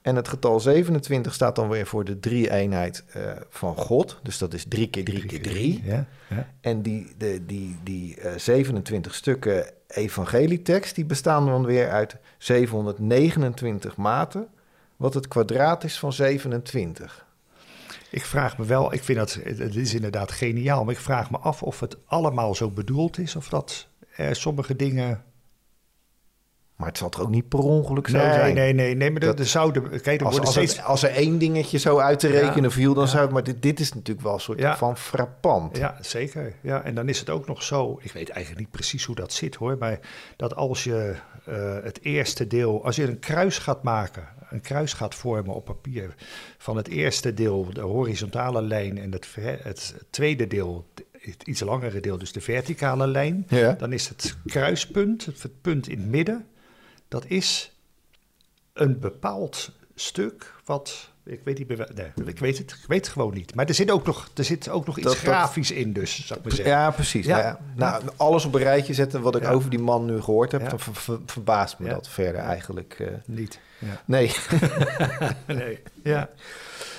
En 0.03 0.17
het 0.17 0.29
getal 0.29 0.61
27 0.61 1.35
staat 1.35 1.57
dan 1.57 1.69
weer 1.69 1.87
voor 1.87 2.05
de 2.05 2.21
drie-eenheid 2.21 3.05
eh, 3.13 3.23
van 3.49 3.77
God. 3.77 4.19
Dus 4.23 4.39
dat 4.39 4.55
is 4.55 4.65
3 4.69 4.91
keer 4.91 5.05
3 5.05 5.27
keer 5.27 5.43
3. 5.43 5.83
Ja, 5.85 6.07
ja. 6.29 6.49
En 6.61 6.83
die, 6.83 7.07
de, 7.19 7.47
die, 7.47 7.77
die 7.83 8.21
eh, 8.21 8.39
27 8.39 9.15
stukken 9.15 9.71
evangelietekst, 9.87 10.95
die 10.95 11.05
bestaan 11.05 11.47
dan 11.47 11.65
weer 11.65 11.91
uit 11.91 12.17
729 12.39 13.97
maten, 13.97 14.49
wat 14.97 15.15
het 15.15 15.29
kwadraat 15.29 15.85
is 15.85 15.99
van 15.99 16.13
27. 16.13 17.27
Ik 18.11 18.25
vraag 18.25 18.59
me 18.59 18.65
wel, 18.65 18.93
ik 18.93 19.03
vind 19.03 19.19
dat, 19.19 19.39
het 19.45 19.77
is 19.77 19.95
inderdaad 19.95 20.33
geniaal, 20.33 20.85
maar 20.85 20.95
ik 20.95 21.01
vraag 21.01 21.31
me 21.31 21.39
af 21.39 21.63
of 21.63 21.81
het 21.81 21.97
allemaal 22.07 22.55
zo 22.55 22.71
bedoeld 22.71 23.19
is 23.19 23.37
of 23.37 23.49
dat 23.49 23.89
er 24.17 24.37
sommige 24.37 24.77
dingen 24.77 25.25
Maar 26.77 26.89
het 26.89 26.99
zal 26.99 27.09
toch 27.09 27.21
ook 27.21 27.29
niet 27.29 27.49
per 27.49 27.59
ongeluk 27.59 28.09
zo 28.09 28.17
Nee, 28.17 28.33
zijn? 28.33 28.55
nee, 28.55 28.73
nee, 28.73 28.95
nee, 28.95 29.11
maar 29.11 29.21
Dat- 29.21 29.39
er 29.39 29.47
zouden... 29.47 30.01
Kijk, 30.01 30.21
er 30.21 30.27
Als, 30.27 30.41
als, 30.41 30.51
steeds... 30.51 30.77
het- 30.77 30.85
als 30.85 31.03
er 31.03 31.11
één 31.11 31.39
dingetje 31.39 31.79
zo 31.79 31.99
uit 31.99 32.19
te 32.19 32.27
rekenen 32.29 32.63
Ja, 32.63 32.71
viel, 32.71 32.95
dan 32.95 33.05
ja. 33.05 33.11
zou 33.11 33.23
het... 33.23 33.33
Maar 33.33 33.43
dit, 33.45 33.63
dit 33.63 33.81
is 33.81 33.93
natuurlijk 33.93 34.27
wel 34.27 34.35
een 34.35 34.41
soort 34.41 34.59
Ja. 34.59 34.77
van 34.77 34.97
frappant. 34.97 35.77
Ja, 35.77 35.97
zeker. 36.01 36.55
Ja, 36.63 36.83
en 36.83 36.95
dan 36.95 37.09
is 37.09 37.19
het 37.19 37.31
ook 37.31 37.47
nog 37.47 37.63
zo... 37.63 37.99
Ik 38.03 38.13
weet 38.13 38.29
eigenlijk 38.29 38.61
niet 38.61 38.71
precies 38.71 39.05
hoe 39.05 39.15
dat 39.15 39.33
zit, 39.33 39.55
hoor. 39.55 39.77
Maar 39.79 39.99
dat 40.37 40.55
als 40.55 40.85
je 40.85 41.15
eh, 41.45 41.77
het 41.83 42.03
eerste 42.03 42.47
deel... 42.47 42.85
Als 42.85 42.97
je 42.97 43.05
een 43.09 43.19
kruis 43.19 43.59
gaat 43.59 43.83
maken... 43.83 44.29
Een 44.51 44.61
kruis 44.61 44.93
gaat 44.93 45.15
vormen 45.15 45.55
op 45.55 45.65
papier... 45.65 46.15
Van 46.59 46.77
het 46.77 46.89
eerste 46.89 47.35
deel, 47.35 47.69
de 47.73 47.81
horizontale 47.81 48.63
lijn... 48.63 48.99
En 48.99 49.13
het, 49.13 49.35
het 49.63 49.95
tweede 50.11 50.47
deel, 50.47 50.87
het 51.33 51.43
iets 51.43 51.61
langere 51.61 52.01
deel... 52.01 52.19
Dus 52.19 52.33
de 52.33 52.41
verticale 52.41 53.07
lijn... 53.07 53.45
Ja. 53.49 53.73
Dan 53.73 53.93
is 53.93 54.09
het 54.09 54.37
kruispunt, 54.47 55.25
het 55.25 55.61
punt 55.61 55.89
in 55.89 55.99
het 55.99 56.09
midden... 56.09 56.47
Dat 57.09 57.25
is 57.27 57.73
een 58.73 58.99
bepaald 58.99 59.71
stuk 59.95 60.55
wat... 60.65 61.11
Ik 61.25 61.41
weet, 61.45 61.59
niet, 61.59 61.69
nee, 61.69 62.27
ik, 62.27 62.39
weet 62.39 62.59
het, 62.59 62.71
ik 62.71 62.85
weet 62.89 62.99
het 63.05 63.09
gewoon 63.09 63.35
niet. 63.35 63.55
Maar 63.55 63.67
er 63.67 63.75
zit 63.75 63.91
ook 63.91 64.07
nog, 64.07 64.29
er 64.35 64.45
zit 64.45 64.69
ook 64.69 64.87
nog 64.87 64.97
iets 64.97 65.07
Dat- 65.07 65.15
dat- 65.15 65.23
grafisch 65.25 65.71
in 65.71 65.93
dus, 65.93 66.27
zou 66.27 66.39
ik 66.39 66.45
maar 66.47 66.55
zeggen. 66.55 66.75
Ja, 66.75 66.91
precies. 66.91 67.27
Ja. 67.27 67.37
Nou, 67.37 67.47
ja. 67.47 67.59
nou, 67.75 68.03
alles 68.17 68.45
op 68.45 68.55
een 68.55 68.61
rijtje 68.63 68.95
zetten 68.95 69.21
wat 69.23 69.37
ik 69.37 69.43
Ja. 69.43 69.51
over 69.51 69.71
die 69.71 69.79
man 69.79 70.05
nu 70.05 70.21
gehoord 70.21 70.53
heb, 70.53 70.61
Ja. 70.61 70.69
dan 70.69 70.81
ver- 70.81 70.95
ver- 70.95 71.21
verbaast 71.27 71.79
me 71.79 71.89
dat 71.89 72.09
verder 72.09 72.41
eigenlijk. 72.41 72.97
eh. 72.99 73.07
Niet. 73.25 73.59
Ja. 73.79 74.03
nee. 74.05 74.33
nee. 75.47 75.79
Ja. 76.03 76.31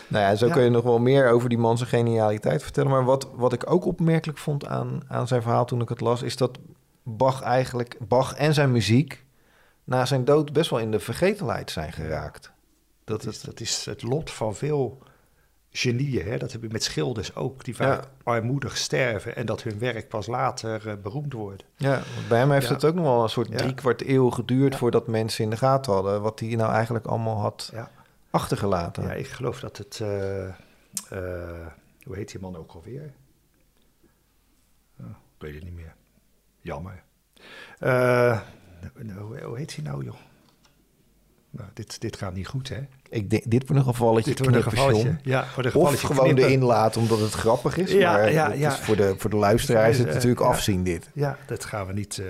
Nou 0.07 0.23
ja, 0.23 0.35
zo 0.35 0.49
kun 0.49 0.63
je 0.63 0.69
nog 0.69 0.83
wel 0.83 0.99
meer 0.99 1.29
over 1.29 1.49
die 1.49 1.57
man 1.57 1.77
zijn 1.77 1.89
genialiteit 1.89 2.63
vertellen. 2.63 2.91
Maar 2.91 3.03
wat, 3.05 3.27
wat 3.35 3.53
ik 3.53 3.71
ook 3.71 3.85
opmerkelijk 3.85 4.37
vond 4.39 4.65
aan, 4.65 5.01
aan 5.07 5.27
zijn 5.27 5.41
verhaal 5.41 5.65
toen 5.65 5.81
ik 5.81 5.89
het 5.89 6.01
las, 6.01 6.21
is 6.21 6.35
dat 6.37 6.57
Bach 7.03 7.41
eigenlijk, 7.41 7.97
Bach 8.07 8.33
en 8.35 8.53
zijn 8.53 8.71
muziek 8.71 9.25
na 9.83 10.05
zijn 10.05 10.25
dood 10.25 10.53
best 10.53 10.69
wel 10.69 10.79
in 10.79 10.91
de 10.91 10.99
vergetelheid 10.99 11.71
zijn 11.71 11.93
geraakt. 11.93 12.51
Dat 13.03 13.25
is, 13.25 13.35
het, 13.35 13.45
dat 13.45 13.59
is 13.59 13.85
het 13.85 14.03
lot 14.03 14.31
van 14.31 14.55
veel 14.55 14.97
genieën. 15.71 16.25
Hè? 16.25 16.37
Dat 16.37 16.51
heb 16.51 16.61
je 16.61 16.67
met 16.71 16.83
schilders 16.83 17.35
ook, 17.35 17.63
die 17.63 17.75
vaak 17.75 18.01
Ja. 18.03 18.09
armoedig 18.23 18.77
sterven 18.77 19.35
en 19.35 19.45
dat 19.45 19.63
hun 19.63 19.79
werk 19.79 20.07
pas 20.09 20.27
later 20.27 20.87
eh, 20.89 20.93
beroemd 21.03 21.33
wordt. 21.33 21.63
ja, 21.75 22.01
bij 22.29 22.39
hem 22.39 22.51
heeft 22.51 22.67
Ja. 22.67 22.73
het 22.73 22.85
ook 22.85 22.95
nog 22.95 23.03
wel 23.05 23.23
een 23.23 23.29
soort 23.29 23.57
drie 23.57 23.73
kwart 23.73 24.07
eeuw 24.07 24.29
geduurd 24.29 24.71
Ja. 24.73 24.79
voordat 24.79 25.07
mensen 25.07 25.43
in 25.43 25.49
de 25.49 25.57
gaten 25.57 25.93
hadden 25.93 26.21
wat 26.21 26.39
hij 26.39 26.49
nou 26.55 26.71
eigenlijk 26.73 27.05
allemaal 27.05 27.39
had 27.39 27.69
Ja. 27.73 27.89
Achtergelaten. 28.37 29.03
Ja, 29.03 29.13
ik 29.13 29.27
geloof 29.27 29.59
dat 29.59 29.77
het. 29.77 29.99
eh, 30.01 30.47
eh, 30.47 31.67
hoe 32.03 32.15
heet 32.15 32.31
die 32.31 32.39
man 32.41 32.55
ook 32.55 32.71
alweer? 32.71 33.13
Oh, 34.99 35.09
ik 35.09 35.37
weet 35.37 35.53
het 35.53 35.63
niet 35.63 35.73
meer. 35.73 35.93
Jammer. 36.61 37.03
Eh, 37.79 38.39
hoe, 39.43 39.57
heet 39.57 39.75
hij 39.75 39.83
nou, 39.83 40.03
joh? 40.03 40.15
Nou, 41.49 41.69
dit, 41.73 42.01
dit 42.01 42.17
gaat 42.17 42.33
niet 42.33 42.47
goed, 42.47 42.69
hè? 42.69 42.79
Ik 43.09 43.29
denk, 43.29 43.43
dit 43.49 43.67
wordt 43.67 43.85
een 43.85 43.93
gevalletje 43.93 44.29
Dit 44.29 44.39
wordt 44.39 44.55
een 44.55 44.63
gevalletje. 44.63 45.17
Ja, 45.23 45.41
een 45.41 45.47
Of 45.65 45.71
gevalletje 45.71 46.07
gewoon 46.07 46.23
knippen. 46.23 46.43
erin 46.45 46.63
laten 46.63 47.01
omdat 47.01 47.19
het 47.19 47.33
grappig 47.33 47.77
is. 47.77 47.91
Ja, 47.91 48.11
maar 48.11 48.31
ja, 48.31 48.49
het 48.49 48.59
ja. 48.59 48.71
Is 48.71 48.79
voor, 48.79 48.95
de, 48.95 49.15
voor 49.17 49.29
de 49.29 49.35
luisteraar 49.35 49.89
is 49.89 49.97
het 49.97 50.07
natuurlijk 50.07 50.41
afzien 50.41 50.83
dit. 50.83 51.09
Ja, 51.13 51.37
dat 51.47 51.65
gaan 51.65 51.87
we 51.87 51.93
niet. 51.93 52.21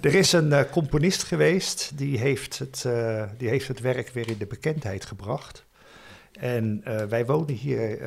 Er 0.00 0.14
is 0.14 0.32
een 0.32 0.52
eh, 0.52 0.70
componist 0.70 1.22
geweest 1.22 1.98
die 1.98 2.18
heeft, 2.18 2.58
het, 2.58 2.84
eh, 2.84 3.24
die 3.38 3.48
heeft 3.48 3.68
het 3.68 3.80
werk 3.80 4.08
weer 4.08 4.28
in 4.28 4.38
de 4.38 4.46
bekendheid 4.46 5.04
gebracht. 5.04 5.64
En 6.32 6.80
eh, 6.84 7.04
wij 7.04 7.26
wonen 7.26 7.54
hier, 7.54 8.00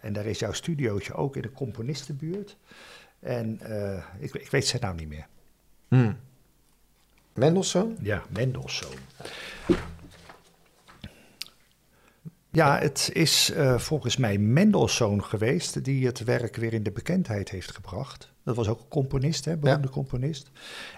en 0.00 0.12
daar 0.12 0.26
is 0.26 0.38
jouw 0.38 0.52
studiootje 0.52 1.14
ook 1.14 1.36
in 1.36 1.42
de 1.42 1.52
componistenbuurt. 1.52 2.56
En 3.20 3.60
ik, 4.18 4.34
ik 4.34 4.50
weet 4.50 4.66
zijn 4.66 4.82
naam 4.82 4.96
niet 4.96 5.08
meer. 5.08 5.26
Hmm. 5.88 6.16
Mendelssohn? 7.34 7.96
Ja, 8.02 8.22
Mendelssohn. 8.28 8.98
Ja, 12.52 12.78
het 12.78 13.10
is 13.12 13.50
eh, 13.50 13.78
volgens 13.78 14.16
mij 14.16 14.38
Mendelssohn 14.38 15.24
geweest 15.24 15.84
die 15.84 16.06
het 16.06 16.24
werk 16.24 16.56
weer 16.56 16.72
in 16.72 16.82
de 16.82 16.90
bekendheid 16.90 17.50
heeft 17.50 17.70
gebracht. 17.70 18.32
Dat 18.44 18.56
was 18.56 18.68
ook 18.68 18.80
een 18.80 18.88
componist, 18.88 19.44
hè, 19.44 19.56
beroemde 19.56 19.88
componist. 19.88 20.50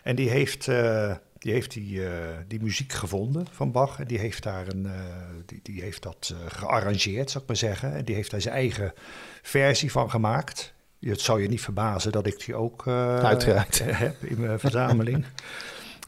En 0.02 0.16
die 0.16 0.30
heeft, 0.30 0.68
eh, 0.68 1.14
die, 1.38 1.52
heeft 1.52 1.72
die, 1.72 2.06
eh, 2.06 2.12
die 2.48 2.60
muziek 2.62 2.92
gevonden 2.92 3.46
van 3.50 3.72
Bach. 3.72 4.00
En 4.00 4.06
die 4.06 4.18
heeft, 4.18 4.42
daar 4.42 4.68
een, 4.68 4.86
die, 5.46 5.60
die 5.62 5.82
heeft 5.82 6.02
dat 6.02 6.34
gearrangeerd, 6.46 7.30
zou 7.30 7.42
ik 7.42 7.48
maar 7.48 7.58
zeggen. 7.58 7.94
En 7.94 8.04
die 8.04 8.14
heeft 8.14 8.30
daar 8.30 8.40
zijn 8.40 8.54
eigen 8.54 8.92
versie 9.42 9.90
van 9.90 10.10
gemaakt. 10.10 10.74
Het 11.00 11.20
zou 11.20 11.42
je 11.42 11.48
niet 11.48 11.60
verbazen 11.60 12.12
dat 12.12 12.26
ik 12.26 12.44
die 12.44 12.54
ook 12.54 12.84
heb 14.04 14.24
in 14.24 14.40
mijn 14.40 14.58
verzameling. 14.58 15.24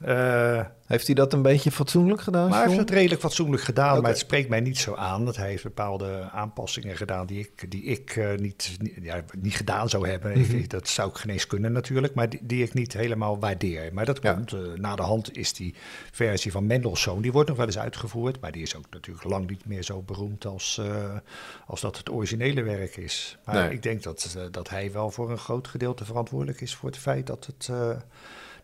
Eh, 0.04 0.64
Heeft 0.86 1.06
hij 1.06 1.14
dat 1.14 1.32
een 1.32 1.42
beetje 1.42 1.70
fatsoenlijk 1.70 2.20
gedaan? 2.20 2.48
maar 2.48 2.58
hij 2.58 2.66
heeft 2.66 2.80
het 2.80 2.90
redelijk 2.90 3.20
fatsoenlijk 3.20 3.62
gedaan. 3.62 4.00
Maar 4.00 4.10
het 4.10 4.18
spreekt 4.20 4.48
mij 4.48 4.60
niet 4.60 4.78
zo 4.78 4.94
aan. 4.94 5.24
Dat 5.24 5.36
hij 5.36 5.48
heeft 5.48 5.62
bepaalde 5.62 6.28
aanpassingen 6.32 6.96
gedaan 6.96 7.26
die 7.26 7.38
ik, 7.38 7.70
die 7.70 7.82
ik 7.82 8.16
eh, 8.16 8.34
niet, 8.38 8.76
niet, 8.80 8.98
ja, 9.02 9.24
niet 9.40 9.54
gedaan 9.56 9.88
zou 9.88 10.08
hebben. 10.08 10.34
Ik- 10.36 10.48
Mhm. 10.48 10.56
ik, 10.56 10.70
dat 10.70 10.88
zou 10.88 11.08
ik 11.10 11.16
geen 11.16 11.30
eens 11.30 11.46
kunnen 11.46 11.72
natuurlijk. 11.72 12.14
Maar 12.14 12.28
die, 12.28 12.40
die 12.42 12.62
ik 12.62 12.74
niet 12.74 12.92
helemaal 12.92 13.38
waardeer. 13.38 13.90
Maar 13.92 14.04
dat 14.04 14.18
Ja. 14.22 14.32
komt. 14.32 14.52
eh, 14.52 14.58
na 14.76 14.96
de 14.96 15.02
hand 15.02 15.36
is 15.36 15.52
die 15.52 15.74
versie 16.12 16.52
van 16.52 16.66
Mendelssohn. 16.66 17.22
Die 17.22 17.32
wordt 17.32 17.48
nog 17.48 17.56
wel 17.58 17.66
eens 17.66 17.78
uitgevoerd. 17.78 18.40
Maar 18.40 18.52
die 18.52 18.62
is 18.62 18.76
ook 18.76 18.84
natuurlijk 18.90 19.24
lang 19.24 19.48
niet 19.50 19.66
meer 19.66 19.82
zo 19.82 20.02
beroemd 20.02 20.46
als, 20.46 20.80
als 21.66 21.80
dat 21.80 21.96
het 21.96 22.10
originele 22.10 22.62
werk 22.62 22.96
is. 22.96 23.38
Maar 23.44 23.54
Nee. 23.54 23.70
ik 23.72 23.82
denk 23.82 24.02
dat, 24.02 24.36
dat 24.50 24.68
hij 24.68 24.92
wel 24.92 25.10
voor 25.10 25.30
een 25.30 25.38
groot 25.38 25.68
gedeelte 25.68 26.04
verantwoordelijk 26.04 26.60
is 26.60 26.74
voor 26.74 26.88
het 26.88 26.98
feit 26.98 27.26
dat 27.26 27.46
het, 27.46 27.70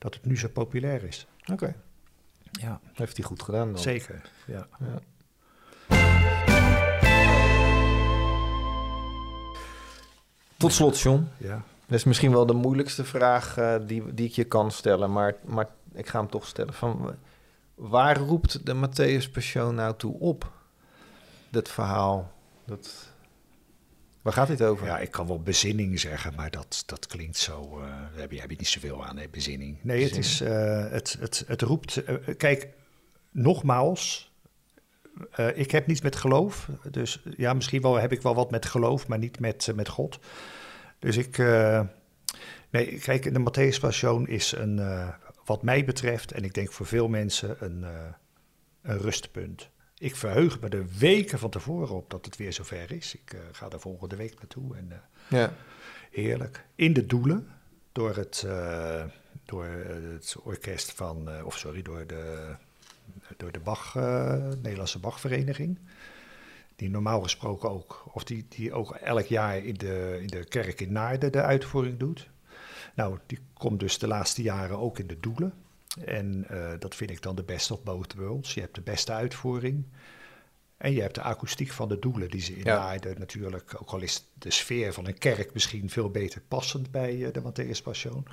dat 0.00 0.14
het 0.14 0.24
nu 0.24 0.38
zo 0.38 0.48
populair 0.48 1.04
is. 1.04 1.26
Oké, 1.52 1.74
Ja, 2.50 2.80
heeft 2.92 3.16
hij 3.16 3.26
goed 3.26 3.42
gedaan 3.42 3.72
dan. 3.72 3.78
zeker. 3.82 4.30
Ja. 4.46 4.66
Ja. 4.78 4.98
Tot 10.56 10.72
slot, 10.72 11.00
John. 11.00 11.28
Ja. 11.36 11.62
Dat 11.86 11.98
is 11.98 12.04
misschien 12.04 12.30
wel 12.32 12.46
de 12.46 12.52
moeilijkste 12.52 13.04
vraag 13.04 13.56
eh, 13.56 13.74
die, 13.86 14.14
die 14.14 14.26
ik 14.26 14.32
je 14.32 14.44
kan 14.44 14.70
stellen, 14.70 15.12
maar, 15.12 15.34
maar 15.44 15.68
ik 15.92 16.08
ga 16.08 16.18
hem 16.18 16.30
toch 16.30 16.46
stellen. 16.46 16.74
Van, 16.74 17.14
waar 17.74 18.16
roept 18.16 18.66
de 18.66 18.74
Matthäus 18.74 19.32
Passion 19.32 19.74
nou 19.74 19.94
toe 19.96 20.18
op? 20.18 20.52
Dat 21.50 21.68
verhaal, 21.68 22.32
dat... 22.64 23.09
Waar 24.22 24.32
gaat 24.32 24.46
dit 24.48 24.62
over? 24.62 24.86
Ja, 24.86 24.98
ik 24.98 25.10
kan 25.10 25.26
wel 25.26 25.42
bezinning 25.42 26.00
zeggen, 26.00 26.34
maar 26.34 26.50
dat, 26.50 26.82
dat 26.86 27.06
klinkt 27.06 27.36
zo. 27.36 27.80
eh, 27.80 27.86
daar 27.86 28.20
heb 28.20 28.30
je, 28.32 28.40
heb 28.40 28.50
je 28.50 28.56
niet 28.56 28.68
zoveel 28.68 29.04
aan, 29.04 29.16
hè, 29.18 29.28
bezinning. 29.28 29.78
Nee, 29.82 30.04
het, 30.04 30.16
is, 30.16 30.40
eh, 30.40 30.90
het, 30.90 31.16
het, 31.20 31.44
het 31.46 31.62
roept. 31.62 32.04
eh, 32.04 32.14
kijk, 32.36 32.68
nogmaals. 33.30 34.32
ik 35.54 35.70
heb 35.70 35.86
niets 35.86 36.00
met 36.00 36.16
geloof. 36.16 36.68
Dus 36.90 37.22
ja, 37.36 37.52
misschien 37.54 37.82
wel 37.82 37.94
heb 37.94 38.12
ik 38.12 38.22
wel 38.22 38.34
wat 38.34 38.50
met 38.50 38.66
geloof, 38.66 39.06
maar 39.06 39.18
niet 39.18 39.40
met, 39.40 39.72
met 39.74 39.88
God. 39.88 40.18
Dus 40.98 41.16
ik. 41.16 41.38
nee, 42.70 42.98
kijk, 42.98 43.34
de 43.34 43.40
Matthäus 43.40 43.80
Passion 43.80 44.28
is 44.28 44.52
een. 44.52 44.80
wat 45.44 45.62
mij 45.62 45.84
betreft, 45.84 46.32
en 46.32 46.44
ik 46.44 46.54
denk 46.54 46.72
voor 46.72 46.86
veel 46.86 47.08
mensen, 47.08 47.56
een, 47.60 47.84
een 48.82 48.98
rustpunt. 48.98 49.70
Ik 50.00 50.16
verheug 50.16 50.60
me 50.60 50.68
er 50.68 50.86
weken 50.98 51.38
van 51.38 51.50
tevoren 51.50 51.94
op 51.94 52.10
dat 52.10 52.24
het 52.24 52.36
weer 52.36 52.52
zover 52.52 52.92
is. 52.92 53.14
Ik 53.14 53.32
eh, 53.32 53.40
ga 53.52 53.68
daar 53.68 53.80
volgende 53.80 54.16
week 54.16 54.34
naartoe 54.38 54.76
en 54.76 54.92
eh, 54.92 54.98
Ja. 55.38 55.52
heerlijk. 56.10 56.64
In 56.74 56.92
de 56.92 57.06
Doelen, 57.06 57.48
door 57.92 58.16
het, 58.16 58.44
eh, 58.46 59.04
door 59.44 59.64
het 59.64 60.36
orkest 60.42 60.92
van, 60.92 61.44
of 61.44 61.58
sorry, 61.58 61.82
door 61.82 62.06
de, 62.06 62.54
door 63.36 63.52
de 63.52 63.60
Bach, 63.60 63.94
Nederlandse 64.62 64.98
Bachvereniging. 64.98 65.78
Die 66.76 66.90
normaal 66.90 67.22
gesproken 67.22 67.70
ook, 67.70 68.04
of 68.12 68.24
die, 68.24 68.46
die 68.48 68.72
ook 68.72 68.94
elk 68.94 69.26
jaar 69.26 69.58
in 69.58 69.74
de, 69.74 70.18
in 70.20 70.26
de 70.26 70.44
kerk 70.44 70.80
in 70.80 70.92
Naarden 70.92 71.32
de 71.32 71.42
uitvoering 71.42 71.98
doet. 71.98 72.30
Nou, 72.94 73.18
die 73.26 73.38
komt 73.52 73.80
dus 73.80 73.98
de 73.98 74.06
laatste 74.06 74.42
jaren 74.42 74.78
ook 74.78 74.98
in 74.98 75.06
de 75.06 75.20
Doelen. 75.20 75.52
En 75.98 76.44
eh, 76.48 76.72
dat 76.78 76.94
vind 76.94 77.10
ik 77.10 77.22
dan 77.22 77.36
de 77.36 77.42
best 77.42 77.70
of 77.70 77.82
both 77.82 78.14
worlds. 78.14 78.54
Je 78.54 78.60
hebt 78.60 78.74
de 78.74 78.80
beste 78.80 79.12
uitvoering. 79.12 79.86
En 80.76 80.92
je 80.92 81.00
hebt 81.00 81.14
de 81.14 81.22
akoestiek 81.22 81.70
van 81.70 81.88
de 81.88 81.98
doelen 81.98 82.30
die 82.30 82.40
ze 82.40 82.56
in 82.56 82.64
Ja. 82.64 82.96
Natuurlijk, 83.18 83.76
ook 83.80 83.90
al 83.90 84.00
is 84.00 84.26
de 84.34 84.50
sfeer 84.50 84.92
van 84.92 85.06
een 85.06 85.18
kerk 85.18 85.52
misschien 85.52 85.90
veel 85.90 86.10
beter 86.10 86.40
passend 86.48 86.90
bij 86.90 87.24
eh, 87.24 87.32
de 87.32 87.42
Matthäus 87.42 87.82
Passion. 87.82 88.26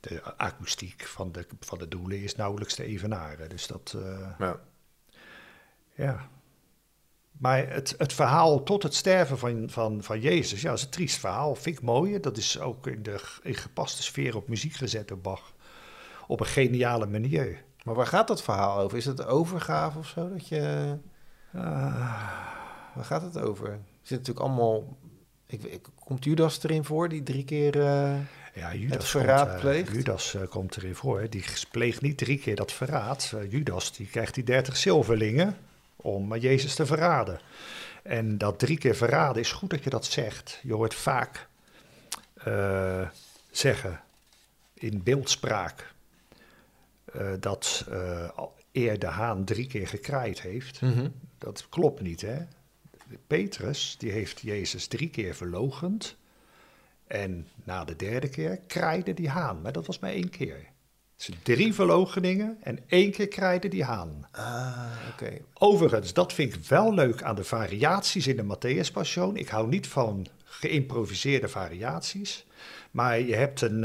De 0.00 0.36
akoestiek 0.36 1.02
van 1.02 1.32
de, 1.32 1.46
van 1.60 1.78
de 1.78 1.88
doelen 1.88 2.22
is 2.22 2.34
nauwelijks 2.34 2.74
te 2.74 2.84
evenaren. 2.84 3.48
Dus 3.48 3.66
dat, 3.66 3.94
eh, 3.96 4.30
Ja. 4.38 4.60
ja. 5.94 6.28
Maar 7.32 7.68
het, 7.68 7.94
het 7.98 8.12
verhaal 8.12 8.62
tot 8.62 8.82
het 8.82 8.94
sterven 8.94 9.38
van, 9.38 9.70
van, 9.70 10.02
van 10.02 10.20
Jezus, 10.20 10.60
ja, 10.60 10.68
dat 10.68 10.78
is 10.78 10.84
een 10.84 10.90
triest 10.90 11.18
verhaal. 11.18 11.54
Vind 11.54 11.76
ik 11.76 11.82
mooi. 11.82 12.20
Dat 12.20 12.36
is 12.36 12.60
ook 12.60 12.86
in 12.86 13.02
de 13.02 13.20
in 13.42 13.54
gepaste 13.54 14.02
sfeer 14.02 14.36
op 14.36 14.48
muziek 14.48 14.74
gezet 14.74 15.08
door 15.08 15.18
Bach. 15.18 15.52
Op 16.28 16.40
een 16.40 16.46
geniale 16.46 17.06
manier. 17.06 17.62
Maar 17.84 17.94
waar 17.94 18.06
gaat 18.06 18.28
dat 18.28 18.42
verhaal 18.42 18.78
over? 18.78 18.98
Is 18.98 19.04
het 19.04 19.26
overgave 19.26 19.98
of 19.98 20.06
zo? 20.06 20.28
Dat 20.32 20.48
je... 20.48 20.94
Ah. 21.54 21.62
Waar 22.94 23.04
gaat 23.04 23.22
het 23.22 23.38
over? 23.38 23.68
Er 23.70 23.78
zit 24.02 24.18
natuurlijk 24.18 24.46
allemaal... 24.46 24.96
Ik, 25.46 25.62
ik, 25.62 25.86
komt 26.04 26.24
Judas 26.24 26.62
erin 26.62 26.84
voor, 26.84 27.08
die 27.08 27.22
drie 27.22 27.44
keer... 27.44 27.80
eh, 27.80 28.16
Ja, 28.54 28.74
Judas, 28.74 28.96
Het 28.96 29.06
verraad 29.08 29.40
komt, 29.42 29.54
eh, 29.54 29.60
pleegt. 29.60 29.92
Judas 29.92 30.34
eh, 30.34 30.42
komt 30.48 30.76
erin 30.76 30.94
voor. 30.94 31.26
Die 31.30 31.44
pleegt 31.70 32.00
niet 32.00 32.18
drie 32.18 32.38
keer 32.38 32.56
dat 32.56 32.72
verraad. 32.72 33.34
Judas 33.48 33.92
die 33.92 34.06
krijgt 34.06 34.34
die 34.34 34.44
dertig 34.44 34.76
zilverlingen 34.76 35.56
om 35.96 36.36
Jezus 36.36 36.74
te 36.74 36.86
verraden. 36.86 37.40
En 38.02 38.38
dat 38.38 38.58
drie 38.58 38.78
keer 38.78 38.96
verraden 38.96 39.42
is 39.42 39.52
goed 39.52 39.70
dat 39.70 39.84
je 39.84 39.90
dat 39.90 40.06
zegt. 40.06 40.60
Je 40.62 40.74
hoort 40.74 40.94
vaak 40.94 41.46
zeggen 43.50 44.00
in 44.74 45.02
beeldspraak 45.02 45.94
dat 47.40 47.86
eh, 47.90 48.30
eer 48.72 48.98
de 48.98 49.06
haan 49.06 49.44
drie 49.44 49.66
keer 49.66 49.88
gekraaid 49.88 50.42
heeft. 50.42 50.80
mhm. 50.80 51.08
Dat 51.38 51.66
klopt 51.68 52.00
niet, 52.00 52.20
hè? 52.20 52.36
Petrus, 53.26 53.96
die 53.98 54.10
heeft 54.10 54.40
Jezus 54.40 54.86
drie 54.86 55.10
keer 55.10 55.34
verlogend. 55.34 56.16
En 57.06 57.48
na 57.64 57.84
de 57.84 57.96
derde 57.96 58.28
keer 58.28 58.60
kraaide 58.66 59.14
die 59.14 59.28
haan. 59.28 59.60
Maar 59.62 59.72
dat 59.72 59.86
was 59.86 59.98
maar 59.98 60.10
één 60.10 60.30
keer. 60.30 60.66
Dus 61.16 61.30
drie 61.42 61.74
verloocheningen 61.74 62.56
en 62.60 62.78
één 62.86 63.10
keer 63.10 63.28
kraaide 63.28 63.68
die 63.68 63.84
haan. 63.84 64.28
Ah, 64.30 64.92
oké. 65.12 65.38
Overigens, 65.54 66.12
dat 66.12 66.32
vind 66.32 66.54
ik 66.54 66.64
wel 66.64 66.94
leuk 66.94 67.22
aan 67.22 67.34
de 67.34 67.44
variaties 67.44 68.26
in 68.26 68.36
de 68.36 68.56
Matthäus 68.56 68.92
Passion. 68.92 69.36
Ik 69.36 69.48
hou 69.48 69.68
niet 69.68 69.86
van 69.86 70.26
geïmproviseerde 70.44 71.48
variaties. 71.48 72.46
Maar 72.90 73.20
je 73.20 73.34
hebt 73.34 73.60
een 73.60 73.84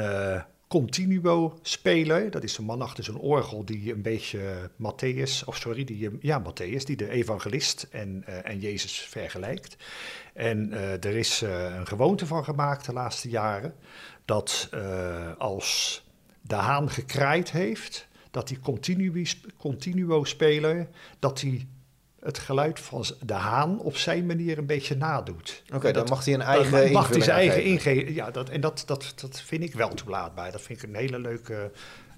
eh, 0.73 0.79
continuo-speler. 0.79 2.31
Dat 2.31 2.43
is 2.43 2.57
een 2.57 2.65
man 2.65 2.81
achter 2.81 3.03
zo'n 3.03 3.19
orgel 3.19 3.65
die 3.65 3.93
een 3.93 4.01
beetje 4.01 4.69
Matthäus, 4.77 5.43
of 5.45 5.55
sorry, 5.55 5.83
die, 5.83 6.09
ja, 6.19 6.41
Matthäus, 6.41 6.83
die 6.83 6.95
de 6.95 7.09
evangelist 7.09 7.87
en, 7.91 8.25
uh, 8.29 8.49
en 8.49 8.59
Jezus 8.59 8.99
vergelijkt. 8.99 9.75
En 10.33 10.69
uh, 10.71 10.91
er 10.91 11.15
is 11.15 11.41
een 11.41 11.87
gewoonte 11.87 12.25
van 12.25 12.43
gemaakt 12.43 12.85
de 12.85 12.93
laatste 12.93 13.29
jaren, 13.29 13.73
dat 14.25 14.69
als 15.37 16.03
de 16.41 16.55
haan 16.55 16.89
gekraaid 16.89 17.51
heeft, 17.51 18.07
dat 18.31 18.47
die 18.47 18.59
continuo-speler, 19.57 20.87
dat 21.19 21.39
die 21.39 21.67
het 22.23 22.39
geluid 22.39 22.79
van 22.79 23.05
de 23.19 23.33
haan 23.33 23.79
op 23.79 23.97
zijn 23.97 24.25
manier 24.25 24.57
een 24.57 24.65
beetje 24.65 24.95
nadoet. 24.95 25.63
Oké, 25.73 25.91
dan 25.91 26.05
mag 26.09 26.25
hij 26.25 26.33
een 26.33 26.41
eigen 26.41 26.91
mag 26.91 27.09
hij 27.09 27.21
zijn 27.21 27.37
eigen 27.37 27.63
ingeven. 27.63 28.13
Ja, 28.13 28.31
dat, 28.31 28.49
en 28.49 28.61
dat, 28.61 28.83
dat, 28.85 29.13
dat 29.15 29.41
vind 29.41 29.63
ik 29.63 29.73
wel 29.73 29.93
toelaatbaar. 29.93 30.51
Dat 30.51 30.61
vind 30.61 30.83
ik 30.83 30.89
een 30.89 30.95
hele 30.95 31.19
leuke 31.19 31.71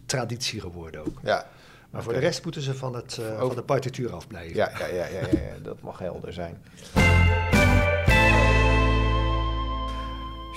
traditie 0.06 0.62
geworden 0.62 1.06
ook. 1.06 1.20
Ja. 1.24 1.48
Maar 1.90 2.04
voor 2.04 2.14
de 2.14 2.20
rest 2.20 2.44
moeten 2.44 2.62
ze 2.62 2.76
van, 2.76 2.96
het, 2.96 3.18
uh, 3.20 3.40
van 3.40 3.56
de 3.56 3.64
partituur 3.64 4.14
afblijven. 4.14 4.56
Ja, 4.56 4.72
ja, 4.80 4.86
ja, 4.86 4.94
ja, 4.94 5.06
ja, 5.06 5.28
ja, 5.32 5.60
dat 5.64 5.82
mag 5.82 6.00
helder 6.00 6.34
zijn. 6.34 6.62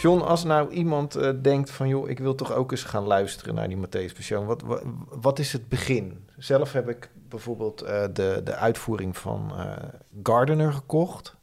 John, 0.01 0.20
als 0.20 0.44
nou 0.44 0.70
iemand 0.70 1.16
uh, 1.16 1.30
denkt 1.42 1.70
van... 1.70 1.88
joh, 1.88 2.09
ik 2.09 2.18
wil 2.18 2.34
toch 2.34 2.53
ook 2.53 2.70
eens 2.70 2.82
gaan 2.82 3.07
luisteren 3.07 3.55
naar 3.55 3.68
die 3.68 3.76
Matthäus 3.76 4.14
Passion. 4.14 4.46
Wat, 4.46 4.62
wat, 5.09 5.38
is 5.38 5.53
het 5.53 5.68
begin? 5.68 6.28
Zelf 6.36 6.72
heb 6.72 6.88
ik 6.88 7.11
bijvoorbeeld 7.28 7.82
uh, 7.82 8.05
de, 8.12 8.40
de 8.44 8.55
uitvoering 8.55 9.16
van 9.16 9.53
uh, 9.57 9.72
Gardener 10.22 10.72
gekocht. 10.72 11.36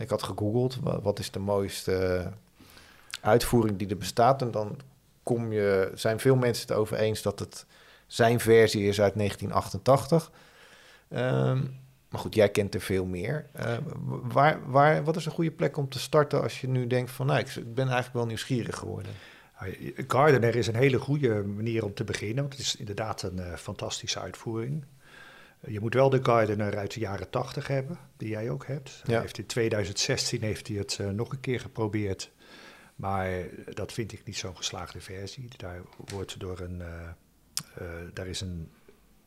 ik 0.00 0.10
had 0.10 0.22
gegoogeld, 0.22 0.78
wat, 1.02 1.18
is 1.18 1.30
de 1.30 1.38
mooiste 1.38 2.26
uitvoering 3.20 3.78
die 3.78 3.88
er 3.88 3.96
bestaat. 3.96 4.42
En 4.42 4.50
dan 4.50 4.78
kom 5.22 5.52
je, 5.52 5.90
zijn 5.94 6.20
veel 6.20 6.36
mensen 6.36 6.68
het 6.68 6.76
over 6.76 6.96
eens 6.96 7.22
dat 7.22 7.38
het 7.38 7.66
zijn 8.06 8.40
versie 8.40 8.88
is 8.88 9.00
uit 9.00 9.14
1988. 9.14 10.30
Um, 11.08 11.79
maar 12.10 12.20
goed, 12.20 12.34
jij 12.34 12.48
kent 12.48 12.74
er 12.74 12.80
veel 12.80 13.04
meer. 13.04 13.46
Uh, 13.60 13.76
waar, 14.22 14.70
waar, 14.70 15.04
wat 15.04 15.16
is 15.16 15.26
een 15.26 15.32
goede 15.32 15.50
plek 15.50 15.76
om 15.76 15.88
te 15.88 15.98
starten 15.98 16.42
als 16.42 16.60
je 16.60 16.68
nu 16.68 16.86
denkt 16.86 17.10
van... 17.10 17.26
nou, 17.26 17.38
ik 17.38 17.54
ben 17.54 17.84
eigenlijk 17.84 18.14
wel 18.14 18.26
nieuwsgierig 18.26 18.76
geworden. 18.76 19.12
Gardener 20.06 20.56
is 20.56 20.66
een 20.66 20.74
hele 20.74 20.98
goede 20.98 21.42
manier 21.42 21.84
om 21.84 21.94
te 21.94 22.04
beginnen. 22.04 22.42
Want 22.42 22.52
het 22.52 22.62
is 22.62 22.76
inderdaad 22.76 23.22
een 23.22 23.36
uh, 23.36 23.54
fantastische 23.54 24.20
uitvoering. 24.20 24.84
Je 25.66 25.80
moet 25.80 25.94
wel 25.94 26.10
de 26.10 26.20
Gardener 26.22 26.78
uit 26.78 26.94
de 26.94 27.00
jaren 27.00 27.30
80 27.30 27.66
hebben, 27.66 27.98
die 28.16 28.28
jij 28.28 28.50
ook 28.50 28.66
hebt. 28.66 29.02
Ja. 29.06 29.20
Heeft 29.20 29.38
in 29.38 29.46
2016 29.46 30.42
heeft 30.42 30.68
hij 30.68 30.76
het 30.76 30.98
uh, 31.00 31.08
nog 31.08 31.32
een 31.32 31.40
keer 31.40 31.60
geprobeerd. 31.60 32.30
Maar 32.96 33.28
dat 33.74 33.92
vind 33.92 34.12
ik 34.12 34.24
niet 34.24 34.36
zo'n 34.36 34.56
geslaagde 34.56 35.00
versie. 35.00 35.48
Daar 35.56 35.80
wordt 35.96 36.40
door 36.40 36.60
een... 36.60 36.82
daar 38.12 38.26
is 38.26 38.40
een 38.40 38.70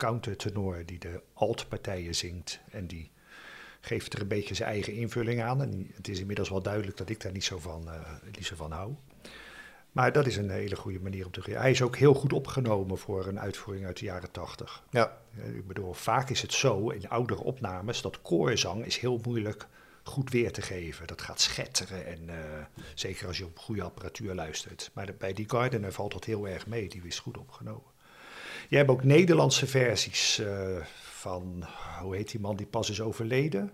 countertenor 0.04 0.86
die 0.86 1.00
de 1.00 1.22
altpartijen 1.34 2.16
zingt. 2.16 2.60
En 2.72 2.88
die 2.88 3.12
geeft 3.82 4.14
er 4.14 4.22
een 4.22 4.28
beetje 4.28 4.56
zijn 4.56 4.70
eigen 4.70 4.94
invulling 4.94 5.42
aan. 5.42 5.62
En 5.62 5.92
het 5.94 6.08
is 6.08 6.20
inmiddels 6.20 6.50
wel 6.50 6.62
duidelijk 6.62 6.98
dat 6.98 7.10
ik 7.10 7.22
daar 7.22 7.32
niet 7.32 7.44
zo 7.44 7.58
van, 7.58 7.84
uh, 7.88 8.02
niet 8.32 8.46
zo 8.46 8.56
van 8.56 8.72
hou. 8.72 8.94
Maar 9.92 10.12
dat 10.12 10.28
is 10.28 10.38
een 10.38 10.50
hele 10.50 10.76
goede 10.76 11.00
manier 11.00 11.26
om 11.26 11.32
te 11.32 11.52
Hij 11.52 11.72
is 11.72 11.82
ook 11.82 11.96
heel 11.96 12.14
goed 12.14 12.34
opgenomen 12.34 12.98
voor 12.98 13.28
een 13.28 13.40
uitvoering 13.40 13.86
uit 13.86 14.00
de 14.00 14.06
jaren 14.06 14.32
tachtig. 14.32 14.84
Ja. 14.90 15.18
Ik 15.54 15.68
bedoel, 15.68 15.94
vaak 15.94 16.30
is 16.30 16.42
het 16.42 16.54
zo 16.54 16.90
in 16.90 17.10
oudere 17.10 17.44
opnames 17.44 18.02
dat 18.02 18.22
koorzang 18.22 18.86
is 18.86 18.98
heel 18.98 19.20
moeilijk 19.24 19.68
goed 20.04 20.32
weer 20.32 20.52
te 20.52 20.62
geven. 20.62 21.08
Dat 21.08 21.22
gaat 21.22 21.42
schetteren 21.42 22.06
en 22.06 22.24
uh, 22.24 22.34
zeker 22.96 23.28
als 23.28 23.38
je 23.38 23.46
op 23.46 23.60
goede 23.60 23.84
apparatuur 23.84 24.34
luistert. 24.34 24.92
Maar 24.94 25.06
de, 25.06 25.14
bij 25.14 25.34
die 25.34 25.50
Gardener 25.50 25.92
valt 25.92 26.12
dat 26.12 26.24
heel 26.24 26.48
erg 26.48 26.68
mee, 26.68 26.90
die 26.90 27.02
is 27.06 27.20
goed 27.20 27.38
opgenomen. 27.38 27.93
Je 28.70 28.78
hebt 28.78 28.90
ook 28.90 29.04
Nederlandse 29.04 29.68
versies 29.68 30.40
uh, 30.40 30.48
van, 31.02 31.66
hoe 32.02 32.16
heet 32.16 32.32
die 32.32 32.40
man 32.40 32.56
die 32.56 32.66
pas 32.66 32.90
is 32.90 33.02
overleden? 33.02 33.72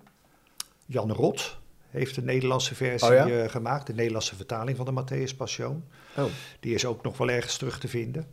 Jan 0.86 1.12
Rot 1.12 1.60
heeft 1.90 2.18
een 2.18 2.26
Nederlandse 2.26 2.76
versie 2.76 3.10
oh 3.10 3.16
ja? 3.16 3.28
uh, 3.28 3.50
gemaakt, 3.50 3.88
de 3.88 3.94
Nederlandse 3.94 4.36
vertaling 4.36 4.78
van 4.78 4.86
de 4.86 5.04
Matthäus 5.04 5.38
Passion. 5.38 5.84
Oh. 6.18 6.26
Die 6.60 6.74
is 6.74 6.86
ook 6.86 7.04
nog 7.04 7.18
wel 7.18 7.30
ergens 7.30 7.58
terug 7.58 7.80
te 7.80 7.88
vinden. 7.88 8.28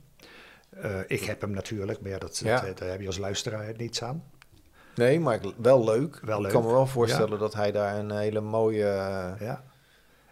Uh, 0.85 0.99
ik 1.07 1.25
heb 1.25 1.41
hem 1.41 1.51
natuurlijk, 1.51 2.01
maar 2.01 2.11
ja, 2.11 2.19
dat, 2.19 2.39
ja. 2.39 2.61
Dat, 2.61 2.79
daar 2.79 2.91
heb 2.91 3.01
je 3.01 3.07
als 3.07 3.19
luisteraar 3.19 3.75
niets 3.77 4.03
aan. 4.03 4.25
Nee, 4.95 5.21
maar 5.21 5.41
wel 5.57 5.85
leuk. 5.85 6.21
Wel 6.23 6.39
leuk. 6.39 6.47
Ik 6.47 6.53
kan 6.53 6.65
me 6.65 6.71
wel 6.71 6.87
voorstellen 6.87 7.31
ja. 7.31 7.37
dat 7.37 7.55
hij 7.55 7.73
daar 7.73 7.99
een 7.99 8.11
hele 8.11 8.41
mooie. 8.41 9.37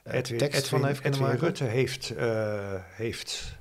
Edwin, 0.04 0.38
tekst 0.38 0.64
Edwin, 0.64 0.80
van 0.80 0.88
heeft 0.88 1.04
Edwin. 1.04 1.36
Rutte 1.36 1.64
heeft, 1.64 2.14
heeft 2.96 3.58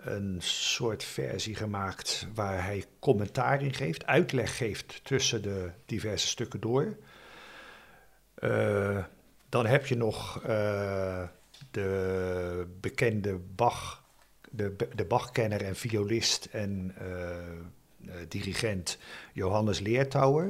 een 0.00 0.36
soort 0.42 1.04
versie 1.04 1.54
gemaakt 1.54 2.26
waar 2.34 2.64
hij 2.64 2.84
commentaar 2.98 3.62
in 3.62 3.74
geeft, 3.74 4.06
uitleg 4.06 4.56
geeft 4.56 5.04
tussen 5.04 5.42
de 5.42 5.70
diverse 5.86 6.26
stukken 6.26 6.60
door. 6.60 6.96
Uh, 8.38 9.04
dan 9.48 9.66
heb 9.66 9.86
je 9.86 9.96
nog 9.96 10.42
uh, 10.46 11.22
de 11.70 12.66
bekende 12.80 13.38
Bach, 13.54 14.04
de, 14.50 14.76
de 14.94 15.04
Bachkenner 15.04 15.62
en 15.62 15.76
violist 15.76 16.48
en 16.52 16.94
uh, 17.02 18.14
dirigent 18.28 18.98
Johannes 19.32 19.80
Leertouwer. 19.80 20.46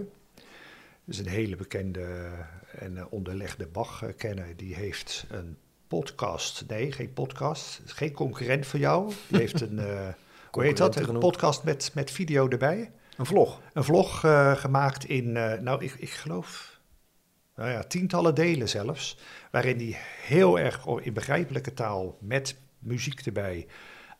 Dat 1.05 1.15
is 1.15 1.19
een 1.19 1.29
hele 1.29 1.57
bekende 1.57 2.31
en 2.79 3.09
onderlegde 3.09 3.67
Bach-kenner. 3.67 4.57
Die 4.57 4.75
heeft 4.75 5.27
een 5.31 5.57
podcast. 5.91 6.65
Nee, 6.69 6.93
geen 6.93 7.13
podcast. 7.13 7.81
Geen 7.85 8.13
concurrent 8.13 8.67
van 8.67 8.81
jou. 8.81 9.13
Die 9.29 9.39
heeft 9.39 9.61
een, 9.61 9.79
uh, 9.79 10.09
hoe 10.53 10.63
heet 10.63 10.77
dat? 10.77 10.97
Een 10.97 11.19
podcast 11.19 11.65
met, 11.65 11.91
met 11.95 12.11
video 12.11 12.49
erbij. 12.49 12.93
Een 13.17 13.27
vlog. 13.27 13.61
Een 13.73 13.85
vlog 13.85 14.25
uh, 14.25 14.57
gemaakt 14.57 15.05
in, 15.05 15.29
uh, 15.29 15.53
nou, 15.53 15.85
ik, 15.85 15.95
ik 15.99 16.11
geloof, 16.11 16.79
nou 17.55 17.71
ja, 17.71 17.83
tientallen 17.83 18.35
delen 18.35 18.69
zelfs. 18.69 19.19
Waarin 19.51 19.77
hij 19.77 19.97
heel 20.23 20.59
erg 20.59 20.87
in 20.87 21.13
begrijpelijke 21.13 21.75
taal 21.75 22.17
met 22.21 22.57
muziek 22.79 23.21
erbij 23.21 23.67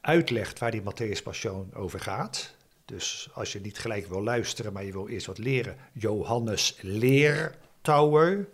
uitlegt 0.01 0.59
waar 0.59 0.71
die 0.71 0.83
Matthäus 0.83 1.23
Passion 1.23 1.75
over 1.75 2.01
gaat. 2.01 2.55
Dus 2.85 3.29
als 3.35 3.53
je 3.53 3.61
niet 3.61 3.79
gelijk 3.79 4.07
wil 4.07 4.23
luisteren, 4.23 4.73
maar 4.73 4.85
je 4.85 4.93
wil 4.93 5.09
eerst 5.09 5.27
wat 5.27 5.39
leren. 5.39 5.77
Johannes 5.93 6.79
Leertouwer. 6.81 8.49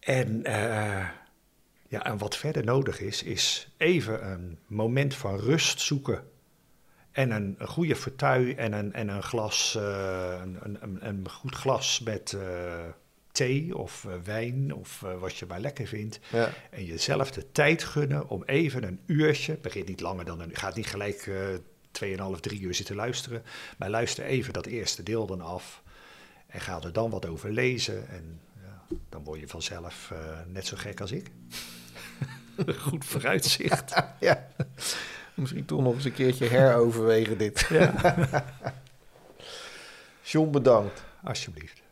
En 0.00 0.42
uh, 0.46 1.08
ja, 1.94 2.04
en 2.04 2.18
wat 2.18 2.36
verder 2.36 2.64
nodig 2.64 3.00
is, 3.00 3.22
is 3.22 3.68
even 3.76 4.30
een 4.30 4.58
moment 4.66 5.14
van 5.14 5.38
rust 5.38 5.80
zoeken. 5.80 6.24
En 7.12 7.30
een, 7.30 7.54
een 7.58 7.66
goede 7.66 7.94
vertuin 7.94 8.58
en 8.58 8.72
een, 8.72 8.92
en 8.92 9.08
een 9.08 9.22
glas, 9.22 9.74
uh, 9.78 10.40
een, 10.42 10.76
een, 10.80 11.06
een, 11.06 11.30
goed 11.30 11.54
glas 11.54 12.00
met 12.00 12.32
uh, 12.32 12.42
thee 13.32 13.76
of 13.76 14.04
uh, 14.04 14.12
wijn 14.24 14.74
of 14.74 15.04
wat 15.18 15.36
je 15.36 15.46
maar 15.46 15.60
lekker 15.60 15.86
vindt. 15.86 16.20
Ja. 16.32 16.50
En 16.70 16.84
jezelf 16.84 17.30
de 17.30 17.52
tijd 17.52 17.84
gunnen 17.84 18.28
om 18.28 18.42
even 18.44 18.82
een 18.82 19.00
uurtje, 19.06 19.58
begint 19.62 19.88
niet 19.88 20.00
langer 20.00 20.24
dan 20.24 20.40
een, 20.40 20.56
gaat 20.56 20.76
niet 20.76 20.86
gelijk 20.86 21.30
2,5, 22.04 22.40
3 22.40 22.60
uur 22.60 22.74
zitten 22.74 22.96
luisteren. 22.96 23.42
Maar 23.78 23.90
luister 23.90 24.24
even 24.24 24.52
dat 24.52 24.66
eerste 24.66 25.02
deel 25.02 25.26
dan 25.26 25.40
af. 25.40 25.82
En 26.46 26.60
ga 26.60 26.82
er 26.82 26.92
dan 26.92 27.10
wat 27.10 27.26
over 27.26 27.52
lezen. 27.52 28.08
En 28.08 28.40
ja, 28.62 28.96
dan 29.08 29.24
word 29.24 29.40
je 29.40 29.48
vanzelf 29.48 30.12
net 30.46 30.66
zo 30.66 30.76
gek 30.76 31.00
als 31.00 31.12
ik. 31.12 31.30
Goed 32.86 33.04
vooruitzicht. 33.04 33.94
ja. 34.20 34.46
Misschien 35.34 35.64
toch 35.64 35.80
nog 35.80 35.94
eens 35.94 36.04
een 36.04 36.12
keertje 36.12 36.46
heroverwegen 36.46 37.38
dit. 37.38 37.66
Ja. 37.70 37.94
John, 40.22 40.50
bedankt. 40.50 41.02
Alsjeblieft. 41.22 41.82